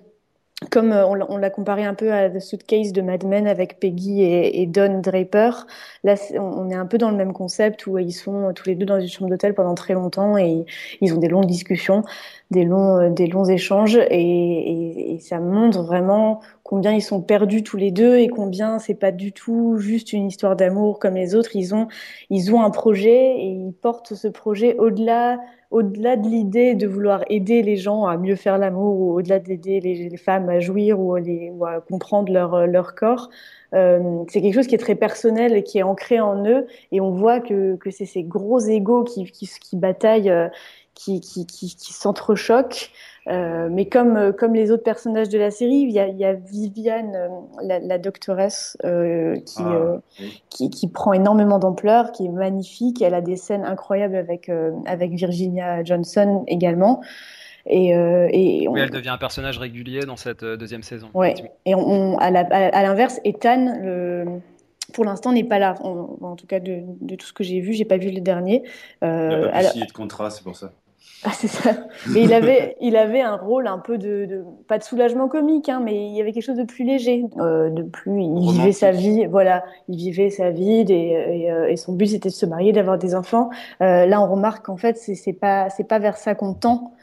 comme 0.69 0.91
euh, 0.91 1.05
on 1.05 1.37
l'a 1.37 1.49
comparé 1.49 1.85
un 1.85 1.93
peu 1.93 2.13
à 2.13 2.29
The 2.29 2.39
Suitcase 2.39 2.91
de 2.91 3.01
Mad 3.01 3.23
Men 3.25 3.47
avec 3.47 3.79
Peggy 3.79 4.23
et, 4.23 4.65
Don 4.65 4.99
Draper, 4.99 5.65
là 6.03 6.15
on 6.39 6.69
est 6.69 6.75
un 6.75 6.85
peu 6.85 6.97
dans 6.97 7.09
le 7.09 7.17
même 7.17 7.33
concept 7.33 7.87
où 7.87 7.97
ils 7.97 8.11
sont 8.11 8.53
tous 8.53 8.67
les 8.67 8.75
deux 8.75 8.85
dans 8.85 8.99
une 8.99 9.07
chambre 9.07 9.29
d'hôtel 9.29 9.53
pendant 9.53 9.75
très 9.75 9.93
longtemps 9.93 10.37
et 10.37 10.65
ils 11.01 11.13
ont 11.13 11.17
des 11.17 11.27
longues 11.27 11.45
discussions, 11.45 12.03
des 12.51 12.65
longs, 12.65 12.97
euh, 12.99 13.45
échanges 13.49 13.97
et 14.09 15.17
ça 15.21 15.39
montre 15.39 15.81
vraiment 15.83 16.41
combien 16.63 16.93
ils 16.93 17.01
sont 17.01 17.21
perdus 17.21 17.63
tous 17.63 17.77
les 17.77 17.91
deux 17.91 18.17
et 18.17 18.27
combien 18.27 18.79
c'est 18.79 18.95
pas 18.95 19.11
du 19.11 19.31
tout 19.33 19.77
juste 19.77 20.13
une 20.13 20.27
histoire 20.27 20.55
d'amour 20.55 20.99
comme 20.99 21.15
les 21.15 21.35
autres. 21.35 21.55
Ils 21.55 21.75
ont, 21.75 21.87
ils 22.29 22.53
ont 22.53 22.61
un 22.61 22.71
projet 22.71 23.37
et 23.37 23.47
ils 23.47 23.73
portent 23.73 24.15
ce 24.15 24.27
projet 24.27 24.75
au-delà 24.77 25.39
au-delà 25.71 26.17
de 26.17 26.27
l'idée 26.27 26.75
de 26.75 26.85
vouloir 26.85 27.23
aider 27.29 27.63
les 27.63 27.77
gens 27.77 28.05
à 28.05 28.15
mieux 28.15 28.35
faire 28.35 28.59
l'amour 28.59 28.99
ou 28.99 29.13
au-delà 29.15 29.39
d'aider 29.39 29.79
les, 29.79 30.07
les, 30.07 30.17
femmes 30.17 30.47
à 30.47 30.59
jouir 30.59 30.99
ou, 30.99 31.15
à 31.15 31.81
comprendre 31.81 32.31
leur, 32.31 32.67
leur 32.67 32.93
corps, 32.93 33.31
euh, 33.73 34.23
c'est 34.29 34.41
quelque 34.41 34.53
chose 34.53 34.67
qui 34.67 34.75
est 34.75 34.79
très 34.79 34.93
personnel 34.93 35.55
et 35.55 35.63
qui 35.63 35.79
est 35.79 35.83
ancré 35.83 36.19
en 36.19 36.45
eux. 36.45 36.67
Et 36.91 37.01
on 37.01 37.09
voit 37.09 37.39
que, 37.39 37.75
que 37.77 37.89
c'est 37.89 38.05
ces 38.05 38.23
gros 38.23 38.59
égaux 38.59 39.03
qui, 39.03 39.25
qui, 39.25 39.49
qui 39.59 39.75
bataillent, 39.75 40.29
euh, 40.29 40.47
qui, 40.95 41.21
qui, 41.21 41.45
qui, 41.45 41.75
qui 41.75 41.93
s'entrechoquent. 41.93 42.91
Euh, 43.29 43.69
mais 43.71 43.85
comme, 43.85 44.17
euh, 44.17 44.31
comme 44.33 44.53
les 44.53 44.69
autres 44.69 44.83
personnages 44.83 45.29
de 45.29 45.37
la 45.37 45.49
série, 45.49 45.85
il 45.87 45.91
y 45.91 45.99
a, 45.99 46.07
il 46.07 46.17
y 46.17 46.25
a 46.25 46.33
Viviane, 46.33 47.15
euh, 47.15 47.29
la, 47.61 47.79
la 47.79 47.97
doctoresse, 47.97 48.75
euh, 48.83 49.35
qui, 49.37 49.61
ah, 49.61 49.75
euh, 49.75 49.97
oui. 50.19 50.43
qui, 50.49 50.69
qui, 50.69 50.89
prend 50.89 51.13
énormément 51.13 51.57
d'ampleur, 51.57 52.11
qui 52.11 52.25
est 52.25 52.29
magnifique. 52.29 53.01
Elle 53.01 53.13
a 53.13 53.21
des 53.21 53.37
scènes 53.37 53.63
incroyables 53.63 54.17
avec, 54.17 54.51
avec 54.85 55.13
Virginia 55.13 55.83
Johnson 55.85 56.43
également. 56.47 57.01
Et, 57.65 57.91
et 57.91 58.67
on... 58.67 58.73
oui, 58.73 58.81
elle 58.81 58.89
devient 58.89 59.09
un 59.09 59.17
personnage 59.17 59.57
régulier 59.57 60.01
dans 60.01 60.17
cette 60.17 60.43
deuxième 60.43 60.83
saison. 60.83 61.07
Ouais. 61.13 61.33
Et 61.65 61.75
on, 61.75 62.17
à 62.17 62.29
l'inverse, 62.29 63.21
Ethan, 63.23 63.77
le, 63.81 64.25
pour 64.91 65.05
l'instant 65.05 65.31
n'est 65.31 65.45
pas 65.45 65.59
là. 65.59 65.75
En, 65.81 66.17
en, 66.19 66.35
tout 66.35 66.45
cas, 66.45 66.59
de, 66.59 66.81
de 66.99 67.15
tout 67.15 67.25
ce 67.25 67.31
que 67.31 67.45
j'ai 67.45 67.61
vu, 67.61 67.71
j'ai 67.71 67.85
pas 67.85 67.97
vu 67.97 68.11
le 68.11 68.19
dernier. 68.19 68.63
Euh, 69.01 69.29
il 69.31 69.39
n'a 69.39 69.49
pas 69.49 69.59
pu 69.59 69.65
signer 69.67 69.85
de 69.85 69.91
contrat, 69.93 70.29
c'est 70.29 70.43
pour 70.43 70.57
ça. 70.57 70.73
Ah, 71.25 71.31
c'est 71.31 71.47
ça. 71.47 71.71
Mais 72.13 72.23
il 72.23 72.33
avait, 72.33 72.75
il 72.81 72.97
avait 72.97 73.21
un 73.21 73.37
rôle 73.37 73.67
un 73.67 73.79
peu 73.79 73.97
de, 73.97 74.25
de 74.25 74.43
pas 74.67 74.77
de 74.77 74.83
soulagement 74.83 75.29
comique, 75.29 75.69
hein, 75.69 75.79
mais 75.81 76.07
il 76.07 76.13
y 76.15 76.19
avait 76.19 76.33
quelque 76.33 76.43
chose 76.43 76.57
de 76.57 76.65
plus 76.65 76.83
léger, 76.83 77.23
euh, 77.37 77.69
de 77.69 77.81
plus. 77.83 78.21
Il 78.21 78.27
Romantique. 78.27 78.59
vivait 78.59 78.71
sa 78.73 78.91
vie, 78.91 79.25
voilà, 79.27 79.63
il 79.87 79.95
vivait 79.97 80.29
sa 80.29 80.49
vie, 80.49 80.83
et, 80.89 81.43
et, 81.43 81.51
euh, 81.51 81.69
et 81.69 81.77
son 81.77 81.93
but 81.93 82.07
c'était 82.07 82.27
de 82.27 82.33
se 82.33 82.45
marier, 82.45 82.73
d'avoir 82.73 82.97
des 82.97 83.15
enfants. 83.15 83.49
Euh, 83.81 84.05
là, 84.05 84.21
on 84.21 84.29
remarque 84.29 84.65
qu'en 84.65 84.75
fait, 84.75 84.97
c'est 84.97 85.31
pas, 85.33 85.69
c'est 85.69 85.85
pas 85.85 85.99
vers 85.99 86.17
ça 86.17 86.35
qu'on 86.35 86.53
tend. 86.53 86.93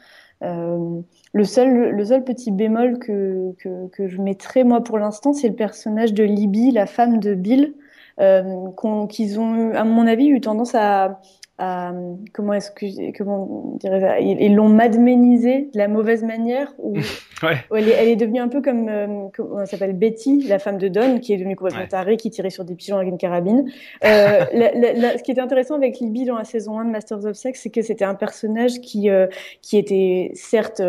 Le 0.43 1.43
seul, 1.43 1.91
le 1.91 2.05
seul 2.05 2.23
petit 2.23 2.51
bémol 2.51 2.97
que, 2.97 3.53
que, 3.59 3.87
que 3.89 4.07
je 4.07 4.19
mettrais 4.19 4.63
moi 4.63 4.81
pour 4.83 4.97
l'instant, 4.97 5.33
c'est 5.33 5.47
le 5.49 5.55
personnage 5.55 6.13
de 6.13 6.23
Libby, 6.23 6.71
la 6.71 6.87
femme 6.87 7.19
de 7.19 7.35
Bill, 7.35 7.75
qu'ils 8.17 9.39
ont, 9.39 9.71
à 9.73 9.83
mon 9.83 10.07
avis, 10.07 10.27
eu 10.27 10.41
tendance 10.41 10.73
à 10.73 11.19
euh, 11.61 12.15
comment 12.33 12.53
est-ce 12.53 12.71
que 12.71 13.17
comment 13.17 13.77
ils 14.19 14.55
l'ont 14.55 14.69
madménisé 14.69 15.69
de 15.73 15.77
la 15.77 15.87
mauvaise 15.87 16.23
manière 16.23 16.73
ou 16.79 16.95
Elle, 17.75 17.89
est, 17.89 18.15
devenue 18.15 18.39
un 18.39 18.47
peu 18.47 18.61
comme, 18.61 18.87
euh, 18.89 19.27
comment 19.35 19.65
s'appelle 19.65 19.93
Betty, 19.93 20.43
la 20.47 20.59
femme 20.59 20.77
de 20.77 20.87
Don, 20.87 21.19
qui 21.19 21.33
est 21.33 21.37
devenue 21.37 21.55
complètement 21.55 21.87
tarée, 21.87 22.17
qui 22.17 22.29
tirait 22.29 22.49
sur 22.49 22.65
des 22.65 22.75
pigeons 22.75 22.97
avec 22.97 23.09
une 23.09 23.17
carabine. 23.17 23.69
Euh, 24.03 24.45
ce 24.53 25.23
qui 25.23 25.31
était 25.31 25.41
intéressant 25.41 25.75
avec 25.75 25.99
Libby 25.99 26.25
dans 26.25 26.37
la 26.37 26.43
saison 26.43 26.79
1 26.79 26.85
de 26.85 26.89
Masters 26.91 27.25
of 27.25 27.35
Sex, 27.35 27.59
c'est 27.61 27.69
que 27.69 27.81
c'était 27.81 28.05
un 28.05 28.15
personnage 28.15 28.79
qui, 28.81 29.09
euh, 29.09 29.27
qui 29.61 29.77
était 29.77 30.31
certes 30.33 30.81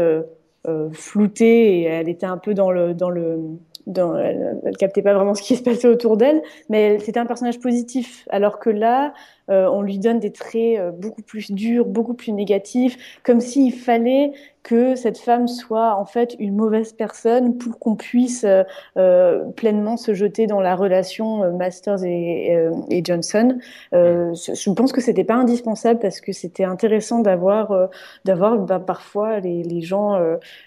flouté 0.93 1.81
et 1.81 1.83
elle 1.85 2.09
était 2.09 2.27
un 2.27 2.39
peu 2.39 2.55
dans 2.55 2.71
le, 2.71 2.95
dans 2.95 3.11
le 3.11 3.41
elle, 3.87 4.61
ne 4.65 4.71
captait 4.73 5.03
pas 5.03 5.15
vraiment 5.15 5.35
ce 5.35 5.43
qui 5.43 5.57
se 5.57 5.63
passait 5.63 5.89
autour 5.89 6.17
d'elle, 6.17 6.41
mais 6.69 6.99
c'était 7.01 7.19
un 7.19 7.27
personnage 7.27 7.59
positif. 7.59 8.27
Alors 8.31 8.61
que 8.61 8.71
là, 8.71 9.13
euh, 9.53 9.69
on 9.69 9.83
lui 9.83 9.99
donne 9.99 10.19
des 10.19 10.33
traits 10.33 10.79
euh, 10.79 10.91
beaucoup 10.91 11.23
plus 11.23 11.53
durs, 11.53 11.85
beaucoup 11.85 12.15
plus 12.15 12.33
négatifs, 12.33 12.97
comme 13.23 13.41
s'il 13.41 13.73
fallait 13.75 14.33
que 14.63 14.95
cette 14.95 15.19
femme 15.19 15.49
soit 15.49 15.97
en 15.97 16.05
fait 16.05 16.37
une 16.39 16.55
mauvaise 16.55 16.93
personne 16.93 17.59
pour 17.59 17.81
qu'on 17.81 17.97
puisse 17.97 18.47
euh, 18.97 19.45
pleinement 19.57 19.97
se 19.97 20.15
jeter 20.15 20.47
dans 20.47 20.61
la 20.61 20.77
relation 20.77 21.53
Masters 21.57 22.05
et, 22.05 23.03
Johnson. 23.03 23.59
je 23.91 24.73
pense 24.73 24.93
que 24.93 25.01
c'était 25.01 25.25
pas 25.25 25.35
indispensable 25.35 25.99
parce 25.99 26.21
que 26.21 26.31
c'était 26.31 26.63
intéressant 26.63 27.19
d'avoir 27.19 27.89
d'avoir 28.25 28.57
bah, 28.59 28.79
parfois 28.79 29.41
les, 29.41 29.81
gens 29.81 30.17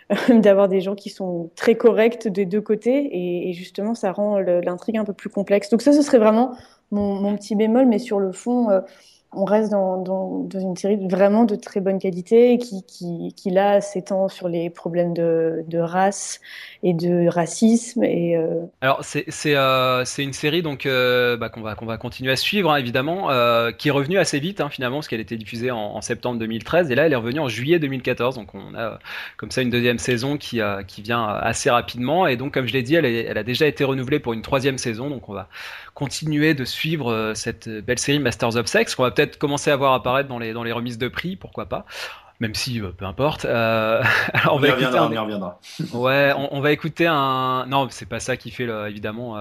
d'avoir 0.30 0.68
des 0.68 0.82
gens 0.82 0.96
qui 0.96 1.10
sont 1.10 1.50
très 1.56 1.76
corrects 1.76 2.28
des 2.28 2.46
deux 2.46 2.60
côtés 2.60 2.98
et, 2.98 3.50
et 3.50 3.54
justement 3.54 3.94
ça 3.94 4.12
rend 4.12 4.40
l'intrigue 4.40 4.98
un 4.98 5.06
peu 5.06 5.14
plus 5.14 5.30
complexe. 5.30 5.70
Donc 5.70 5.82
ça, 5.82 5.94
ce 5.94 6.02
serait 6.02 6.20
vraiment 6.20 6.52
mon, 6.96 7.36
petit 7.36 7.56
bémol, 7.56 7.86
mais 7.86 8.00
sur 8.00 8.20
le 8.20 8.32
fond, 8.32 8.70
euh, 8.70 8.82
on 9.38 9.44
reste 9.44 9.70
dans, 9.70 10.48
une 10.54 10.78
série 10.78 10.96
vraiment 11.10 11.44
de 11.44 11.56
très 11.56 11.82
bonne 11.82 12.00
qualité 12.00 12.58
qui, 12.58 12.86
qui, 12.86 13.34
qui 13.36 13.50
là 13.50 13.82
s'étend 13.82 14.30
sur 14.30 14.48
les 14.48 14.70
problèmes 14.70 15.14
de, 15.14 15.78
race 15.78 16.40
et 16.84 16.94
de 16.94 17.28
racisme. 17.28 18.06
Et, 18.06 18.38
euh, 18.38 18.62
Alors 18.80 19.04
c'est 19.04 19.26
euh, 19.48 20.06
une 20.20 20.32
série 20.32 20.62
donc 20.62 20.88
bah, 20.88 21.50
qu'on 21.50 21.62
va 21.62 21.76
va 21.76 21.98
continuer 21.98 22.32
à 22.32 22.38
suivre 22.38 22.72
hein, 22.72 22.78
évidemment, 22.78 23.28
qui 23.78 23.90
est 23.90 23.92
revenue 23.92 24.20
assez 24.20 24.40
vite 24.40 24.62
hein, 24.62 24.70
finalement 24.70 24.98
parce 24.98 25.10
qu'elle 25.10 25.20
était 25.20 25.36
diffusée 25.36 25.70
en, 25.70 26.00
septembre 26.00 26.40
2013 26.40 26.90
et 26.90 26.96
là 26.96 27.06
elle 27.06 27.12
est 27.12 27.18
revenue 27.18 27.42
en 27.42 27.50
juillet 27.50 27.78
2014 27.78 28.36
donc 28.36 28.56
on 28.56 28.74
a 28.74 29.00
comme 29.36 29.52
ça 29.52 29.62
une 29.62 29.70
deuxième 29.70 30.00
saison 30.00 30.38
qui 30.38 30.62
qui 30.88 31.02
vient 31.02 31.26
assez 31.26 31.70
rapidement 31.70 32.26
et 32.26 32.38
donc 32.38 32.54
comme 32.54 32.68
je 32.68 32.74
l'ai 32.74 32.84
dit 32.84 32.96
elle, 32.96 33.06
elle 33.06 33.38
a 33.38 33.44
déjà 33.44 33.68
été 33.68 33.84
renouvelée 33.84 34.20
pour 34.20 34.32
une 34.32 34.42
troisième 34.42 34.78
saison 34.78 35.10
donc 35.10 35.28
on 35.28 35.34
va 35.34 35.50
continuer 35.96 36.54
de 36.54 36.66
suivre 36.66 37.12
euh, 37.12 37.34
cette 37.34 37.68
belle 37.68 37.98
série 37.98 38.20
Masters 38.20 38.58
of 38.58 38.68
Sex 38.68 38.94
qu'on 38.94 39.04
va 39.04 39.12
peut-être 39.12 39.40
commencer 39.40 39.72
à 39.72 39.76
voir 39.78 39.94
apparaître 39.94 40.30
dans 40.30 40.38
les, 40.38 40.54
dans 40.54 40.64
les 40.64 40.74
remises 40.74 41.00
de 41.00 41.08
prix, 41.08 41.36
pourquoi 41.36 41.66
pas 41.66 41.86
même 42.42 42.54
si 42.54 42.82
euh, 42.82 42.90
peu 42.90 43.06
importe. 43.06 43.46
Euh, 43.46 44.04
alors 44.34 44.56
on, 44.56 44.60
va 44.60 44.68
écouter 44.68 44.86
un... 44.88 45.08
on 45.08 45.12
y 45.14 45.18
reviendra. 45.18 45.62
Ouais, 45.94 46.34
on, 46.36 46.60
va 46.60 46.74
écouter 46.74 47.08
un. 47.08 47.66
Non, 47.66 47.88
c'est 47.90 48.10
pas 48.10 48.20
ça 48.20 48.36
qui 48.36 48.52
fait 48.52 48.68
évidemment 48.90 49.38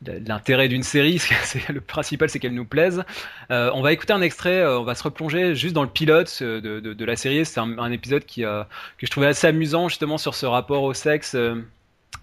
l'intérêt 0.00 0.68
d'une 0.68 0.84
série. 0.84 1.20
le 1.68 1.82
principal, 1.82 2.30
c'est 2.30 2.38
qu'elle 2.38 2.54
nous 2.54 2.64
plaise. 2.64 3.04
on 3.50 3.82
va 3.82 3.92
écouter 3.92 4.14
un 4.14 4.22
extrait. 4.22 4.64
on 4.64 4.84
va 4.84 4.94
se 4.94 5.02
replonger 5.02 5.54
juste 5.54 5.74
dans 5.74 5.82
le 5.82 5.90
pilote 5.90 6.42
de, 6.42 6.80
de, 6.80 7.04
la 7.04 7.14
série. 7.14 7.44
C'est 7.44 7.60
un, 7.60 7.78
un, 7.78 7.92
épisode 7.92 8.24
qui 8.24 8.40
que 8.40 8.66
je 9.02 9.10
trouvais 9.10 9.26
assez 9.26 9.46
amusant 9.46 9.90
justement 9.90 10.16
sur 10.16 10.34
ce 10.34 10.46
rapport 10.46 10.84
au 10.84 10.94
sexe 10.94 11.36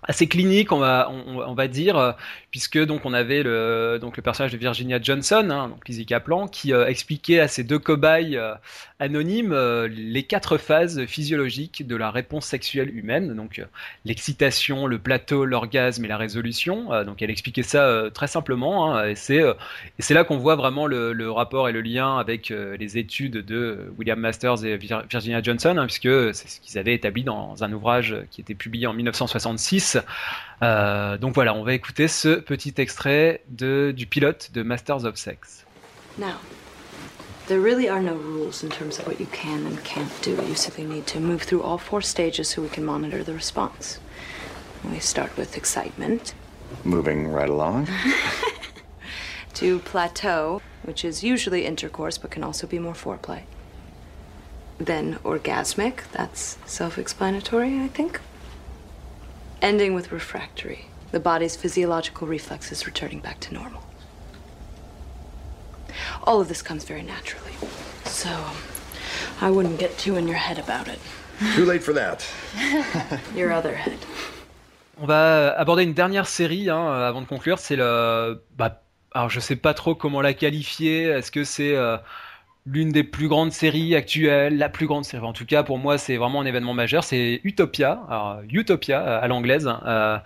assez 0.04 0.28
clinique, 0.28 0.72
on 0.72 0.80
va, 0.80 1.12
on, 1.12 1.54
va 1.54 1.68
dire, 1.68 1.98
euh, 1.98 2.12
puisque 2.52 2.84
donc 2.84 3.06
on 3.06 3.14
avait 3.14 3.44
le, 3.44 3.98
donc 4.00 4.16
le 4.18 4.24
personnage 4.24 4.52
de 4.52 4.58
Virginia 4.58 5.00
Johnson, 5.02 5.48
hein, 5.52 5.70
donc 5.70 5.88
Lizzie 5.88 6.06
qui 6.52 6.74
euh, 6.74 6.88
expliquait 6.88 7.40
à 7.40 7.48
ces 7.48 7.64
deux 7.64 7.80
cobayes 7.80 8.38
euh, 8.38 8.54
anonymes 9.00 9.54
les 9.88 10.24
quatre 10.24 10.58
phases 10.58 11.06
physiologiques 11.06 11.86
de 11.88 11.96
la 11.96 12.12
réponse 12.12 12.46
sexuelle 12.46 12.96
humaine, 12.96 13.34
donc 13.34 13.62
l'excitation, 14.06 14.88
le 14.88 15.00
plateau, 15.00 15.46
l'orgasme 15.46 16.04
et 16.04 16.08
la 16.08 16.18
résolution. 16.18 16.90
donc 17.06 17.22
elle 17.22 17.30
expliquait 17.30 17.64
ça 17.64 18.10
très 18.14 18.28
simplement, 18.28 18.94
hein, 18.94 19.08
et 19.08 19.16
c'est 19.16 19.42
c'est 20.00 20.14
là 20.14 20.26
qu'on 20.26 20.38
voit 20.38 20.56
vraiment 20.56 20.86
le, 20.86 21.14
le, 21.14 21.32
rapport 21.32 21.70
et 21.70 21.72
le 21.72 21.80
lien 21.80 22.18
avec 22.18 22.50
les 22.50 22.98
études 22.98 23.46
de 23.46 23.90
William 23.98 24.20
Masters 24.20 24.66
et 24.66 24.76
Virginia 24.78 25.42
Johnson, 25.42 25.78
hein, 25.78 25.86
puisque 25.86 26.36
c'est 26.36 26.50
ce 26.50 26.60
qu'ils 26.60 26.78
avaient 26.78 26.96
établi 26.96 27.24
dans 27.24 27.64
un 27.64 27.72
ouvrage 27.72 28.18
qui 28.32 28.42
était 28.42 28.56
publié 28.56 28.86
en 28.86 28.94
1966 28.94 29.89
Euh, 30.62 31.18
donc 31.18 31.36
voilà, 31.36 31.54
on 31.54 31.64
va 31.64 31.74
écouter 31.74 32.08
ce 32.08 32.40
petit 32.40 32.74
extrait 32.78 33.44
de, 33.50 33.94
du 33.96 34.06
pilote 34.06 34.52
de 34.54 34.62
Masters 34.62 35.06
of 35.06 35.16
Sex. 35.16 35.66
Now, 36.18 36.36
there 37.48 37.62
really 37.62 37.88
are 37.88 38.02
no 38.02 38.16
rules 38.16 38.64
in 38.64 38.70
terms 38.70 39.00
of 39.00 39.08
what 39.08 39.20
you 39.20 39.28
can 39.28 39.66
and 39.66 39.82
can't 39.84 40.12
do. 40.22 40.32
You 40.32 40.56
simply 40.56 40.84
need 40.84 41.06
to 41.08 41.20
move 41.20 41.44
through 41.44 41.64
all 41.64 41.78
four 41.78 42.02
stages 42.02 42.50
so 42.50 42.62
we 42.62 42.70
can 42.70 42.84
monitor 42.84 43.24
the 43.24 43.34
response. 43.34 44.00
We 44.84 45.00
start 45.00 45.36
with 45.38 45.56
excitement. 45.56 46.34
Moving 46.84 47.28
right 47.28 47.50
along. 47.50 47.88
to 49.56 49.80
plateau, 49.80 50.62
which 50.84 51.06
is 51.06 51.24
usually 51.24 51.66
intercourse 51.66 52.18
but 52.18 52.32
can 52.32 52.44
also 52.44 52.68
be 52.68 52.80
more 52.80 52.94
foreplay. 52.94 53.44
Then 54.78 55.16
orgasmic, 55.24 56.10
that's 56.12 56.58
self 56.66 56.98
explanatory, 56.98 57.82
I 57.82 57.88
think 57.88 58.22
ending 59.62 59.94
with 59.94 60.12
refractory, 60.12 60.86
the 61.12 61.20
body's 61.20 61.56
physiological 61.56 62.28
reflexes 62.28 62.86
returning 62.86 63.20
back 63.20 63.40
to 63.42 63.54
normal. 63.54 63.84
All 66.24 66.40
of 66.40 66.48
this 66.48 66.62
comes 66.62 66.84
very 66.84 67.02
naturally, 67.02 67.54
so 68.06 68.30
um, 68.30 68.56
I 69.42 69.50
wouldn't 69.50 69.80
get 69.80 69.98
too 69.98 70.16
in 70.16 70.28
your 70.28 70.38
head 70.38 70.60
about 70.60 70.88
it. 70.88 71.00
Too 71.56 71.66
late 71.66 71.84
for 71.84 71.94
that. 71.94 72.26
your 73.36 73.52
other 73.52 73.74
head. 73.74 73.98
On 75.02 75.06
va 75.06 75.14
euh, 75.14 75.54
aborder 75.56 75.84
une 75.84 75.94
dernière 75.94 76.28
série 76.28 76.70
hein, 76.70 76.78
euh, 76.78 77.08
avant 77.08 77.22
de 77.22 77.28
conclure. 77.28 77.60
C'est 77.60 77.78
le. 77.78 78.44
Bah, 78.58 78.82
alors 79.14 79.30
je 79.30 79.38
ne 79.38 79.42
sais 79.42 79.56
pas 79.56 79.74
trop 79.74 79.96
comment 79.96 80.22
la 80.22 80.34
qualifier. 80.34 81.04
Est-ce 81.04 81.32
que 81.32 81.46
c'est 81.46 81.76
euh, 81.76 81.98
l'une 82.72 82.92
des 82.92 83.04
plus 83.04 83.28
grandes 83.28 83.52
séries 83.52 83.96
actuelles, 83.96 84.58
la 84.58 84.70
plus 84.70 84.88
grande 84.88 85.06
série. 85.06 85.26
En 85.26 85.34
tout 85.34 85.46
cas, 85.46 85.64
pour 85.64 85.78
moi, 85.78 85.98
c'est 85.98 86.18
vraiment 86.18 86.42
un 86.42 86.46
événement 86.46 86.74
majeur. 86.74 87.04
C'est 87.04 87.42
Utopia, 87.44 88.02
alors, 88.10 88.42
Utopia 88.52 89.02
euh, 89.02 89.22
à 89.22 89.28
l'anglaise. 89.28 89.70
Euh, 89.86 90.18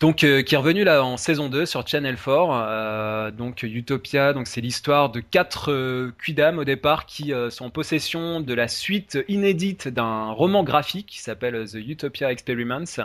donc, 0.00 0.22
euh, 0.22 0.42
qui 0.42 0.54
est 0.54 0.58
revenu 0.58 0.84
là 0.84 1.02
en 1.04 1.16
saison 1.16 1.48
2 1.48 1.66
sur 1.66 1.86
Channel 1.86 2.16
4. 2.16 3.30
donc, 3.32 3.62
Utopia, 3.62 4.32
donc 4.32 4.46
c'est 4.46 4.60
l'histoire 4.60 5.08
de 5.10 5.20
quatre 5.20 5.72
euh, 5.72 6.12
au 6.56 6.64
départ 6.64 7.06
qui 7.06 7.32
sont 7.50 7.66
en 7.66 7.70
possession 7.70 8.40
de 8.40 8.54
la 8.54 8.68
suite 8.68 9.18
inédite 9.28 9.88
d'un 9.88 10.30
roman 10.30 10.62
graphique 10.62 11.06
qui 11.06 11.20
s'appelle 11.20 11.64
The 11.68 11.76
Utopia 11.76 12.30
Experiments 12.30 13.02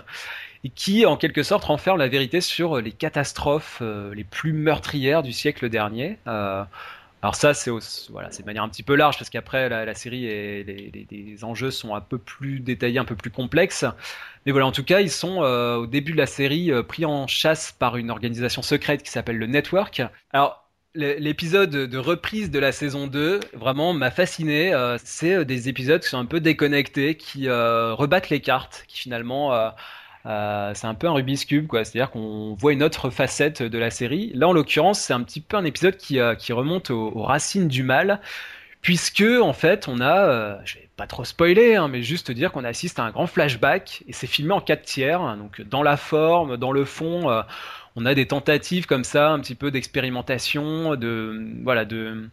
et 0.64 0.70
qui, 0.70 1.06
en 1.06 1.16
quelque 1.16 1.42
sorte, 1.42 1.66
renferme 1.66 2.00
la 2.00 2.08
vérité 2.08 2.42
sur 2.42 2.82
les 2.82 2.92
catastrophes 2.92 3.82
les 4.14 4.24
plus 4.26 4.52
meurtrières 4.52 5.24
du 5.24 5.32
siècle 5.32 5.70
dernier. 5.70 6.18
Alors 7.22 7.36
ça, 7.36 7.54
c'est 7.54 7.70
voilà, 8.10 8.32
c'est 8.32 8.44
de 8.44 8.46
manière 8.46 8.64
un 8.64 8.70
petit 8.70 8.84
peu 8.84 8.96
large 8.96 9.18
parce 9.18 9.30
qu'après 9.30 9.68
la, 9.68 9.94
série 9.94 10.26
et 10.26 10.64
les, 10.64 11.44
enjeux 11.44 11.72
sont 11.72 11.94
un 11.94 12.02
peu 12.02 12.18
plus 12.18 12.62
détaillés, 12.62 13.00
un 13.00 13.06
peu 13.06 13.16
plus 13.16 13.32
complexes. 13.32 13.86
Mais 14.46 14.54
voilà, 14.54 14.68
en 14.68 14.72
tout 14.72 14.86
cas, 14.86 15.02
ils 15.02 15.12
sont 15.12 15.44
euh, 15.44 15.76
au 15.76 15.88
début 15.88 16.14
de 16.14 16.18
la 16.18 16.26
série 16.26 16.72
euh, 16.72 16.82
pris 16.82 17.04
en 17.06 17.28
chasse 17.28 17.74
par 17.74 17.98
une 17.98 18.10
organisation 18.10 18.62
secrète 18.62 19.04
qui 19.04 19.12
s'appelle 19.12 19.38
le 19.38 19.48
Network. 19.48 20.02
Alors 20.32 20.66
L'épisode 20.96 21.70
de 21.70 21.98
reprise 22.00 22.50
de 22.50 22.58
la 22.58 22.72
saison 22.72 23.06
2 23.06 23.40
vraiment 23.54 23.94
m'a 23.94 24.10
fasciné. 24.10 24.74
Euh, 24.74 24.98
c'est 25.02 25.46
des 25.46 25.70
épisodes 25.70 26.02
qui 26.02 26.10
sont 26.10 26.18
un 26.18 26.26
peu 26.26 26.40
déconnectés, 26.40 27.16
qui 27.16 27.48
rebattent 27.48 28.32
les 28.32 28.42
cartes, 28.42 28.86
qui 28.88 28.98
finalement 28.98 29.72
euh, 30.26 30.74
c'est 30.74 30.88
un 30.88 30.96
peu 30.96 31.08
un 31.08 31.14
Rubik's 31.14 31.46
Cube, 31.46 31.68
quoi. 31.68 31.84
C'est-à-dire 31.84 32.12
qu'on 32.12 32.54
voit 32.56 32.74
une 32.74 32.84
autre 32.84 33.10
facette 33.10 33.64
de 33.64 33.78
la 33.78 33.90
série. 33.90 34.32
Là, 34.34 34.48
en 34.48 34.54
l'occurrence, 34.54 35.00
c'est 35.00 35.14
un 35.14 35.24
petit 35.24 35.42
peu 35.42 35.58
un 35.58 35.66
épisode 35.66 35.98
qui, 35.98 36.20
euh, 36.20 36.36
remonte 36.50 36.90
aux, 36.90 37.24
racines 37.24 37.68
du 37.68 37.84
mal, 37.84 38.20
puisque 38.82 39.24
en 39.42 39.54
fait, 39.54 39.88
on 39.88 40.00
a, 40.02 40.28
euh, 40.28 40.58
je 40.66 40.76
vais 40.76 40.90
pas 40.98 41.08
trop 41.08 41.24
spoiler, 41.24 41.76
hein, 41.76 41.88
mais 41.88 42.02
juste 42.04 42.32
dire 42.32 42.52
qu'on 42.52 42.66
assiste 42.66 43.00
à 43.00 43.04
un 43.04 43.12
grand 43.12 43.28
flashback 43.28 44.04
et 44.08 44.14
c'est 44.14 44.28
filmé 44.28 44.54
en 44.54 44.62
4 44.62 44.82
tiers, 44.84 45.22
hein. 45.22 45.38
donc 45.38 45.62
dans 45.62 45.84
la 45.84 45.98
forme, 45.98 46.58
dans 46.58 46.72
le 46.72 46.86
fond. 46.86 47.44
on 47.96 48.06
a 48.06 48.14
des 48.14 48.28
tentatives 48.28 48.86
comme 48.86 49.04
ça, 49.04 49.32
un 49.32 49.40
petit 49.40 49.56
peu 49.56 49.72
d'expérimentation, 49.72 50.96
de 50.96 51.42
voilà, 51.64 51.86
de 51.86 52.30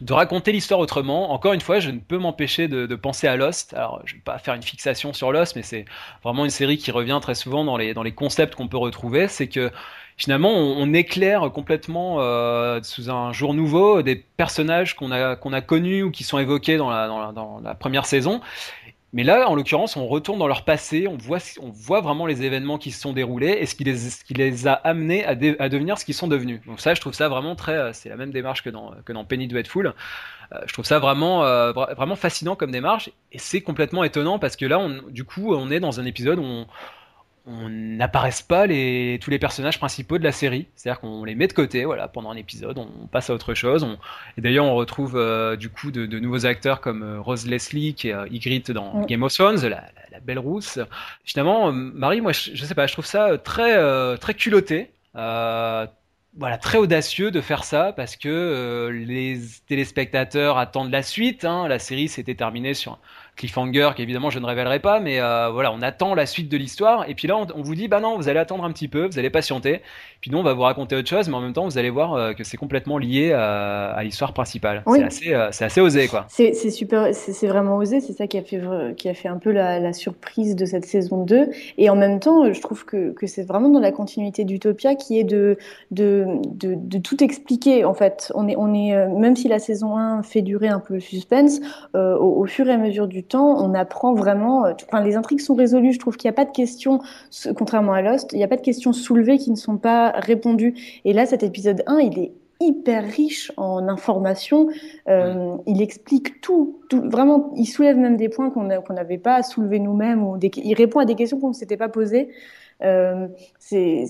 de 0.00 0.12
raconter 0.12 0.52
l'histoire 0.52 0.80
autrement. 0.80 1.32
Encore 1.32 1.52
une 1.52 1.60
fois, 1.60 1.80
je 1.80 1.90
ne 1.90 1.98
peux 1.98 2.18
m'empêcher 2.18 2.68
de, 2.68 2.94
penser 2.94 3.26
à 3.26 3.36
Lost. 3.36 3.74
Alors, 3.74 4.00
je 4.04 4.14
vais 4.14 4.20
pas 4.20 4.38
faire 4.38 4.54
une 4.54 4.62
fixation 4.62 5.12
sur 5.12 5.32
Lost, 5.32 5.56
mais 5.56 5.62
c'est 5.62 5.84
vraiment 6.22 6.44
une 6.44 6.50
série 6.50 6.78
qui 6.78 6.90
revient 6.90 7.18
très 7.20 7.34
souvent 7.34 7.64
dans 7.64 7.76
les, 7.76 8.12
concepts 8.12 8.54
qu'on 8.54 8.68
peut 8.68 8.76
retrouver. 8.76 9.28
C'est 9.28 9.48
que 9.48 9.70
finalement, 10.16 10.52
on, 10.52 10.92
éclaire 10.94 11.50
complètement 11.52 12.20
euh, 12.20 12.80
sous 12.82 13.10
un 13.10 13.32
jour 13.32 13.54
nouveau 13.54 14.02
des 14.02 14.16
personnages 14.16 14.94
qu'on 14.94 15.10
a, 15.12 15.60
connus 15.60 16.02
ou 16.02 16.10
qui 16.10 16.24
sont 16.24 16.38
évoqués 16.38 16.76
dans 16.76 16.90
la, 16.90 17.74
première 17.74 18.06
saison. 18.06 18.40
Mais 19.14 19.22
là, 19.22 19.48
en 19.48 19.54
l'occurrence, 19.54 19.96
on 19.96 20.06
retourne 20.06 20.38
dans 20.38 20.46
leur 20.46 20.64
passé, 20.64 21.06
on 21.08 21.16
voit, 21.16 22.00
vraiment 22.00 22.26
les 22.26 22.42
événements 22.42 22.76
qui 22.76 22.90
se 22.90 23.00
sont 23.00 23.14
déroulés 23.14 23.56
et 23.58 23.64
ce 23.64 23.74
qui 23.74 23.84
les, 24.34 24.66
a 24.66 24.72
amenés 24.74 25.24
à, 25.24 25.34
devenir 25.34 25.96
ce 25.98 26.04
qu'ils 26.04 26.14
sont 26.14 26.28
devenus. 26.28 26.60
Donc 26.66 26.80
ça, 26.80 26.92
je 26.92 27.00
trouve 27.00 27.14
ça 27.14 27.28
vraiment 27.28 27.54
très, 27.54 27.72
euh, 27.72 27.92
c'est 27.94 28.10
la 28.10 28.16
même 28.16 28.32
démarche 28.32 28.62
que 28.62 28.68
dans, 28.68 29.24
Penny 29.24 29.48
Dreadful. 29.48 29.94
Euh, 30.52 30.58
je 30.66 30.72
trouve 30.74 30.84
ça 30.84 30.98
vraiment, 30.98 31.42
euh, 31.44 31.72
vraiment 31.72 32.16
fascinant 32.16 32.54
comme 32.54 32.70
démarche 32.70 33.10
et 33.32 33.38
c'est 33.38 33.62
complètement 33.62 34.04
étonnant 34.04 34.38
parce 34.38 34.56
que 34.56 34.66
là, 34.66 34.86
du 35.08 35.24
coup, 35.24 35.54
on 35.54 35.70
est 35.70 35.80
dans 35.80 36.00
un 36.00 36.04
épisode 36.04 36.38
où 36.38 36.44
on, 36.44 36.66
on 37.48 37.68
n'apparaissent 37.70 38.42
pas 38.42 38.66
les, 38.66 39.18
tous 39.22 39.30
les 39.30 39.38
personnages 39.38 39.78
principaux 39.78 40.18
de 40.18 40.24
la 40.24 40.32
série. 40.32 40.66
C'est-à-dire 40.76 41.00
qu'on 41.00 41.24
les 41.24 41.34
met 41.34 41.46
de 41.46 41.54
côté, 41.54 41.84
voilà, 41.84 42.06
pendant 42.06 42.30
un 42.30 42.36
épisode, 42.36 42.76
on 42.78 43.06
passe 43.06 43.30
à 43.30 43.34
autre 43.34 43.54
chose. 43.54 43.82
On... 43.84 43.96
Et 44.36 44.42
d'ailleurs, 44.42 44.66
on 44.66 44.74
retrouve 44.74 45.16
euh, 45.16 45.56
du 45.56 45.70
coup 45.70 45.90
de, 45.90 46.04
de, 46.04 46.18
nouveaux 46.18 46.44
acteurs 46.44 46.80
comme 46.80 47.02
euh, 47.02 47.20
Rose 47.20 47.46
Leslie, 47.46 47.94
qui 47.94 48.08
est 48.08 48.12
euh, 48.12 48.28
Ygritte 48.30 48.70
dans 48.70 49.00
Game 49.06 49.22
of 49.22 49.32
Thrones, 49.32 49.62
la, 49.62 49.68
la, 49.68 49.82
la, 50.12 50.20
belle 50.20 50.38
rousse. 50.38 50.78
Finalement, 51.24 51.72
Marie, 51.72 52.20
moi, 52.20 52.32
je, 52.32 52.50
je, 52.54 52.64
sais 52.66 52.74
pas, 52.74 52.86
je 52.86 52.92
trouve 52.92 53.06
ça 53.06 53.38
très, 53.38 53.78
très 54.18 54.34
culotté. 54.34 54.90
voilà, 55.14 55.88
très 56.60 56.76
audacieux 56.76 57.30
de 57.30 57.40
faire 57.40 57.64
ça 57.64 57.94
parce 57.94 58.16
que 58.16 58.90
les 58.92 59.40
téléspectateurs 59.66 60.58
attendent 60.58 60.92
la 60.92 61.02
suite. 61.02 61.46
Hein. 61.46 61.66
La 61.66 61.78
série 61.78 62.08
s'était 62.08 62.34
terminée 62.34 62.74
sur 62.74 62.98
cliffhanger 63.38 63.90
qu'évidemment 63.96 64.28
je 64.30 64.38
ne 64.38 64.46
révélerai 64.46 64.80
pas, 64.80 65.00
mais 65.00 65.20
euh, 65.20 65.48
voilà, 65.50 65.72
on 65.72 65.80
attend 65.80 66.14
la 66.14 66.26
suite 66.26 66.50
de 66.50 66.56
l'histoire. 66.56 67.08
Et 67.08 67.14
puis 67.14 67.28
là, 67.28 67.36
on, 67.36 67.46
on, 67.54 67.62
vous 67.62 67.74
dit, 67.74 67.88
bah 67.88 68.00
non, 68.00 68.16
vous 68.16 68.28
allez 68.28 68.40
attendre 68.40 68.64
un 68.64 68.72
petit 68.72 68.88
peu, 68.88 69.06
vous 69.06 69.18
allez 69.18 69.30
patienter. 69.30 69.80
Puis 70.20 70.32
nous, 70.32 70.38
on 70.38 70.42
va 70.42 70.52
vous 70.52 70.62
raconter 70.62 70.96
autre 70.96 71.08
chose, 71.08 71.28
mais 71.28 71.36
en 71.36 71.40
même 71.40 71.52
temps, 71.52 71.64
vous 71.64 71.78
allez 71.78 71.90
voir 71.90 72.14
euh, 72.14 72.32
que 72.32 72.42
c'est 72.42 72.56
complètement 72.56 72.98
lié 72.98 73.32
à, 73.32 73.90
à 73.90 74.02
l'histoire 74.02 74.32
principale. 74.32 74.82
Oui. 74.86 74.98
C'est 74.98 75.04
assez, 75.04 75.34
euh, 75.34 75.48
c'est 75.52 75.64
assez 75.64 75.80
osé, 75.80 76.08
quoi. 76.08 76.26
C'est 76.28 76.52
super, 76.70 77.14
c'est 77.14 77.46
vraiment 77.46 77.76
osé. 77.76 78.00
C'est 78.00 78.12
ça 78.12 78.26
qui 78.26 78.36
a 78.36 78.42
fait, 78.42 78.60
qui 78.96 79.08
a 79.08 79.14
fait 79.14 79.28
un 79.28 79.38
peu 79.38 79.52
la, 79.52 79.78
la, 79.78 79.92
surprise 79.92 80.56
de 80.56 80.66
cette 80.66 80.84
saison 80.84 81.24
2. 81.24 81.50
Et 81.78 81.88
en 81.88 81.96
même 81.96 82.18
temps, 82.18 82.52
je 82.52 82.60
trouve 82.60 82.84
que, 82.84 83.12
que 83.12 83.26
c'est 83.26 83.44
vraiment 83.44 83.68
dans 83.68 83.80
la 83.80 83.92
continuité 83.92 84.44
d'Utopia 84.44 84.96
qui 84.96 85.18
est 85.18 85.24
de, 85.24 85.56
de, 85.92 86.26
de, 86.52 86.74
de, 86.76 86.98
tout 86.98 87.22
expliquer. 87.22 87.84
En 87.84 87.94
fait, 87.94 88.32
on 88.34 88.48
est, 88.48 88.56
on 88.56 88.74
est, 88.74 88.94
euh, 88.94 89.08
même 89.08 89.36
si 89.36 89.48
la 89.48 89.60
saison 89.60 89.96
1 89.96 90.22
fait 90.24 90.42
durer 90.42 90.68
un 90.68 90.80
peu 90.80 90.94
le 90.94 91.00
suspense, 91.00 91.60
au, 91.94 91.98
au 91.98 92.46
fur 92.46 92.68
et 92.68 92.72
à 92.72 92.78
mesure 92.78 93.06
du 93.06 93.22
temps, 93.28 93.62
on 93.64 93.74
apprend 93.74 94.14
vraiment. 94.14 94.64
Enfin, 94.88 95.02
les 95.02 95.16
intrigues 95.16 95.40
sont 95.40 95.54
résolues. 95.54 95.92
Je 95.92 95.98
trouve 95.98 96.16
qu'il 96.16 96.28
n'y 96.28 96.34
a 96.34 96.36
pas 96.36 96.44
de 96.44 96.52
questions, 96.52 97.00
contrairement 97.56 97.92
à 97.92 98.02
Lost, 98.02 98.32
il 98.32 98.36
n'y 98.36 98.44
a 98.44 98.48
pas 98.48 98.56
de 98.56 98.62
questions 98.62 98.92
soulevées 98.92 99.38
qui 99.38 99.50
ne 99.50 99.56
sont 99.56 99.76
pas 99.76 100.10
répondues. 100.16 100.74
Et 101.04 101.12
là, 101.12 101.26
cet 101.26 101.42
épisode 101.42 101.82
1, 101.86 101.98
il 101.98 102.18
est 102.18 102.32
hyper 102.60 103.04
riche 103.04 103.52
en 103.56 103.88
informations. 103.88 104.68
Euh, 105.08 105.52
ouais. 105.52 105.62
Il 105.66 105.82
explique 105.82 106.40
tout, 106.40 106.80
tout, 106.88 107.02
vraiment. 107.08 107.52
Il 107.56 107.66
soulève 107.66 107.96
même 107.96 108.16
des 108.16 108.28
points 108.28 108.50
qu'on 108.50 108.64
n'avait 108.64 109.18
pas 109.18 109.42
soulevé 109.42 109.78
nous-mêmes. 109.78 110.26
Ou 110.26 110.38
des, 110.38 110.50
il 110.56 110.74
répond 110.74 111.00
à 111.00 111.04
des 111.04 111.14
questions 111.14 111.38
qu'on 111.38 111.48
ne 111.48 111.54
s'était 111.54 111.76
pas 111.76 111.88
posées. 111.88 112.30
Euh, 112.82 113.26
c'est 113.58 114.04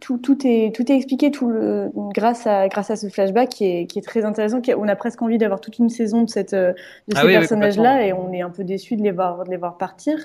tout, 0.00 0.18
tout, 0.18 0.38
est, 0.46 0.74
tout 0.74 0.90
est 0.90 0.94
expliqué 0.94 1.30
tout 1.30 1.48
le, 1.48 1.90
grâce, 2.14 2.46
à, 2.46 2.68
grâce 2.68 2.90
à 2.90 2.96
ce 2.96 3.08
flashback 3.08 3.48
qui 3.48 3.64
est, 3.64 3.86
qui 3.86 3.98
est 3.98 4.02
très 4.02 4.24
intéressant. 4.24 4.60
Qui, 4.60 4.74
on 4.74 4.86
a 4.88 4.96
presque 4.96 5.22
envie 5.22 5.38
d'avoir 5.38 5.60
toute 5.60 5.78
une 5.78 5.88
saison 5.88 6.22
de, 6.22 6.30
cette, 6.30 6.54
de 6.54 6.74
ah 7.14 7.20
ces 7.20 7.26
oui, 7.26 7.32
personnages-là 7.32 7.98
oui, 7.98 8.08
et 8.08 8.12
on 8.12 8.32
est 8.32 8.42
un 8.42 8.50
peu 8.50 8.64
déçu 8.64 8.96
de 8.96 9.02
les 9.02 9.10
voir, 9.10 9.44
de 9.44 9.50
les 9.50 9.56
voir 9.56 9.76
partir. 9.76 10.18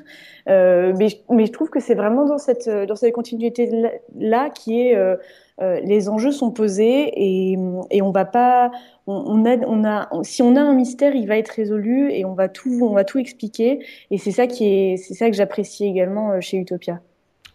Euh, 0.47 0.93
mais, 0.97 1.07
mais 1.29 1.45
je 1.47 1.51
trouve 1.51 1.69
que 1.69 1.79
c'est 1.79 1.95
vraiment 1.95 2.25
dans 2.25 2.37
cette, 2.37 2.69
dans 2.69 2.95
cette 2.95 3.13
continuité-là 3.13 4.49
qui 4.49 4.81
est. 4.81 4.95
Euh, 4.95 5.15
euh, 5.61 5.79
les 5.83 6.09
enjeux 6.09 6.31
sont 6.31 6.49
posés 6.49 7.11
et, 7.13 7.55
et 7.91 8.01
on 8.01 8.09
va 8.09 8.25
pas, 8.25 8.71
on, 9.05 9.13
on, 9.13 9.45
a, 9.45 9.57
on 9.67 9.83
a, 9.83 10.09
si 10.23 10.41
on 10.41 10.55
a 10.55 10.61
un 10.61 10.73
mystère, 10.73 11.13
il 11.13 11.27
va 11.27 11.37
être 11.37 11.49
résolu 11.49 12.11
et 12.11 12.25
on 12.25 12.33
va 12.33 12.49
tout, 12.49 12.79
on 12.81 12.93
va 12.93 13.03
tout 13.03 13.19
expliquer. 13.19 13.85
Et 14.09 14.17
c'est 14.17 14.31
ça 14.31 14.47
qui 14.47 14.65
est, 14.65 14.97
c'est 14.97 15.13
ça 15.13 15.29
que 15.29 15.35
j'apprécie 15.35 15.85
également 15.85 16.41
chez 16.41 16.57
Utopia. 16.57 17.01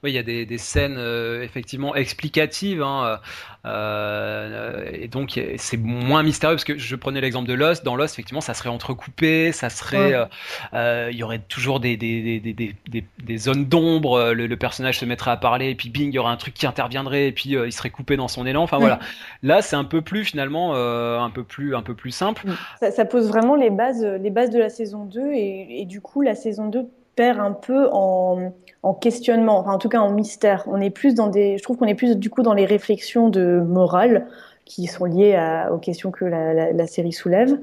Oui, 0.07 0.12
il 0.12 0.14
y 0.14 0.19
a 0.19 0.23
des, 0.23 0.47
des 0.47 0.59
scènes 0.59 0.99
euh, 0.99 1.42
effectivement 1.42 1.97
explicatives, 1.97 2.81
hein, 2.81 3.19
euh, 3.66 4.88
et 4.92 5.09
donc 5.09 5.40
c'est 5.57 5.77
moins 5.77 6.23
mystérieux 6.23 6.55
parce 6.55 6.62
que 6.64 6.79
je 6.79 6.95
prenais 6.95 7.21
l'exemple 7.21 7.49
de 7.49 7.55
Lost. 7.55 7.85
Dans 7.85 7.97
Lost, 7.97 8.14
effectivement, 8.14 8.40
ça 8.40 8.55
serait 8.55 8.69
entrecoupé, 8.69 9.51
ça 9.51 9.69
serait, 9.69 10.16
ouais. 10.16 10.25
euh, 10.75 11.09
il 11.11 11.19
y 11.19 11.25
aurait 11.25 11.40
toujours 11.40 11.81
des, 11.81 11.97
des, 11.97 12.38
des, 12.38 12.75
des 13.25 13.38
zones 13.38 13.64
d'ombre. 13.64 14.33
Le, 14.33 14.47
le, 14.47 14.57
personnage 14.57 15.01
se 15.01 15.05
mettrait 15.05 15.33
à 15.33 15.37
parler, 15.37 15.71
et 15.71 15.75
puis 15.75 15.90
bing, 15.90 16.11
il 16.11 16.14
y 16.14 16.19
aurait 16.21 16.31
un 16.31 16.37
truc 16.37 16.55
qui 16.55 16.66
interviendrait, 16.66 17.27
et 17.27 17.33
puis 17.33 17.57
euh, 17.57 17.66
il 17.66 17.73
serait 17.73 17.90
coupé 17.90 18.16
dans 18.16 18.29
son 18.29 18.47
élan. 18.47 18.62
Enfin 18.62 18.79
voilà. 18.79 19.01
Là, 19.42 19.62
c'est 19.62 19.77
un 19.77 19.85
peu 19.85 20.01
plus 20.01 20.25
finalement, 20.25 20.75
euh, 20.75 21.19
un 21.19 21.31
peu 21.31 21.42
plus, 21.42 21.75
un 21.75 21.83
peu 21.83 21.95
plus 21.95 22.12
simple. 22.12 22.47
Ça, 22.79 22.92
ça, 22.92 23.05
pose 23.05 23.29
vraiment 23.29 23.57
les 23.57 23.71
bases, 23.71 24.05
les 24.05 24.31
bases 24.31 24.51
de 24.51 24.59
la 24.61 24.69
saison 24.69 25.05
2, 25.05 25.33
et, 25.33 25.81
et 25.81 25.85
du 25.87 26.01
coup, 26.01 26.23
la 26.23 26.37
saison 26.37 26.69
2 26.69 26.87
perd 27.16 27.40
un 27.40 27.52
peu 27.52 27.88
en, 27.92 28.52
en, 28.83 28.94
questionnement, 28.94 29.59
enfin 29.59 29.72
en 29.72 29.79
tout 29.79 29.88
cas 29.88 30.00
en 30.00 30.12
mystère. 30.12 30.64
On 30.68 30.81
est 30.81 30.90
plus 30.90 31.14
dans 31.14 31.29
des, 31.29 31.59
je 31.59 31.62
trouve 31.62 31.76
qu'on 31.76 31.87
est 31.87 31.94
plus 31.94 32.16
du 32.16 32.31
coup 32.31 32.42
dans 32.42 32.55
les 32.55 32.66
réflexions 32.66 33.29
de 33.29 33.61
morale 33.61 34.26
qui 34.64 34.87
sont 34.87 35.05
liées 35.05 35.38
aux 35.72 35.79
questions 35.79 36.11
que 36.11 36.24
la, 36.24 36.87
série 36.87 37.12
soulève, 37.12 37.57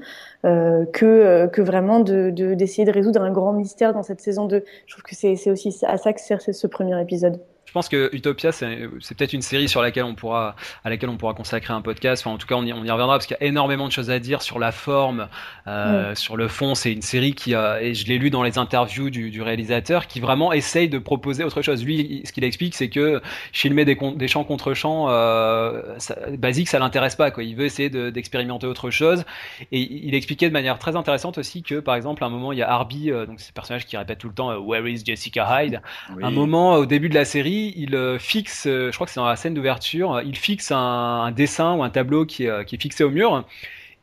euh, 0.46 0.86
que, 0.86 1.46
que 1.52 1.60
vraiment 1.60 2.00
d'essayer 2.00 2.84
de, 2.84 2.90
de, 2.90 2.92
de, 2.92 2.98
résoudre 2.98 3.22
un 3.22 3.30
grand 3.30 3.52
mystère 3.52 3.92
dans 3.92 4.02
cette 4.02 4.22
saison 4.22 4.46
2. 4.46 4.64
Je 4.86 4.92
trouve 4.94 5.02
que 5.02 5.14
c'est 5.14 5.50
aussi 5.50 5.78
à 5.86 5.98
ça 5.98 6.12
que 6.14 6.20
sert 6.20 6.40
ce 6.40 6.66
premier 6.66 7.00
épisode. 7.00 7.40
Je 7.74 7.78
pense 7.80 7.88
que 7.88 8.08
Utopia, 8.12 8.52
c'est 8.52 8.88
peut-être 9.16 9.32
une 9.32 9.42
série 9.42 9.68
sur 9.68 9.82
laquelle 9.82 10.04
on 10.04 10.14
pourra, 10.14 10.54
à 10.84 10.90
laquelle 10.90 11.08
on 11.08 11.16
pourra 11.16 11.34
consacrer 11.34 11.72
un 11.74 11.82
podcast. 11.82 12.22
Enfin, 12.24 12.32
en 12.32 12.38
tout 12.38 12.46
cas, 12.46 12.54
on 12.54 12.64
y, 12.64 12.72
on 12.72 12.84
y 12.84 12.90
reviendra 12.92 13.16
parce 13.16 13.26
qu'il 13.26 13.36
y 13.40 13.42
a 13.42 13.48
énormément 13.48 13.88
de 13.88 13.92
choses 13.92 14.10
à 14.10 14.20
dire 14.20 14.42
sur 14.42 14.60
la 14.60 14.70
forme, 14.70 15.26
euh, 15.66 16.10
ouais. 16.10 16.14
sur 16.14 16.36
le 16.36 16.46
fond. 16.46 16.76
C'est 16.76 16.92
une 16.92 17.02
série 17.02 17.34
qui 17.34 17.52
a, 17.52 17.82
et 17.82 17.92
je 17.94 18.06
l'ai 18.06 18.16
lu 18.16 18.30
dans 18.30 18.44
les 18.44 18.58
interviews 18.58 19.10
du, 19.10 19.32
du, 19.32 19.42
réalisateur, 19.42 20.06
qui 20.06 20.20
vraiment 20.20 20.52
essaye 20.52 20.88
de 20.88 20.98
proposer 20.98 21.42
autre 21.42 21.62
chose. 21.62 21.84
Lui, 21.84 22.22
ce 22.24 22.30
qu'il 22.30 22.44
explique, 22.44 22.76
c'est 22.76 22.90
que 22.90 23.20
filmer 23.52 23.84
des, 23.84 23.98
des 24.14 24.28
chants 24.28 24.44
contre 24.44 24.72
chants 24.72 25.06
euh, 25.08 25.82
ça, 25.98 26.14
basiques, 26.38 26.68
ça 26.68 26.78
l'intéresse 26.78 27.16
pas. 27.16 27.32
Quoi. 27.32 27.42
Il 27.42 27.56
veut 27.56 27.64
essayer 27.64 27.90
d'expérimenter 27.90 28.66
de, 28.66 28.70
autre 28.70 28.90
chose. 28.90 29.24
Et 29.72 29.80
il 29.80 30.14
expliquait 30.14 30.46
de 30.46 30.52
manière 30.52 30.78
très 30.78 30.94
intéressante 30.94 31.38
aussi 31.38 31.64
que, 31.64 31.80
par 31.80 31.96
exemple, 31.96 32.22
à 32.22 32.28
un 32.28 32.30
moment, 32.30 32.52
il 32.52 32.58
y 32.60 32.62
a 32.62 32.70
Arby, 32.70 33.10
euh, 33.10 33.26
donc 33.26 33.40
ce 33.40 33.52
personnage 33.52 33.84
qui 33.84 33.96
répète 33.96 34.18
tout 34.18 34.28
le 34.28 34.34
temps 34.34 34.52
euh, 34.52 34.58
Where 34.58 34.86
is 34.86 35.02
Jessica 35.04 35.64
Hyde? 35.64 35.82
Oui. 36.14 36.22
Un 36.22 36.30
moment 36.30 36.74
au 36.74 36.86
début 36.86 37.08
de 37.08 37.14
la 37.14 37.24
série 37.24 37.63
il 37.76 37.94
euh, 37.94 38.18
fixe, 38.18 38.66
euh, 38.66 38.90
je 38.90 38.96
crois 38.96 39.06
que 39.06 39.12
c'est 39.12 39.20
dans 39.20 39.26
la 39.26 39.36
scène 39.36 39.54
d'ouverture, 39.54 40.20
il 40.24 40.36
fixe 40.36 40.70
un, 40.70 41.32
dessin 41.32 41.74
ou 41.74 41.82
un 41.82 41.90
tableau 41.90 42.26
qui 42.26 42.44
est, 42.44 42.48
euh, 42.48 42.64
fixé 42.64 43.04
au 43.04 43.10
mur, 43.10 43.44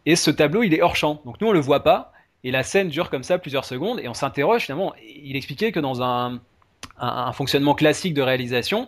et 0.06 0.15
ce 0.15 0.32
tableau, 0.32 0.63
il 0.63 0.74
est 0.74 0.82
hors 0.82 0.95
champ. 0.95 1.21
Donc 1.26 1.39
nous, 1.41 1.47
on 1.47 1.52
le 1.52 1.60
voit 1.60 1.84
pas, 1.84 2.13
et 2.43 2.52
la 2.52 2.63
scène 2.63 2.89
dure 2.89 3.10
comme 3.10 3.24
ça 3.24 3.38
plusieurs 3.38 3.65
secondes, 3.65 4.00
et 4.00 4.08
on 4.08 4.13
s'interroge 4.13 4.63
finalement. 4.63 4.93
Il 5.24 5.36
expliquait 5.36 5.71
que 5.71 5.80
dans 5.80 6.02
un 6.02 6.41
fonctionnement 7.34 7.76
classique 7.76 8.13
de 8.13 8.21
réalisation, 8.21 8.88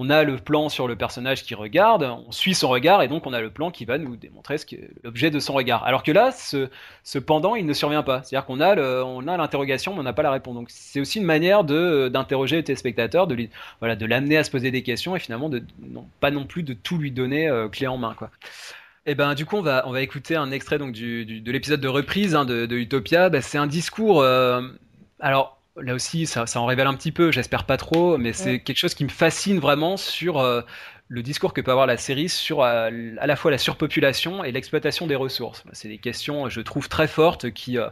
on 0.00 0.10
a 0.10 0.22
le 0.22 0.36
plan 0.36 0.68
sur 0.68 0.86
le 0.86 0.94
personnage 0.94 1.42
qui 1.42 1.56
regarde, 1.56 2.04
on 2.04 2.30
suit 2.30 2.54
son 2.54 2.68
regard 2.68 3.02
et 3.02 3.08
donc 3.08 3.26
on 3.26 3.32
a 3.32 3.40
le 3.40 3.50
plan 3.50 3.72
qui 3.72 3.84
va 3.84 3.98
nous 3.98 4.14
démontrer 4.14 4.54
l'objet 5.02 5.32
de 5.32 5.40
son 5.40 5.54
regard. 5.54 5.82
Alors 5.82 6.04
que 6.04 6.12
là, 6.12 6.30
ce, 6.30 6.68
ce 7.02 7.18
pendant, 7.18 7.56
il 7.56 7.66
ne 7.66 7.72
survient 7.72 8.04
pas. 8.04 8.22
C'est-à-dire 8.22 8.46
qu'on 8.46 8.60
a 8.60 9.36
l'interrogation, 9.36 9.94
mais 9.94 9.98
on 9.98 10.04
n'a 10.04 10.12
pas 10.12 10.22
la 10.22 10.30
réponse. 10.30 10.54
Donc 10.54 10.68
c'est 10.70 11.00
aussi 11.00 11.18
une 11.18 11.24
manière 11.24 11.64
d'interroger 11.64 12.54
le 12.54 12.62
téléspectateur, 12.62 13.26
de 13.26 13.48
voilà, 13.80 13.96
l'amener 13.96 14.36
à 14.36 14.44
se 14.44 14.52
poser 14.52 14.70
des 14.70 14.84
questions 14.84 15.16
et 15.16 15.18
finalement 15.18 15.48
de 15.48 15.64
non, 15.82 16.06
pas 16.20 16.30
non 16.30 16.44
plus 16.44 16.62
de 16.62 16.74
tout 16.74 16.98
lui 16.98 17.10
donner 17.10 17.48
euh, 17.48 17.68
clé 17.68 17.88
en 17.88 17.98
main. 17.98 18.14
Et 19.04 19.12
eh 19.12 19.14
ben 19.16 19.34
du 19.34 19.46
coup 19.46 19.56
on 19.56 19.62
va 19.62 19.82
on 19.86 19.90
va 19.90 20.02
écouter 20.02 20.36
un 20.36 20.52
extrait 20.52 20.78
donc 20.78 20.92
de 20.92 21.50
l'épisode 21.50 21.80
de 21.80 21.88
reprise 21.88 22.36
hein, 22.36 22.44
de, 22.44 22.66
de, 22.66 22.76
Utopia. 22.76 23.30
Ben, 23.30 23.42
c'est 23.42 23.58
un 23.58 23.66
discours. 23.66 24.20
Euh, 24.20 24.62
alors 25.18 25.57
là 25.82 25.94
aussi, 25.94 26.26
ça, 26.26 26.46
ça, 26.46 26.60
en 26.60 26.66
révèle 26.66 26.86
un 26.86 26.94
petit 26.94 27.12
peu, 27.12 27.30
j'espère 27.30 27.64
pas 27.64 27.76
trop, 27.76 28.18
mais 28.18 28.32
c'est 28.32 28.52
ouais. 28.52 28.60
quelque 28.60 28.76
chose 28.76 28.94
qui 28.94 29.04
me 29.04 29.08
fascine 29.08 29.58
vraiment 29.58 29.96
sur 29.96 30.38
euh, 30.38 30.62
le 31.08 31.22
discours 31.22 31.52
que 31.52 31.60
peut 31.60 31.70
avoir 31.70 31.86
la 31.86 31.96
série 31.96 32.28
sur 32.28 32.62
euh, 32.62 32.90
à 33.18 33.26
la 33.26 33.36
fois 33.36 33.50
la 33.50 33.58
surpopulation 33.58 34.44
et 34.44 34.52
l'exploitation 34.52 35.06
des 35.06 35.14
ressources. 35.14 35.64
C'est 35.72 35.88
des 35.88 35.98
questions, 35.98 36.48
je 36.48 36.60
trouve, 36.60 36.88
très 36.88 37.08
fortes 37.08 37.50
qui 37.50 37.78
euh, 37.78 37.88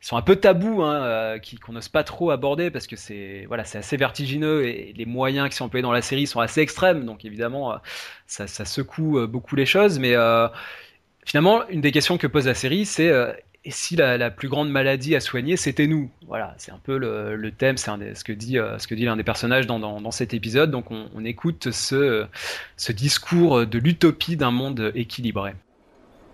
sont 0.00 0.16
un 0.16 0.22
peu 0.22 0.36
tabous, 0.36 0.82
hein, 0.82 1.38
qu'on 1.64 1.72
n'ose 1.72 1.88
pas 1.88 2.04
trop 2.04 2.30
aborder 2.30 2.70
parce 2.70 2.86
que 2.86 2.96
c'est 2.96 3.44
voilà, 3.48 3.64
c'est 3.64 3.78
assez 3.78 3.96
vertigineux 3.96 4.66
et 4.66 4.92
les 4.96 5.06
moyens 5.06 5.48
qui 5.48 5.56
sont 5.56 5.64
employés 5.64 5.82
dans 5.82 5.92
la 5.92 6.02
série 6.02 6.26
sont 6.26 6.40
assez 6.40 6.60
extrêmes, 6.60 7.04
donc 7.04 7.24
évidemment, 7.24 7.78
ça, 8.26 8.46
ça, 8.46 8.64
secoue 8.64 9.26
beaucoup 9.26 9.56
les 9.56 9.66
choses, 9.66 9.98
mais 9.98 10.14
finalement, 11.24 11.68
une 11.68 11.80
des 11.80 11.92
questions 11.92 12.18
que 12.18 12.26
pose 12.26 12.46
la 12.46 12.54
série, 12.54 12.86
c'est 12.86 13.10
et 13.64 13.70
si 13.70 13.94
la, 13.94 14.16
la, 14.16 14.30
plus 14.30 14.48
grande 14.48 14.70
maladie 14.70 15.14
à 15.14 15.20
soigner, 15.20 15.56
c'était 15.56 15.86
nous 15.86 16.10
Voilà, 16.26 16.54
c'est 16.56 16.72
un 16.72 16.80
peu 16.82 16.96
le, 16.96 17.36
le 17.36 17.50
thème, 17.50 17.76
c'est 17.76 18.14
ce 18.14 18.24
que 18.24 18.32
dit, 18.32 18.58
euh, 18.58 18.78
dit 18.90 19.04
l'un 19.04 19.16
des 19.16 19.24
personnages 19.24 19.66
dans, 19.66 19.78
dans, 19.78 20.00
dans, 20.00 20.10
cet 20.10 20.32
épisode. 20.32 20.70
Donc 20.70 20.90
on, 20.90 21.10
on 21.14 21.24
écoute 21.24 21.70
ce, 21.70 22.26
ce 22.76 22.92
discours 22.92 23.66
de 23.66 23.78
l'utopie 23.78 24.36
d'un 24.36 24.50
monde 24.50 24.92
équilibré. 24.94 25.52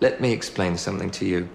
Let 0.00 0.20
me 0.20 0.30
explain 0.30 0.76
something 0.76 1.10
to 1.10 1.24
you. 1.24 1.46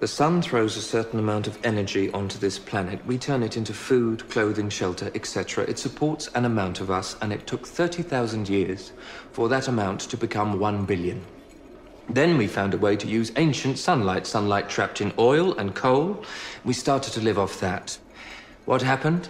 The 0.00 0.06
sun 0.06 0.40
throws 0.40 0.76
a 0.76 0.80
certain 0.80 1.18
amount 1.18 1.48
of 1.48 1.58
energy 1.64 2.08
onto 2.12 2.38
this 2.38 2.58
planet. 2.58 3.00
We 3.04 3.18
turn 3.18 3.42
it 3.42 3.56
into 3.56 3.74
food, 3.74 4.28
clothing, 4.30 4.70
shelter, 4.70 5.10
etc. 5.14 5.64
It 5.68 5.76
supports 5.76 6.30
an 6.34 6.44
amount 6.44 6.80
of 6.80 6.88
us, 6.88 7.16
and 7.20 7.32
it 7.32 7.46
took 7.48 7.66
30,000 7.66 8.48
years 8.48 8.92
for 9.32 9.48
that 9.48 9.66
amount 9.66 10.08
to 10.10 10.16
become 10.16 10.60
1 10.60 10.84
billion. 10.86 11.20
Then 12.10 12.38
we 12.38 12.46
found 12.46 12.72
a 12.72 12.78
way 12.78 12.96
to 12.96 13.06
use 13.06 13.32
ancient 13.36 13.78
sunlight, 13.78 14.26
sunlight 14.26 14.68
trapped 14.68 15.00
in 15.00 15.12
oil 15.18 15.56
and 15.58 15.74
coal. 15.74 16.24
We 16.64 16.72
started 16.72 17.12
to 17.12 17.20
live 17.20 17.38
off 17.38 17.60
that. 17.60 17.98
What 18.64 18.82
happened? 18.82 19.28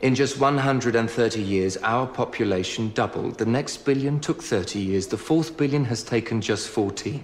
In 0.00 0.14
just 0.14 0.40
130 0.40 1.40
years, 1.40 1.76
our 1.78 2.06
population 2.06 2.90
doubled. 2.92 3.38
The 3.38 3.46
next 3.46 3.84
billion 3.84 4.20
took 4.20 4.42
30 4.42 4.80
years. 4.80 5.06
The 5.06 5.18
fourth 5.18 5.56
billion 5.56 5.84
has 5.84 6.02
taken 6.02 6.40
just 6.40 6.68
14. 6.68 7.22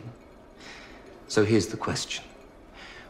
So 1.28 1.44
here's 1.44 1.66
the 1.66 1.76
question. 1.76 2.24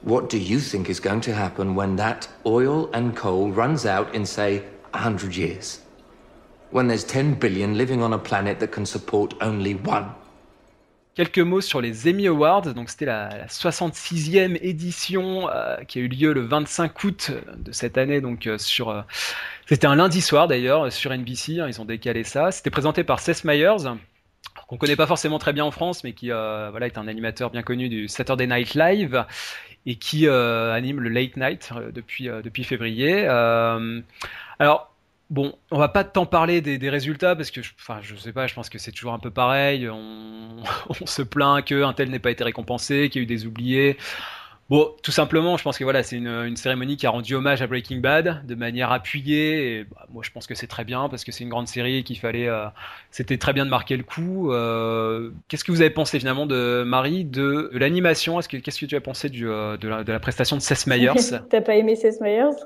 What 0.03 0.31
do 0.31 0.39
you 0.39 0.61
think 0.61 0.89
is 0.89 1.01
going 1.01 1.21
to 1.23 1.35
happen 1.35 1.75
when 1.75 1.97
that 1.97 2.29
oil 2.47 2.89
and 2.93 3.17
coal 3.17 3.51
runs 3.51 3.85
out 3.85 4.15
in, 4.15 4.25
say, 4.25 4.61
100 4.93 5.37
years? 5.37 5.81
When 6.71 6.87
there's 6.87 7.05
10 7.05 7.35
billion 7.35 7.77
living 7.77 8.01
on 8.01 8.13
a 8.13 8.19
planet 8.19 8.61
that 8.61 8.73
can 8.73 8.87
support 8.87 9.35
only 9.41 9.75
one? 9.75 10.15
Quelques 11.19 11.41
mots 11.41 11.61
sur 11.61 11.81
les 11.81 12.09
Emmy 12.09 12.29
Awards. 12.29 12.75
Donc 12.75 12.91
c'était 12.91 13.07
la, 13.07 13.29
la 13.31 13.47
66e 13.49 14.57
édition 14.63 15.51
euh, 15.51 15.83
qui 15.83 15.99
a 15.99 16.03
eu 16.03 16.07
lieu 16.07 16.33
le 16.33 16.43
25 16.43 17.03
août 17.03 17.33
de 17.57 17.73
cette 17.73 17.99
année. 17.99 18.21
Donc 18.21 18.47
euh, 18.47 18.57
sur, 18.57 18.91
euh, 18.91 19.03
c'était 19.67 19.89
un 19.89 19.97
lundi 19.97 20.21
soir 20.21 20.47
d'ailleurs 20.47 20.93
sur 20.93 21.11
NBC. 21.11 21.59
Hein, 21.59 21.67
ils 21.67 21.81
ont 21.81 21.85
décalé 21.85 22.23
ça. 22.23 22.53
C'était 22.53 22.71
présenté 22.71 23.03
par 23.03 23.19
Seth 23.19 23.43
Meyers, 23.43 23.89
qu'on 24.69 24.77
connaît 24.77 24.95
pas 24.95 25.09
forcément 25.09 25.41
très 25.41 25.53
bien 25.53 25.65
en 25.65 25.73
France, 25.73 26.05
mais 26.05 26.13
qui 26.13 26.31
euh, 26.31 26.69
voilà 26.71 26.87
est 26.87 26.99
un 26.99 27.09
animateur 27.09 27.51
bien 27.51 27.65
connu 27.65 27.89
du 27.89 28.07
Saturday 28.07 28.47
Night 28.47 28.75
Live 28.75 29.25
et 29.87 29.97
qui 29.97 30.29
euh, 30.29 30.73
anime 30.73 31.01
le 31.01 31.09
Late 31.09 31.37
Night 31.37 31.71
euh, 31.75 31.91
depuis 31.91 32.29
depuis 32.29 32.63
février. 32.63 33.27
alors 33.27 34.95
Bon, 35.31 35.53
on 35.71 35.79
va 35.79 35.89
pas 35.89 36.05
tant 36.05 36.25
parler 36.25 36.63
des, 36.63 36.89
résultats 36.89 37.37
parce 37.37 37.51
que, 37.51 37.63
je, 37.63 37.73
enfin, 37.79 38.01
sais 38.17 38.33
pas, 38.33 38.47
je 38.47 38.55
pense 38.55 38.71
que 38.71 38.79
c'est 38.79 38.93
toujours 38.93 39.13
un 39.13 39.19
peu 39.19 39.31
pareil. 39.31 39.89
On, 39.89 40.63
se 41.05 41.23
plaint 41.23 41.63
qu'un 41.63 41.93
tel 41.93 42.11
n'ait 42.11 42.19
pas 42.19 42.31
été 42.31 42.45
récompensé, 42.45 43.11
qu'il 43.11 43.21
y 43.21 43.23
a 43.23 43.25
eu 43.25 43.27
des 43.27 43.45
oubliés. 43.45 43.99
Bon, 44.71 44.91
tout 45.03 45.13
simplement, 45.13 45.57
je 45.57 45.63
pense 45.63 45.79
que 45.79 45.85
voilà, 45.85 46.03
c'est 46.03 46.17
une, 46.17 46.57
cérémonie 46.57 46.99
qui 46.99 47.07
a 47.07 47.11
rendu 47.11 47.35
hommage 47.35 47.63
à 47.63 47.67
Breaking 47.67 47.99
Bad 47.99 48.47
de 48.47 48.55
manière 48.55 48.93
appuyée. 48.93 49.79
Et, 49.79 49.85
bah, 49.85 50.07
moi, 50.11 50.23
je 50.25 50.31
pense 50.31 50.47
que 50.47 50.55
c'est 50.55 50.67
très 50.67 50.85
bien 50.85 51.09
parce 51.09 51.25
que 51.25 51.33
c'est 51.33 51.45
une 51.45 51.51
grande 51.51 51.69
série 51.69 52.05
qu'il 52.05 52.19
fallait. 52.19 52.49
Euh, 52.49 52.67
C'était 53.11 53.39
très 53.39 53.55
bien 53.55 53.65
de 53.65 53.71
marquer 53.71 53.97
le 53.97 54.03
coup. 54.03 54.53
Euh, 54.53 55.31
qu'est-ce 55.49 55.65
que 55.65 55.73
vous 55.73 55.81
avez 55.81 55.91
pensé 55.91 56.19
finalement 56.19 56.47
de 56.47 56.85
Marie, 56.87 57.25
de, 57.25 57.71
l'animation? 57.73 58.39
Est-ce 58.39 58.49
que 58.49 58.59
qu'est-ce 58.59 58.81
que 58.81 58.87
tu 58.87 58.97
as 58.97 59.01
pensé 59.01 59.31
euh, 59.41 59.79
de, 59.79 59.89
la, 59.89 60.05
de 60.05 60.13
la 60.13 60.21
prestation 60.21 60.57
de 60.57 60.63
Seth 60.63 60.87
Meyers? 60.87 61.15
T'as 61.51 61.61
pas 61.63 61.77
aimé 61.77 61.97
Seth 61.97 62.21
Meyers? 62.21 62.57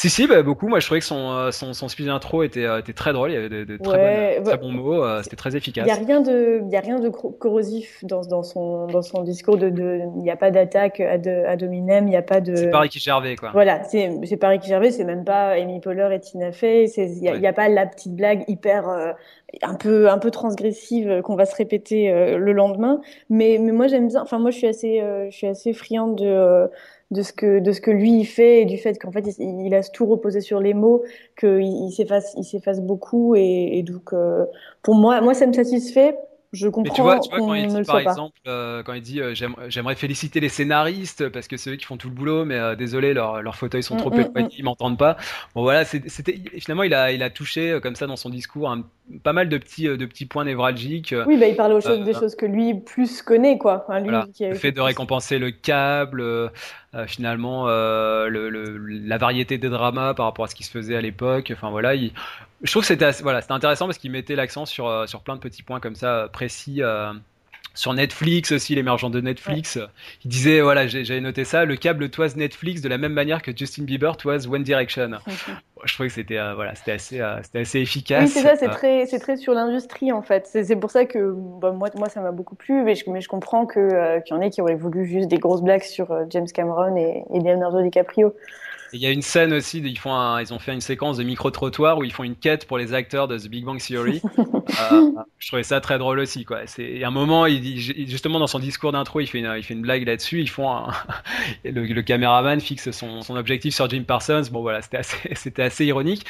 Si, 0.00 0.10
si, 0.10 0.26
bah, 0.28 0.42
beaucoup. 0.42 0.68
Moi, 0.68 0.78
je 0.78 0.86
trouvais 0.86 1.00
que 1.00 1.06
son, 1.06 1.32
euh, 1.32 1.50
son, 1.50 1.72
son 1.72 1.88
speech 1.88 2.06
d'intro 2.06 2.44
était, 2.44 2.64
euh, 2.64 2.78
était 2.78 2.92
très 2.92 3.12
drôle. 3.12 3.30
Il 3.30 3.34
y 3.34 3.36
avait 3.36 3.48
de, 3.48 3.64
de 3.64 3.76
très, 3.78 3.96
Ouais, 3.98 4.34
bonnes- 4.36 4.44
bah, 4.44 4.50
très 4.50 4.58
bons 4.58 4.70
mots. 4.70 5.04
euh, 5.04 5.22
C'était 5.24 5.34
très 5.34 5.56
efficace. 5.56 5.84
Il 5.84 5.92
n'y 5.92 5.98
a 5.98 6.06
rien 6.06 6.20
de, 6.20 6.62
il 6.64 6.70
y 6.72 6.76
a 6.76 6.80
rien 6.80 7.00
de 7.00 7.08
corrosif 7.08 8.04
dans, 8.04 8.20
dans 8.20 8.44
son, 8.44 8.86
dans 8.86 9.02
son 9.02 9.22
discours. 9.24 9.56
De, 9.56 9.70
de, 9.70 10.00
il 10.16 10.22
n'y 10.22 10.30
a 10.30 10.36
pas 10.36 10.52
d'attaque 10.52 11.00
à, 11.00 11.18
de, 11.18 11.44
à 11.46 11.56
Dominem, 11.56 12.06
il 12.06 12.10
n'y 12.10 12.16
a 12.16 12.22
pas 12.22 12.40
de. 12.40 12.54
C'est 12.54 12.70
pas 12.70 12.78
Ricky 12.80 13.00
Gervais, 13.00 13.34
quoi. 13.34 13.50
Voilà, 13.52 13.82
c'est 13.84 14.36
pas 14.40 14.48
Ricky 14.50 14.68
Gervais, 14.68 14.92
c'est 14.92 15.02
même 15.04 15.24
pas 15.24 15.48
Amy 15.54 15.80
Poehler 15.80 16.08
et 16.14 16.20
Tina 16.20 16.52
Fey. 16.52 16.84
Il 16.96 17.04
n'y 17.20 17.28
a, 17.28 17.32
Ouais. 17.32 17.38
il 17.38 17.42
y 17.42 17.46
a 17.48 17.52
pas 17.52 17.68
la 17.68 17.84
petite 17.86 18.14
blague 18.14 18.44
hyper 18.46 18.88
euh, 18.88 19.10
un 19.62 19.74
peu 19.74 20.08
un 20.10 20.18
peu 20.18 20.30
transgressive 20.30 21.22
qu'on 21.22 21.34
va 21.34 21.44
se 21.46 21.56
répéter 21.56 22.10
euh, 22.12 22.38
le 22.38 22.52
lendemain. 22.52 23.00
Mais, 23.30 23.58
mais 23.60 23.72
moi 23.72 23.88
j'aime 23.88 24.06
bien. 24.08 24.22
Enfin 24.22 24.38
moi 24.38 24.52
je 24.52 24.58
suis 24.58 24.66
assez 24.68 25.00
euh, 25.00 25.28
je 25.30 25.36
suis 25.36 25.46
assez 25.48 25.72
friande 25.72 26.16
de 26.18 26.26
euh, 26.26 26.66
de 27.10 27.22
ce 27.22 27.32
que 27.32 27.58
de 27.60 27.72
ce 27.72 27.80
que 27.80 27.90
lui 27.90 28.20
il 28.20 28.24
fait 28.26 28.62
et 28.62 28.64
du 28.66 28.76
fait 28.78 28.98
qu'en 28.98 29.12
fait 29.12 29.24
il, 29.38 29.66
il 29.66 29.74
a 29.74 29.82
tout 29.82 30.06
reposé 30.06 30.40
sur 30.40 30.60
les 30.60 30.74
mots, 30.74 31.04
qu'il 31.38 31.62
il 31.62 31.92
s'efface 31.92 32.34
il 32.36 32.44
s'efface 32.44 32.80
beaucoup 32.80 33.34
et, 33.36 33.78
et 33.78 33.82
donc 33.82 34.12
euh, 34.12 34.44
pour 34.82 34.94
moi 34.94 35.20
moi 35.20 35.34
ça 35.34 35.46
me 35.46 35.52
satisfait. 35.52 36.16
Je 36.52 36.68
Mais 36.84 36.90
comprends 36.90 36.92
tu 36.92 37.02
vois, 37.02 37.18
tu 37.18 37.28
vois 37.30 37.42
quand 37.42 37.54
il 37.54 37.66
dit 37.66 37.80
par 37.82 37.98
exemple, 37.98 38.38
euh, 38.46 38.84
quand 38.84 38.92
il 38.92 39.02
dit 39.02 39.20
euh, 39.20 39.34
j'aime- 39.34 39.56
j'aimerais 39.68 39.96
féliciter 39.96 40.38
les 40.38 40.48
scénaristes 40.48 41.28
parce 41.28 41.48
que 41.48 41.56
c'est 41.56 41.70
eux 41.70 41.76
qui 41.76 41.84
font 41.84 41.96
tout 41.96 42.08
le 42.08 42.14
boulot, 42.14 42.44
mais 42.44 42.54
euh, 42.54 42.76
désolé, 42.76 43.14
leurs 43.14 43.42
leurs 43.42 43.56
fauteuils 43.56 43.82
sont 43.82 43.96
Mm, 43.96 43.96
trop 43.96 44.12
mm, 44.12 44.28
éloignés, 44.36 44.54
ils 44.58 44.62
m'entendent 44.64 44.96
pas. 44.98 45.16
Bon 45.56 45.62
voilà, 45.62 45.84
c'était 45.84 46.34
finalement 46.60 46.84
il 46.84 46.94
a 46.94 47.10
il 47.10 47.22
a 47.24 47.30
touché 47.30 47.72
euh, 47.72 47.80
comme 47.80 47.96
ça 47.96 48.06
dans 48.06 48.14
son 48.16 48.30
discours 48.30 48.72
pas 49.24 49.32
mal 49.32 49.48
de 49.48 49.58
petits 49.58 49.88
euh, 49.88 49.96
de 49.96 50.06
petits 50.06 50.26
points 50.26 50.44
névralgiques. 50.44 51.14
Oui, 51.24 51.36
bah, 51.36 51.46
il 51.46 51.54
parlait 51.56 51.74
aux 51.76 51.80
choses, 51.80 52.02
Euh, 52.02 52.04
des 52.04 52.14
choses 52.14 52.34
que 52.36 52.46
lui 52.46 52.74
plus 52.80 53.22
connaît, 53.22 53.56
quoi. 53.58 53.84
Enfin, 53.84 54.00
lui 54.00 54.16
Voilà, 54.16 54.28
qui 54.32 54.44
a- 54.44 54.48
le 54.48 54.54
fait 54.54 54.72
de 54.72 54.80
récompenser 54.80 55.38
le 55.38 55.50
câble, 55.50 56.20
euh, 56.22 56.48
euh, 56.48 56.87
finalement 57.06 57.68
euh, 57.68 58.28
le, 58.28 58.48
le- 58.50 58.78
la 58.78 59.18
variété 59.18 59.58
des 59.58 59.68
dramas 59.68 60.14
par 60.14 60.26
rapport 60.26 60.44
à 60.46 60.48
ce 60.48 60.54
qui 60.54 60.64
se 60.64 60.70
faisait 60.70 60.96
à 60.96 61.00
l'époque. 61.00 61.50
Enfin 61.54 61.70
voilà, 61.70 61.94
il- 61.94 62.12
je 62.62 62.70
trouve 62.70 62.82
que 62.82 62.86
c'était 62.88 63.10
voilà, 63.22 63.40
c'était 63.42 63.52
intéressant 63.54 63.86
parce 63.86 63.98
qu'il 63.98 64.10
mettait 64.10 64.36
l'accent 64.36 64.66
sur 64.66 64.88
euh, 64.88 65.06
sur 65.06 65.22
plein 65.22 65.36
de 65.36 65.40
petits 65.40 65.62
points 65.62 65.80
comme 65.80 65.94
ça 65.96 66.24
euh, 66.24 66.28
précis. 66.28 66.82
Sur 67.78 67.94
Netflix 67.94 68.50
aussi, 68.52 68.74
l'émergence 68.74 69.10
de 69.12 69.20
Netflix. 69.20 69.76
euh, 69.76 69.86
Il 70.24 70.28
disait, 70.30 70.60
voilà, 70.60 70.86
j'avais 70.88 71.20
noté 71.20 71.44
ça, 71.44 71.64
le 71.64 71.76
câble 71.76 72.10
toise 72.10 72.36
Netflix 72.36 72.80
de 72.80 72.88
la 72.88 72.98
même 72.98 73.12
manière 73.12 73.40
que 73.42 73.56
Justin 73.56 73.84
Bieber 73.84 74.16
toise 74.16 74.46
One 74.48 74.62
Direction. 74.64 75.10
Je 75.84 75.94
trouvais 75.94 76.08
que 76.08 76.14
c'était 76.14 76.38
euh, 76.38 76.54
voilà, 76.54 76.74
c'était 76.74 76.92
assez, 76.92 77.20
euh, 77.20 77.40
c'était 77.42 77.60
assez 77.60 77.78
efficace. 77.80 78.24
Oui, 78.24 78.28
c'est 78.28 78.42
ça, 78.42 78.56
c'est 78.56 78.68
Euh, 78.68 78.72
très, 78.72 79.06
c'est 79.06 79.20
très 79.20 79.36
sur 79.36 79.54
l'industrie 79.54 80.10
en 80.10 80.22
fait. 80.22 80.46
C'est 80.48 80.64
c'est 80.64 80.74
pour 80.76 80.90
ça 80.90 81.04
que 81.04 81.32
bah, 81.36 81.70
moi, 81.70 81.88
moi, 81.96 82.08
ça 82.08 82.20
m'a 82.20 82.32
beaucoup 82.32 82.56
plu, 82.56 82.82
mais 82.82 82.96
je, 82.96 83.08
mais 83.10 83.20
je 83.20 83.28
comprends 83.28 83.64
que 83.64 84.18
qu'il 84.22 84.34
y 84.34 84.38
en 84.38 84.42
ait 84.42 84.50
qui 84.50 84.60
auraient 84.60 84.74
voulu 84.74 85.06
juste 85.06 85.28
des 85.28 85.38
grosses 85.38 85.62
blagues 85.62 85.84
sur 85.84 86.12
James 86.30 86.48
Cameron 86.52 86.96
et, 86.96 87.22
et 87.32 87.40
Leonardo 87.40 87.80
DiCaprio. 87.82 88.34
Il 88.92 89.00
y 89.00 89.06
a 89.06 89.10
une 89.10 89.22
scène 89.22 89.52
aussi, 89.52 89.78
ils, 89.78 89.98
font 89.98 90.14
un- 90.14 90.40
ils 90.40 90.52
ont 90.54 90.58
fait 90.58 90.72
une 90.72 90.80
séquence 90.80 91.16
de 91.18 91.22
micro-trottoir 91.24 91.98
où 91.98 92.04
ils 92.04 92.12
font 92.12 92.24
une 92.24 92.36
quête 92.36 92.66
pour 92.66 92.78
les 92.78 92.94
acteurs 92.94 93.28
de 93.28 93.38
The 93.38 93.48
Big 93.48 93.64
Bang 93.64 93.78
Theory. 93.80 94.22
Euh, 94.92 95.10
je 95.38 95.46
trouvais 95.48 95.62
ça 95.62 95.80
très 95.80 95.96
drôle 95.98 96.18
aussi. 96.20 96.44
Quoi. 96.44 96.60
C'est, 96.66 96.82
et 96.84 97.02
à 97.02 97.08
un 97.08 97.10
moment, 97.10 97.46
il 97.46 97.80
justement 98.06 98.38
dans 98.38 98.46
son 98.46 98.58
discours 98.58 98.92
d'intro, 98.92 99.20
il 99.20 99.26
fait 99.26 99.38
une, 99.38 99.52
il 99.56 99.62
fait 99.62 99.72
une 99.72 99.80
blague 99.80 100.06
là-dessus. 100.06 100.40
Ils 100.42 100.48
font 100.50 100.70
un- 100.70 100.92
le, 101.64 101.84
le 101.86 102.02
caméraman 102.02 102.60
fixe 102.60 102.90
son, 102.90 103.22
son 103.22 103.34
objectif 103.36 103.74
sur 103.74 103.88
Jim 103.88 104.02
Parsons. 104.06 104.42
Bon 104.52 104.60
voilà, 104.60 104.82
c'était 104.82 104.98
assez, 104.98 105.16
c'était 105.34 105.62
assez 105.62 105.86
ironique. 105.86 106.26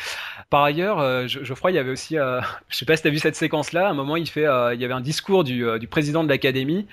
Par 0.51 0.63
ailleurs, 0.63 1.01
euh, 1.01 1.27
je, 1.27 1.43
je 1.43 1.53
crois 1.55 1.73
il 1.73 1.75
y 1.75 1.79
avait 1.79 1.91
aussi, 1.91 2.17
euh, 2.17 2.41
je 2.69 2.77
sais 2.77 2.85
pas 2.87 2.97
si 2.97 3.03
tu 3.03 3.09
as 3.09 3.11
vu 3.11 3.19
cette 3.19 3.37
séquence-là, 3.37 3.89
à 3.89 3.91
un 3.91 3.95
moment 3.95 4.17
il 4.17 4.29
fait, 4.29 4.47
euh, 4.47 4.73
il 4.73 4.81
y 4.81 4.85
avait 4.85 4.95
un 4.95 5.01
discours 5.03 5.43
du, 5.45 5.67
euh, 5.67 5.79
du 5.79 5.89
président 5.89 6.23
de 6.23 6.29
l'académie 6.29 6.87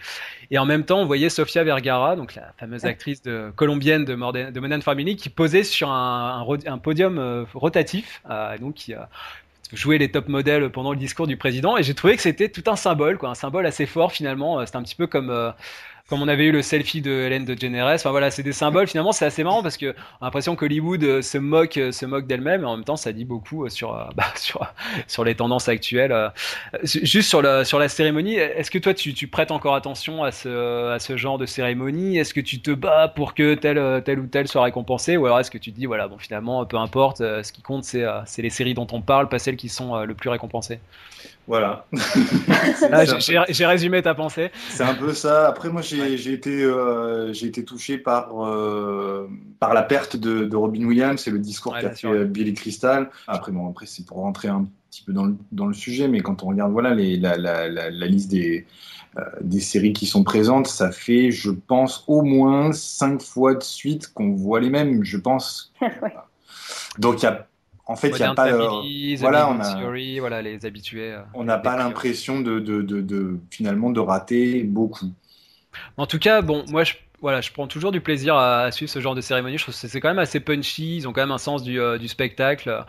et 0.52 0.58
en 0.58 0.66
même 0.66 0.84
temps 0.84 1.00
on 1.00 1.06
voyait 1.06 1.30
Sofia 1.30 1.64
Vergara, 1.64 2.16
donc 2.16 2.36
la 2.36 2.54
fameuse 2.60 2.86
actrice 2.86 3.22
de, 3.22 3.52
colombienne 3.56 4.04
de, 4.04 4.16
Morden- 4.16 4.52
de 4.52 4.60
Modern 4.60 4.82
Family, 4.82 5.16
qui 5.16 5.30
posait 5.30 5.55
sur 5.64 5.90
un, 5.90 6.46
podium 6.82 7.18
euh, 7.18 7.46
rotatif, 7.54 8.22
euh, 8.30 8.58
donc 8.58 8.76
qui 8.76 8.94
a 8.94 9.10
joué 9.74 9.98
les 9.98 10.12
top 10.12 10.28
modèles 10.28 10.70
pendant 10.70 10.92
le 10.92 10.98
discours 10.98 11.28
du 11.28 11.38
président 11.38 11.78
et 11.78 11.84
j'ai 11.84 11.94
trouvé 11.94 12.16
que 12.16 12.22
c'était 12.22 12.50
tout 12.50 12.64
un 12.68 12.76
symbole, 12.76 13.18
quoi, 13.18 13.30
un 13.30 13.36
symbole 13.36 13.66
assez 13.66 13.86
fort 13.86 14.12
finalement. 14.12 14.60
Euh, 14.60 14.66
C'était 14.66 14.78
un 14.78 14.84
petit 14.84 14.96
peu 14.96 15.08
comme 15.08 15.30
euh, 15.30 15.52
comme 16.10 16.22
on 16.22 16.28
avait 16.28 16.46
eu 16.46 16.52
le 16.52 16.62
selfie 16.62 17.02
de 17.02 17.10
Hélène 17.12 17.46
DeGeneres. 17.46 17.96
Enfin 17.96 18.12
voilà, 18.12 18.30
c'est 18.30 18.44
des 18.44 18.54
symboles. 18.54 18.88
Finalement, 18.88 19.12
c'est 19.12 19.26
assez 19.26 19.44
marrant 19.44 19.64
parce 19.64 19.76
que 19.78 19.96
on 20.20 20.24
a 20.24 20.26
l'impression 20.26 20.56
qu'Hollywood 20.56 21.04
euh, 21.04 21.22
se 21.24 21.40
moque, 21.40 21.78
euh, 21.78 21.92
se 21.92 22.06
moque 22.06 22.28
d'elle-même, 22.28 22.62
et 22.62 22.66
en 22.66 22.76
même 22.76 22.86
temps, 22.86 22.96
ça 22.96 23.12
dit 23.12 23.26
beaucoup 23.26 23.66
euh, 23.66 23.70
sur, 23.70 23.94
bah, 24.16 24.26
sur, 24.36 24.72
sur 25.08 25.24
les 25.24 25.36
tendances 25.36 25.68
actuelles. 25.68 26.32
Juste 26.84 27.30
sur 27.30 27.42
la, 27.42 27.66
sur 27.66 27.80
la 27.80 27.90
cérémonie, 27.90 28.36
est-ce 28.36 28.70
que 28.70 28.78
toi, 28.78 28.94
tu, 28.94 29.14
tu 29.16 29.28
prêtes 29.28 29.50
encore 29.50 29.74
attention 29.76 30.24
à 30.24 30.32
ce, 30.32 30.92
à 30.92 31.00
ce 31.00 31.18
genre 31.18 31.40
de 31.40 31.48
cérémonie? 31.48 32.18
Est-ce 32.18 32.34
que 32.34 32.42
tu 32.42 32.62
te 32.62 32.72
bats 32.72 33.08
pour 33.08 33.34
que 33.34 33.56
tel, 33.56 34.04
tel 34.04 34.20
ou 34.20 34.28
tel 34.28 34.48
soit 34.48 34.64
récompensé 34.64 35.18
Ou 35.18 35.26
alors 35.26 35.40
est-ce 35.40 35.52
que 35.52 35.58
tu 35.58 35.72
te 35.72 35.80
dis, 35.80 35.88
voilà, 35.88 36.08
bon, 36.08 36.20
finalement, 36.20 36.66
peu 36.66 36.78
importe, 36.78 37.18
ce 37.18 37.52
qui 37.52 37.64
compte, 37.64 37.84
c'est 37.84 38.06
les 38.38 38.50
séries 38.52 38.76
dont 38.76 38.88
on 38.92 39.02
parle, 39.02 39.28
pas 39.28 39.40
celles 39.40 39.58
qui 39.58 39.70
sont 39.70 40.04
le 40.04 40.14
plus 40.14 40.30
récompensées? 40.30 40.80
Voilà. 41.48 41.86
Ah, 42.92 43.06
C'est- 43.06 43.54
j'ai- 43.54 43.66
résumé 43.66 44.02
ta 44.02 44.16
pensée. 44.16 44.52
C'est 44.70 44.84
un 44.84 44.96
peu 44.96 45.14
ça. 45.14 45.48
Après, 45.48 45.70
moi, 45.70 45.82
j'ai 45.82 46.32
été, 46.34 46.64
euh, 46.64 47.32
été 47.34 47.64
touché 47.64 47.98
par, 47.98 48.46
euh, 48.46 49.28
par 49.60 49.74
la 49.74 49.84
perte 49.84 50.16
de, 50.18 50.46
de 50.46 50.56
Robin 50.56 50.84
Williams 50.86 51.28
et 51.28 51.32
le 51.32 51.40
discours 51.40 51.74
Ouais, 51.74 51.82
qu'a 51.82 51.92
fait 51.92 52.08
euh, 52.08 52.26
Billy 52.26 52.54
Crystal. 52.54 53.10
Après, 53.28 53.52
bon, 53.52 53.70
après 53.70 53.86
c'est 53.86 54.06
pour 54.06 54.18
rentrer 54.18 54.48
un 54.48 54.66
petit 54.90 55.04
peu 55.04 55.14
dans 55.14 55.26
le, 55.26 55.36
dans 55.52 55.68
le 55.68 55.74
sujet, 55.74 56.08
mais 56.08 56.22
quand 56.22 56.44
on 56.44 56.48
regarde 56.48 56.72
voilà, 56.72 56.94
les, 56.94 57.18
la, 57.18 57.38
la, 57.38 57.68
la, 57.68 57.90
la 57.92 58.08
liste 58.08 58.32
des, 58.32 58.66
euh, 59.18 59.22
des 59.42 59.60
séries 59.60 59.94
qui 59.94 60.06
sont 60.08 60.24
présentes, 60.24 60.68
ça 60.68 60.92
fait, 60.92 61.32
je 61.32 61.52
pense, 61.52 62.04
au 62.08 62.22
moins 62.22 62.72
cinq 62.72 63.22
fois 63.22 63.56
de 63.56 63.64
suite 63.64 64.12
qu'on 64.14 64.34
voit 64.36 64.60
les 64.60 64.70
mêmes, 64.70 65.04
je 65.04 65.18
pense. 65.18 65.74
Ouais. 65.82 66.14
Donc, 66.98 67.22
il 67.22 67.26
y 67.26 67.28
a, 67.28 67.46
en 67.86 67.96
fait, 67.96 68.10
il 68.10 68.18
n'y 68.18 68.24
a 68.24 68.32
pas... 68.32 68.52
euh, 68.52 68.82
voilà, 69.20 69.50
on 69.50 69.60
a- 69.60 69.76
Theory, 69.76 70.20
voilà, 70.20 70.42
les 70.42 70.66
habitués. 70.66 71.14
euh, 71.14 71.22
on 71.34 71.44
n'a 71.44 71.58
pas 71.58 71.78
l'impression 71.78 72.40
de, 72.42 72.60
de, 72.60 72.82
de, 72.82 73.02
de, 73.02 73.40
finalement, 73.52 73.92
de 73.92 74.00
rater 74.00 74.64
beaucoup. 74.64 75.12
En 75.98 76.08
tout 76.08 76.20
cas, 76.20 76.42
bon, 76.42 76.66
moi, 76.70 76.84
je, 76.84 76.94
voilà, 77.22 77.42
je 77.42 77.52
prends 77.52 77.68
toujours 77.68 77.92
du 77.92 78.02
plaisir 78.02 78.36
à, 78.36 78.64
à 78.64 78.72
suivre 78.72 78.92
ce 78.92 79.00
genre 79.00 79.16
de 79.16 79.22
cérémonie. 79.22 79.58
Je 79.58 79.64
trouve 79.64 79.80
que 79.80 79.88
c'est 79.88 80.00
quand 80.02 80.10
même 80.10 80.20
assez 80.20 80.40
punchy. 80.40 80.98
Ils 80.98 81.08
ont 81.08 81.14
quand 81.14 81.22
même 81.22 81.32
un 81.32 81.38
sens 81.38 81.64
du, 81.64 81.80
euh, 81.80 81.98
du 81.98 82.08
spectacle. 82.08 82.84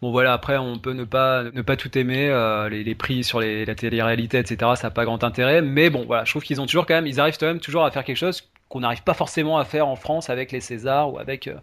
Bon, 0.00 0.10
voilà, 0.10 0.32
après, 0.32 0.56
on 0.58 0.78
peut 0.78 0.92
ne 0.92 1.04
pas, 1.04 1.44
ne 1.44 1.62
pas 1.62 1.76
tout 1.76 1.96
aimer. 1.98 2.28
euh, 2.28 2.68
les, 2.68 2.84
les 2.84 2.94
prix 2.94 3.24
sur 3.24 3.40
les, 3.40 3.64
la 3.64 3.74
télé-réalité, 3.74 4.38
etc., 4.38 4.72
ça 4.76 4.88
n'a 4.88 4.90
pas 4.90 5.04
grand 5.04 5.22
intérêt. 5.24 5.62
Mais 5.62 5.90
bon, 5.90 6.04
voilà, 6.06 6.24
je 6.24 6.30
trouve 6.32 6.42
qu'ils 6.42 6.60
ont 6.60 6.66
toujours 6.66 6.86
quand 6.86 6.94
même, 6.94 7.06
ils 7.06 7.20
arrivent 7.20 7.38
quand 7.38 7.46
même 7.46 7.60
toujours 7.60 7.84
à 7.84 7.90
faire 7.90 8.04
quelque 8.04 8.16
chose 8.16 8.42
qu'on 8.72 8.80
n'arrive 8.80 9.02
pas 9.02 9.12
forcément 9.12 9.58
à 9.58 9.66
faire 9.66 9.86
en 9.86 9.96
France 9.96 10.30
avec 10.30 10.50
les 10.50 10.60
Césars 10.60 11.12
ou 11.12 11.18
avec, 11.18 11.46
euh, 11.46 11.56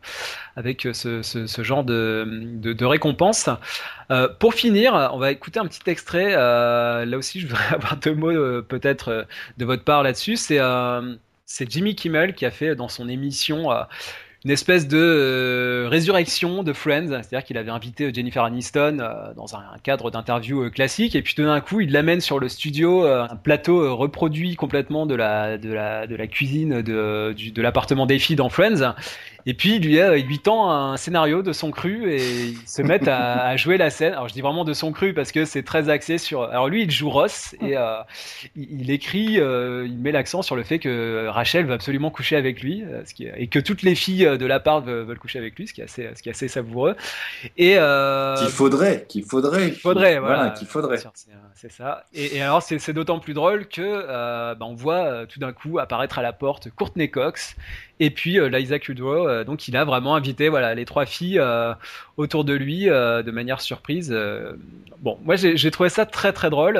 avec 0.56 0.88
ce, 0.94 1.24
ce, 1.24 1.48
ce 1.48 1.64
genre 1.64 1.84
de, 1.84 2.24
de, 2.28 2.86
récompense. 2.86 3.50
Euh, 4.12 4.30
pour 4.40 4.54
finir, 4.54 4.94
on 5.12 5.18
va 5.18 5.32
écouter 5.32 5.60
un 5.60 5.66
petit 5.66 5.90
extrait. 5.90 6.36
Euh, 6.36 7.06
là 7.06 7.18
aussi, 7.18 7.40
je 7.40 7.48
voudrais 7.48 7.66
avoir 7.74 7.98
deux 7.98 8.14
mots 8.14 8.30
euh, 8.30 8.62
peut-être 8.62 9.10
euh, 9.10 9.24
de 9.58 9.66
votre 9.66 9.84
part 9.84 10.04
là-dessus. 10.04 10.36
C'est 10.36 10.60
c'est 11.52 11.72
Jimmy 11.72 11.96
Kimmel 11.96 12.36
qui 12.36 12.46
a 12.46 12.52
fait 12.52 12.76
dans 12.76 12.90
son 12.90 13.10
émission 13.10 13.72
une 14.46 14.52
espèce 14.52 14.88
de 14.88 14.98
euh, 14.98 15.88
résurrection 15.90 16.64
de 16.64 16.72
Friends, 16.72 17.08
c'est-à-dire 17.10 17.44
qu'il 17.44 17.58
avait 17.58 17.72
invité 17.72 18.14
Jennifer 18.14 18.44
Aniston 18.44 19.00
euh, 19.00 19.34
dans 19.36 19.56
un, 19.56 19.64
cadre 19.84 20.12
d'interview 20.12 20.64
euh, 20.64 20.70
classique, 20.70 21.16
et 21.16 21.22
puis 21.22 21.36
tout 21.36 21.44
d'un 21.44 21.60
coup, 21.60 21.82
il 21.82 21.92
l'amène 21.92 22.22
sur 22.22 22.40
le 22.40 22.48
studio, 22.48 23.06
un 23.06 23.36
plateau 23.36 23.96
reproduit 23.98 24.56
complètement 24.56 25.06
de 25.06 25.16
la, 25.16 25.58
de 25.58 25.72
la, 25.72 26.08
de 26.08 26.16
la 26.16 26.28
cuisine 26.28 26.82
de, 26.82 27.34
de 27.34 27.62
l'appartement 27.62 28.06
des 28.06 28.18
filles 28.18 28.38
dans 28.38 28.50
Friends, 28.50 28.94
et 29.46 29.54
puis 29.54 29.76
il 29.76 29.84
lui, 29.84 29.98
il 29.98 30.26
lui 30.26 30.40
tend 30.40 30.70
un 30.70 30.98
scénario 30.98 31.42
de 31.42 31.54
son 31.54 31.72
cru 31.72 32.12
et 32.12 32.48
ils 32.50 32.68
se 32.68 32.82
mettent 32.82 33.08
à, 33.08 33.46
à, 33.48 33.58
jouer 33.58 33.78
la 33.78 33.90
scène. 33.90 34.14
Alors 34.14 34.28
je 34.28 34.34
dis 34.34 34.42
vraiment 34.42 34.66
de 34.66 34.74
son 34.74 34.92
cru 34.92 35.14
parce 35.14 35.32
que 35.32 35.46
c'est 35.46 35.64
très 35.64 35.90
axé 35.90 36.18
sur. 36.18 36.44
Alors 36.44 36.70
lui, 36.70 36.84
il 36.84 36.92
joue 36.92 37.10
Ross 37.10 37.56
et 37.62 37.78
euh, 37.78 38.00
il, 38.56 38.82
il, 38.82 38.92
écrit, 38.92 39.40
euh, 39.40 39.86
il 39.88 39.98
met 39.98 40.12
l'accent 40.12 40.42
sur 40.42 40.56
le 40.56 40.64
fait 40.64 40.80
que 40.80 41.28
Rachel 41.28 41.66
veut 41.66 41.74
absolument 41.74 42.12
coucher 42.12 42.36
avec 42.36 42.62
lui 42.62 42.84
ce 43.06 43.14
qui 43.14 43.26
est, 43.26 43.34
et 43.38 43.48
que 43.48 43.60
toutes 43.60 43.82
les 43.82 43.96
filles 43.96 44.38
de 44.38 44.46
l'appart 44.46 44.86
veulent, 44.86 45.06
veulent, 45.06 45.20
coucher 45.20 45.40
avec 45.40 45.58
lui, 45.58 45.68
ce 45.68 45.74
qui 45.74 45.82
est 45.82 45.86
assez, 45.86 46.10
ce 46.16 46.22
qui 46.22 46.30
est 46.30 46.34
assez 46.34 46.48
savoureux. 46.48 46.96
Et 47.58 47.76
euh, 47.78 48.36
qu'il 48.36 48.48
faudrait, 48.48 49.06
qu'il 49.08 49.24
faudrait, 49.24 49.72
qu'il 49.72 49.80
faudrait, 49.80 50.20
voilà, 50.20 50.36
voilà 50.36 50.50
qu'il 50.52 50.68
faudrait. 50.68 50.98
C'est 51.56 51.72
ça. 51.72 52.06
Et, 52.14 52.38
et 52.38 52.42
alors 52.42 52.62
c'est 52.62 52.94
d'autant 52.94 53.20
plus 53.20 53.34
drôle 53.34 53.68
que 53.68 53.82
euh, 53.82 54.56
bah, 54.56 54.66
on 54.66 54.76
voit 54.76 55.26
tout 55.28 55.40
d'un 55.40 55.54
coup 55.54 55.80
apparaître 55.80 56.20
à 56.20 56.22
la 56.22 56.34
porte 56.34 56.70
Courtney 56.70 57.10
Cox 57.10 57.56
et 58.00 58.10
puis 58.10 58.40
euh, 58.40 58.50
Liza 58.50 58.80
Kudrow, 58.80 59.28
euh, 59.28 59.44
donc 59.44 59.68
il 59.68 59.76
a 59.76 59.84
vraiment 59.84 60.16
invité 60.16 60.50
voilà 60.50 60.74
les 60.74 60.86
trois 60.86 61.06
filles 61.06 61.40
euh, 61.40 61.74
autour 62.18 62.46
de 62.46 62.54
lui 62.54 62.86
de 62.86 63.32
manière 63.32 63.62
surprise. 63.62 64.16
bon, 65.00 65.18
moi 65.24 65.36
j'ai 65.36 65.72
trouvé 65.72 65.90
ça 65.90 66.06
très 66.06 66.34
très 66.34 66.50
drôle. 66.50 66.76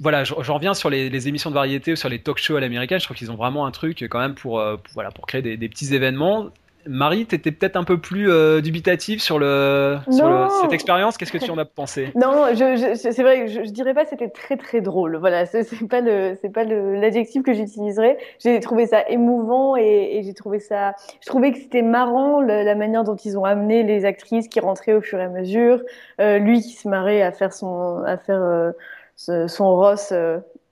voilà, 0.00 0.24
je, 0.24 0.34
je, 0.40 0.52
reviens 0.52 0.74
sur 0.74 0.90
les, 0.90 1.28
émissions 1.28 1.50
de 1.50 1.54
variété 1.54 1.92
ou 1.92 1.96
sur 1.96 2.08
les 2.08 2.20
talk 2.20 2.38
shows 2.38 2.56
à 2.56 2.60
l'américaine. 2.60 2.98
Je 3.00 3.04
trouve 3.04 3.16
qu'ils 3.16 3.30
ont 3.30 3.36
vraiment 3.36 3.66
un 3.66 3.70
truc 3.70 4.06
quand 4.10 4.18
même 4.18 4.34
pour, 4.34 4.62
voilà 4.94 5.10
pour 5.10 5.26
créer 5.26 5.42
des 5.42 5.68
petits 5.68 5.94
événements. 5.94 6.50
Marie, 6.86 7.26
tu 7.26 7.34
étais 7.34 7.50
peut-être 7.50 7.76
un 7.76 7.84
peu 7.84 7.98
plus 7.98 8.30
euh, 8.30 8.60
dubitative 8.60 9.20
sur, 9.20 9.38
le, 9.38 9.98
sur 10.10 10.28
le, 10.28 10.46
cette 10.62 10.72
expérience. 10.72 11.18
Qu'est-ce 11.18 11.32
que 11.32 11.38
tu 11.38 11.50
en 11.50 11.58
as 11.58 11.64
pensé? 11.66 12.12
Non, 12.14 12.46
je, 12.52 12.76
je, 12.76 12.94
c'est 12.94 13.22
vrai, 13.22 13.48
je, 13.48 13.64
je 13.64 13.70
dirais 13.70 13.94
pas 13.94 14.04
que 14.04 14.10
c'était 14.10 14.28
très 14.28 14.56
très 14.56 14.80
drôle. 14.80 15.16
Voilà, 15.16 15.46
c'est, 15.46 15.64
pas 15.88 16.00
le, 16.00 16.36
c'est 16.40 16.48
pas 16.50 16.64
l'adjectif 16.64 17.42
que 17.42 17.52
j'utiliserais. 17.52 18.18
J'ai 18.38 18.60
trouvé 18.60 18.86
ça 18.86 19.08
émouvant 19.08 19.76
et, 19.76 20.18
et 20.18 20.22
j'ai 20.22 20.34
trouvé 20.34 20.60
ça, 20.60 20.94
je 21.20 21.26
trouvais 21.26 21.52
que 21.52 21.58
c'était 21.58 21.82
marrant 21.82 22.40
le, 22.40 22.62
la 22.62 22.74
manière 22.74 23.04
dont 23.04 23.16
ils 23.16 23.36
ont 23.36 23.44
amené 23.44 23.82
les 23.82 24.04
actrices 24.04 24.48
qui 24.48 24.60
rentraient 24.60 24.94
au 24.94 25.02
fur 25.02 25.18
et 25.18 25.24
à 25.24 25.28
mesure, 25.28 25.82
euh, 26.20 26.38
lui 26.38 26.60
qui 26.60 26.72
se 26.72 26.88
marrait 26.88 27.22
à 27.22 27.32
faire 27.32 27.52
son, 27.52 28.02
à 28.04 28.16
faire 28.16 28.40
euh, 28.42 29.48
son 29.48 29.76
Ross 29.76 30.12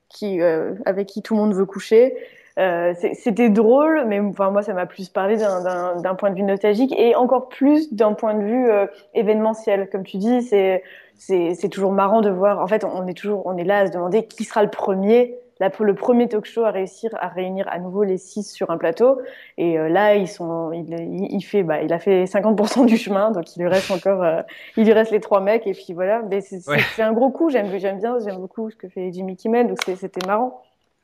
qui, 0.09 0.41
avec 0.41 1.09
qui 1.09 1.21
tout 1.21 1.35
le 1.35 1.41
monde 1.41 1.55
veut 1.55 1.67
coucher. 1.67 2.15
Euh, 2.59 2.95
c'était 3.13 3.51
drôle, 3.51 4.05
mais 4.07 4.19
enfin 4.19 4.51
moi 4.51 4.63
ça 4.63 4.73
m'a 4.73 4.87
plus 4.87 5.11
parlé 5.11 5.37
d'un 5.37 6.15
point 6.15 6.31
de 6.31 6.37
vue 6.37 6.43
nostalgique 6.43 6.95
et 6.97 7.15
encore 7.15 7.49
plus 7.49 7.93
d'un 7.93 8.15
point 8.15 8.33
de 8.33 8.43
vue 8.43 8.71
euh, 8.71 8.87
événementiel. 9.13 9.91
Comme 9.91 10.05
tu 10.05 10.17
dis, 10.17 10.41
c'est 10.43 11.69
toujours 11.71 11.93
marrant 11.93 12.23
de 12.23 12.31
voir. 12.31 12.63
En 12.63 12.67
fait, 12.67 12.85
on 12.85 13.07
est 13.07 13.15
toujours 13.15 13.43
on 13.45 13.59
est 13.59 13.65
là 13.65 13.81
à 13.81 13.87
se 13.87 13.93
demander 13.93 14.27
qui 14.27 14.45
sera 14.45 14.63
le 14.63 14.71
premier, 14.71 15.35
la, 15.61 15.71
le 15.79 15.95
premier 15.95 16.29
talk 16.29 16.47
show 16.47 16.65
à 16.65 16.71
réussir 16.71 17.11
à 17.21 17.29
réunir 17.29 17.69
à 17.71 17.79
nouveau 17.79 18.05
les 18.05 18.17
six 18.17 18.51
sur 18.51 18.71
un 18.71 18.79
plateau. 18.79 19.21
Et 19.59 19.79
euh, 19.79 19.91
là, 19.91 20.15
ils 20.15 20.29
sont, 20.29 20.73
il, 20.73 21.29
il, 21.31 21.43
fait, 21.43 21.63
bah, 21.63 21.83
il 21.83 21.93
a 21.93 21.99
fait 21.99 22.25
50% 22.25 22.87
du 22.87 22.97
chemin, 22.97 23.33
donc 23.33 23.55
il 23.55 23.61
lui 23.61 23.69
reste 23.69 23.91
encore, 23.91 24.23
euh, 24.23 24.41
il 24.79 24.85
lui 24.87 24.95
reste 24.95 25.11
les 25.11 25.21
trois 25.21 25.43
mecs 25.43 25.67
et 25.67 25.73
puis 25.73 25.93
voilà. 25.93 26.23
Mais 26.23 26.41
c'est 26.41 26.67
ouais. 26.71 26.81
un 26.99 27.13
gros 27.13 27.29
coup. 27.29 27.51
J'aime 27.51 27.69
j'aime 27.79 27.99
bien, 27.99 28.17
j'aime 28.19 28.39
beaucoup 28.39 28.71
ce 28.71 28.77
que 28.77 28.89
fait 28.89 29.13
Jimmy 29.13 29.37
Kimmel, 29.37 29.67
donc 29.69 29.79
c'était 29.85 30.27
marrant. 30.27 30.63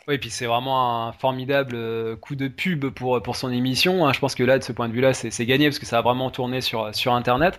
Oui, 0.08 0.18
puis 0.18 0.30
c'est 0.30 0.46
vraiment 0.46 1.06
un 1.06 1.12
formidable 1.12 1.76
coup 2.16 2.34
de 2.34 2.48
pub 2.48 2.88
pour, 2.88 3.22
pour 3.22 3.36
son 3.36 3.52
émission. 3.52 4.04
Hein. 4.04 4.12
Je 4.12 4.18
pense 4.18 4.34
que 4.34 4.42
là, 4.42 4.58
de 4.58 4.64
ce 4.64 4.72
point 4.72 4.88
de 4.88 4.92
vue-là, 4.92 5.14
c'est 5.14 5.46
gagné 5.46 5.68
parce 5.68 5.78
que 5.78 5.86
ça 5.86 5.98
a 5.98 6.02
vraiment 6.02 6.30
tourné 6.30 6.60
sur, 6.60 6.92
sur 6.92 7.14
Internet. 7.14 7.56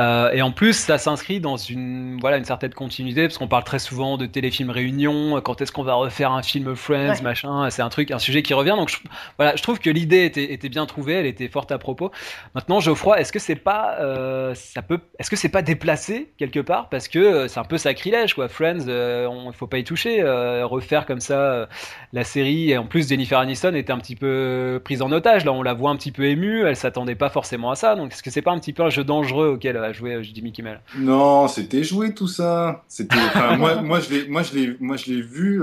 Euh, 0.00 0.32
et 0.32 0.42
en 0.42 0.50
plus, 0.50 0.72
ça 0.72 0.98
s'inscrit 0.98 1.38
dans 1.38 1.56
une, 1.56 2.18
voilà, 2.20 2.38
une 2.38 2.44
certaine 2.44 2.74
continuité 2.74 3.22
parce 3.22 3.38
qu'on 3.38 3.46
parle 3.46 3.62
très 3.62 3.78
souvent 3.78 4.16
de 4.16 4.26
téléfilm 4.26 4.70
réunion. 4.70 5.40
Quand 5.40 5.60
est-ce 5.60 5.70
qu'on 5.70 5.84
va 5.84 5.94
refaire 5.94 6.32
un 6.32 6.42
film 6.42 6.74
Friends, 6.74 7.14
ouais. 7.14 7.22
machin 7.22 7.70
C'est 7.70 7.82
un 7.82 7.90
truc, 7.90 8.10
un 8.10 8.18
sujet 8.18 8.42
qui 8.42 8.54
revient. 8.54 8.74
Donc 8.76 8.88
je, 8.88 8.96
voilà, 9.38 9.54
je 9.54 9.62
trouve 9.62 9.78
que 9.78 9.90
l'idée 9.90 10.24
était, 10.24 10.52
était 10.52 10.68
bien 10.68 10.86
trouvée, 10.86 11.14
elle 11.14 11.26
était 11.26 11.48
forte 11.48 11.70
à 11.70 11.78
propos. 11.78 12.10
Maintenant, 12.56 12.80
Geoffroy, 12.80 13.20
est-ce 13.20 13.30
que 13.30 13.38
c'est 13.38 13.54
pas, 13.54 13.98
euh, 14.00 14.52
ça 14.54 14.82
peut, 14.82 14.98
est-ce 15.20 15.30
que 15.30 15.36
c'est 15.36 15.48
pas 15.48 15.62
déplacé 15.62 16.32
quelque 16.38 16.60
part? 16.60 16.88
Parce 16.88 17.06
que 17.06 17.46
c'est 17.46 17.60
un 17.60 17.64
peu 17.64 17.78
sacrilège, 17.78 18.34
quoi. 18.34 18.48
Friends, 18.48 18.86
euh, 18.88 19.28
on, 19.28 19.52
faut 19.52 19.68
pas 19.68 19.78
y 19.78 19.84
toucher, 19.84 20.22
euh, 20.22 20.66
refaire 20.66 21.06
comme 21.06 21.20
ça 21.20 21.68
la 22.12 22.24
série, 22.24 22.70
et 22.70 22.78
en 22.78 22.86
plus 22.86 23.08
Jennifer 23.08 23.38
Aniston 23.38 23.74
était 23.74 23.92
un 23.92 23.98
petit 23.98 24.16
peu 24.16 24.80
prise 24.84 25.02
en 25.02 25.10
otage. 25.12 25.44
Là, 25.44 25.52
on 25.52 25.62
la 25.62 25.74
voit 25.74 25.90
un 25.90 25.96
petit 25.96 26.12
peu 26.12 26.24
émue. 26.24 26.64
Elle 26.64 26.76
s'attendait 26.76 27.14
pas 27.14 27.28
forcément 27.28 27.70
à 27.70 27.74
ça. 27.74 27.96
Donc, 27.96 28.12
est-ce 28.12 28.22
que 28.22 28.30
c'est 28.30 28.42
pas 28.42 28.52
un 28.52 28.58
petit 28.58 28.72
peu 28.72 28.82
un 28.82 28.90
jeu 28.90 29.04
dangereux 29.04 29.48
auquel 29.48 29.76
a 29.76 29.92
joué 29.92 30.22
Jimmy 30.22 30.52
Kimmel 30.52 30.80
Non, 30.98 31.48
c'était 31.48 31.82
joué 31.82 32.14
tout 32.14 32.28
ça. 32.28 32.84
C'était. 32.88 33.16
moi, 33.58 33.76
moi, 33.82 34.00
je 34.00 34.10
l'ai, 34.10 34.28
moi, 34.28 34.42
je 34.42 34.54
l'ai, 34.54 34.76
moi, 34.80 34.96
je 34.96 35.06
l'ai 35.06 35.22
vu. 35.22 35.60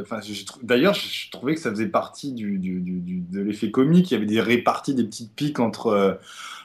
Enfin, 0.00 0.18
euh, 0.18 0.34
d'ailleurs, 0.62 0.94
je 0.94 1.30
trouvais 1.30 1.54
que 1.54 1.60
ça 1.60 1.70
faisait 1.70 1.88
partie 1.88 2.32
du, 2.32 2.58
du, 2.58 2.80
du 2.80 3.00
de 3.30 3.40
l'effet 3.40 3.70
comique. 3.70 4.10
Il 4.10 4.14
y 4.14 4.16
avait 4.16 4.26
des 4.26 4.40
réparties, 4.40 4.94
des 4.94 5.04
petites 5.04 5.34
piques 5.34 5.60
entre. 5.60 5.88
Euh, 5.88 6.14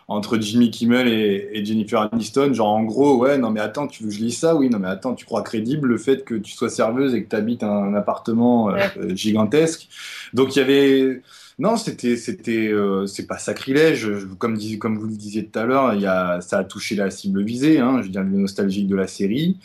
entre 0.08 0.38
Jimmy 0.40 0.70
Kimmel 0.70 1.08
et, 1.08 1.50
et, 1.54 1.66
Jennifer 1.66 2.02
Aniston. 2.12 2.54
Genre, 2.54 2.68
en 2.68 2.84
gros, 2.84 3.18
ouais, 3.18 3.38
non, 3.38 3.50
mais 3.50 3.60
attends, 3.60 3.88
tu 3.88 4.04
veux 4.04 4.10
que 4.10 4.16
je 4.16 4.20
lis 4.20 4.32
ça? 4.32 4.56
Oui, 4.56 4.70
non, 4.70 4.80
mais 4.80 4.88
attends, 4.88 5.16
tu 5.16 5.26
crois 5.26 5.42
crédible 5.42 5.88
le 5.88 5.98
fait 5.98 6.24
que 6.24 6.36
tu 6.36 6.54
sois 6.54 6.70
serveuse 6.70 7.16
et 7.16 7.24
que 7.24 7.30
tu 7.30 7.36
habites 7.36 7.64
un, 7.64 7.70
un 7.70 7.94
appartement 7.96 8.70
euh, 8.70 8.74
ouais. 8.74 9.16
gigantesque? 9.16 9.88
Donc, 10.34 10.56
il 10.56 10.60
y 10.60 10.62
avait. 10.62 11.22
Non, 11.58 11.78
c'était, 11.78 12.18
c'était, 12.18 12.68
euh, 12.68 13.06
c'est 13.06 13.28
pas 13.28 13.38
sacrilège. 13.38 14.10
Comme, 14.40 14.58
dis, 14.58 14.78
comme 14.78 14.98
vous 14.98 15.08
le 15.08 15.16
disiez 15.16 15.46
tout 15.46 15.58
à 15.58 15.66
l'heure, 15.66 15.94
il 15.94 16.02
y 16.02 16.06
a, 16.06 16.42
ça 16.42 16.60
a 16.60 16.64
touché 16.66 16.96
la 16.96 17.10
cible 17.10 17.44
visée. 17.44 17.80
Hein, 17.80 18.00
je 18.02 18.08
veux 18.08 18.12
dire, 18.12 18.24
le 18.24 18.30
nostalgique 18.30 18.88
de 18.88 18.96
la 18.96 19.08
série. 19.08 19.58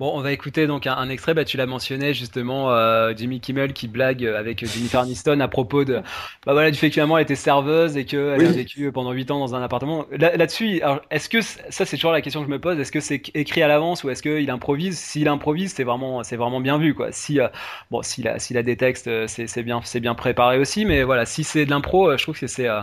Bon, 0.00 0.10
on 0.12 0.22
va 0.22 0.32
écouter 0.32 0.66
donc 0.66 0.88
un, 0.88 0.94
un 0.96 1.08
extrait. 1.08 1.34
Bah, 1.34 1.44
tu 1.44 1.56
l'as 1.56 1.66
mentionné 1.66 2.14
justement, 2.14 2.72
euh, 2.72 3.12
Jimmy 3.16 3.38
Kimmel 3.38 3.72
qui 3.72 3.86
blague 3.86 4.26
avec 4.26 4.66
Jennifer 4.66 4.98
Aniston 5.02 5.38
à 5.38 5.46
propos 5.46 5.84
de, 5.84 6.02
bah 6.44 6.52
voilà, 6.52 6.72
du 6.72 6.76
fait 6.76 6.90
que 6.90 7.00
elle 7.00 7.22
était 7.22 7.36
serveuse 7.36 7.96
et 7.96 8.04
qu'elle 8.04 8.40
oui. 8.40 8.44
a 8.44 8.50
vécu 8.50 8.90
pendant 8.90 9.12
8 9.12 9.30
ans 9.30 9.38
dans 9.38 9.54
un 9.54 9.62
appartement. 9.62 10.04
Là-dessus, 10.10 10.80
là 10.80 11.00
est-ce 11.12 11.28
que 11.28 11.40
ça 11.42 11.84
c'est 11.84 11.94
toujours 11.94 12.10
la 12.10 12.22
question 12.22 12.40
que 12.40 12.46
je 12.48 12.50
me 12.50 12.58
pose, 12.58 12.76
est-ce 12.80 12.90
que 12.90 12.98
c'est 12.98 13.22
écrit 13.34 13.62
à 13.62 13.68
l'avance 13.68 14.02
ou 14.02 14.10
est-ce 14.10 14.20
qu'il 14.22 14.50
improvise? 14.50 14.98
S'il 14.98 15.28
improvise, 15.28 15.72
c'est 15.72 15.84
vraiment, 15.84 16.24
c'est 16.24 16.34
vraiment 16.34 16.60
bien 16.60 16.76
vu 16.76 16.92
quoi. 16.92 17.12
Si 17.12 17.38
euh, 17.38 17.46
bon, 17.92 18.02
s'il 18.02 18.26
a, 18.26 18.40
s'il 18.40 18.58
a 18.58 18.64
des 18.64 18.76
textes, 18.76 19.08
c'est 19.28 19.62
bien, 19.62 19.80
c'est 19.84 20.00
bien 20.00 20.16
préparé 20.16 20.58
aussi. 20.58 20.86
Mais 20.86 21.04
voilà, 21.04 21.24
si 21.24 21.44
c'est 21.44 21.66
de 21.66 21.70
l'impro, 21.70 22.16
je 22.16 22.22
trouve 22.24 22.36
que 22.36 22.48
c'est, 22.48 22.68
euh, 22.68 22.80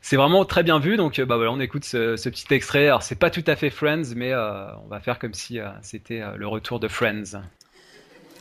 c'est 0.00 0.16
vraiment 0.16 0.46
très 0.46 0.62
bien 0.62 0.78
vu. 0.78 0.96
Donc 0.96 1.20
bah 1.20 1.36
voilà, 1.36 1.52
on 1.52 1.60
écoute 1.60 1.84
ce, 1.84 2.16
ce 2.16 2.30
petit 2.30 2.46
extrait. 2.54 2.86
Alors 2.86 3.02
c'est 3.02 3.18
pas 3.18 3.28
tout 3.28 3.44
à 3.46 3.56
fait 3.56 3.68
Friends, 3.68 4.14
mais 4.16 4.32
euh, 4.32 4.64
on 4.86 4.88
va 4.88 5.00
faire 5.00 5.18
comme 5.18 5.34
si 5.34 5.58
c'était 5.82 6.22
le 6.34 6.45
retour 6.52 6.78
de 6.78 6.88
Friends. 6.88 7.34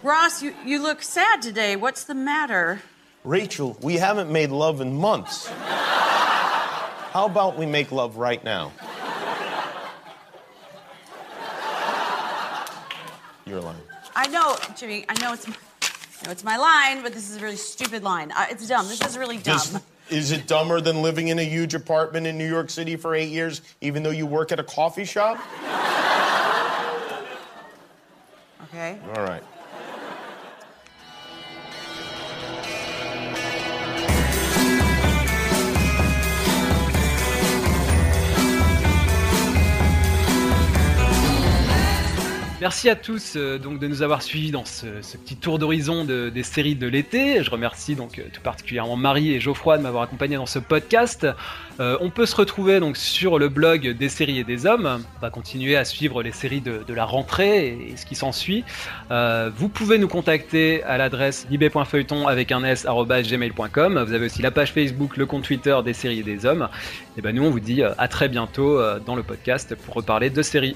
Ross, 0.04 0.44
you, 0.44 0.54
you 0.66 0.82
look 0.82 1.02
sad 1.02 1.42
today. 1.42 1.76
What's 1.76 2.04
the 2.04 2.14
matter? 2.14 2.82
Rachel, 3.24 3.78
we 3.82 3.96
haven't 3.96 4.32
made 4.32 4.52
love 4.52 4.82
in 4.82 4.96
months. 4.96 5.48
How 5.48 7.26
about 7.26 7.58
we 7.58 7.66
make 7.66 7.92
love 7.92 8.18
right 8.18 8.44
now? 8.44 8.72
Your 13.46 13.62
line. 13.62 13.78
I 14.16 14.28
know, 14.28 14.58
Jimmy. 14.76 15.06
I 15.10 15.20
know 15.22 15.34
it's, 15.34 15.48
I 15.48 16.26
know 16.26 16.32
it's 16.32 16.44
my 16.44 16.58
line, 16.58 17.04
but 17.04 17.14
this 17.14 17.30
is 17.30 17.38
a 17.38 17.40
really 17.40 17.56
stupid 17.56 18.04
line. 18.04 18.32
Uh, 18.32 18.46
it's 18.50 18.68
dumb. 18.68 18.88
This 18.88 19.02
is 19.02 19.18
really 19.18 19.38
dumb. 19.38 19.58
This, 19.58 19.82
is 20.10 20.32
it 20.32 20.46
dumber 20.46 20.82
than 20.82 21.02
living 21.02 21.30
in 21.30 21.40
a 21.40 21.44
huge 21.44 21.74
apartment 21.74 22.28
in 22.28 22.38
New 22.38 22.48
York 22.48 22.70
City 22.70 22.96
for 22.96 23.16
eight 23.16 23.30
years, 23.30 23.62
even 23.82 24.04
though 24.04 24.12
you 24.12 24.26
work 24.26 24.52
at 24.52 24.60
a 24.60 24.64
coffee 24.64 25.06
shop? 25.06 25.40
Okay. 28.76 29.00
All 29.08 29.22
right. 29.24 29.42
Merci 42.66 42.90
à 42.90 42.96
tous 42.96 43.34
euh, 43.36 43.60
donc 43.60 43.78
de 43.78 43.86
nous 43.86 44.02
avoir 44.02 44.24
suivis 44.24 44.50
dans 44.50 44.66
ce, 44.66 44.88
petit 45.18 45.36
tour 45.36 45.60
d'horizon 45.60 46.04
de- 46.04 46.30
des 46.34 46.42
séries 46.42 46.74
de 46.74 46.88
l'été. 46.88 47.44
Je 47.44 47.52
remercie 47.52 47.94
donc 47.94 48.18
euh, 48.18 48.24
tout 48.34 48.42
particulièrement 48.42 48.96
Marie 48.96 49.34
et 49.34 49.40
Geoffroy 49.40 49.78
de 49.78 49.84
m'avoir 49.84 50.02
accompagné 50.02 50.36
dans 50.36 50.48
ce 50.48 50.58
podcast. 50.58 51.28
Euh, 51.80 51.96
on 52.02 52.10
peut 52.10 52.26
se 52.26 52.36
retrouver 52.36 52.80
donc 52.80 52.98
sur 52.98 53.38
le 53.38 53.50
blog 53.50 53.90
des 53.90 54.10
séries 54.10 54.40
et 54.40 54.44
des 54.44 54.66
hommes. 54.66 55.04
On 55.16 55.20
va 55.22 55.30
continuer 55.30 55.76
à 55.76 55.86
suivre 55.86 56.24
les 56.24 56.32
séries 56.32 56.62
de, 56.62 56.82
la 56.92 57.06
rentrée 57.06 57.68
et, 57.68 57.98
ce 57.98 58.06
qui 58.08 58.16
s'ensuit. 58.16 58.64
Vous 59.12 59.70
pouvez 59.70 60.00
nous 60.00 60.08
contacter 60.08 60.82
à 60.86 60.98
l'adresse 60.98 61.46
libé.feuilleton 61.52 62.28
avec 62.28 62.52
un 62.52 62.64
s 62.64 62.88
gmail.com. 62.88 64.04
Vous 64.08 64.14
avez 64.14 64.26
aussi 64.26 64.42
la 64.42 64.50
page 64.50 64.72
Facebook, 64.72 65.18
le 65.18 65.28
compte 65.28 65.44
Twitter 65.44 65.78
des 65.86 65.94
séries 65.94 66.22
et 66.22 66.24
des 66.24 66.48
hommes. 66.48 66.68
Et 67.16 67.22
ben 67.22 67.36
nous 67.36 67.44
on 67.44 67.52
vous 67.52 67.60
dit 67.60 67.84
à 67.84 68.08
très 68.08 68.28
bientôt 68.28 68.82
dans 69.06 69.16
le 69.16 69.22
podcast 69.22 69.76
pour 69.76 69.94
reparler 69.94 70.32
de 70.32 70.42
séries. 70.42 70.76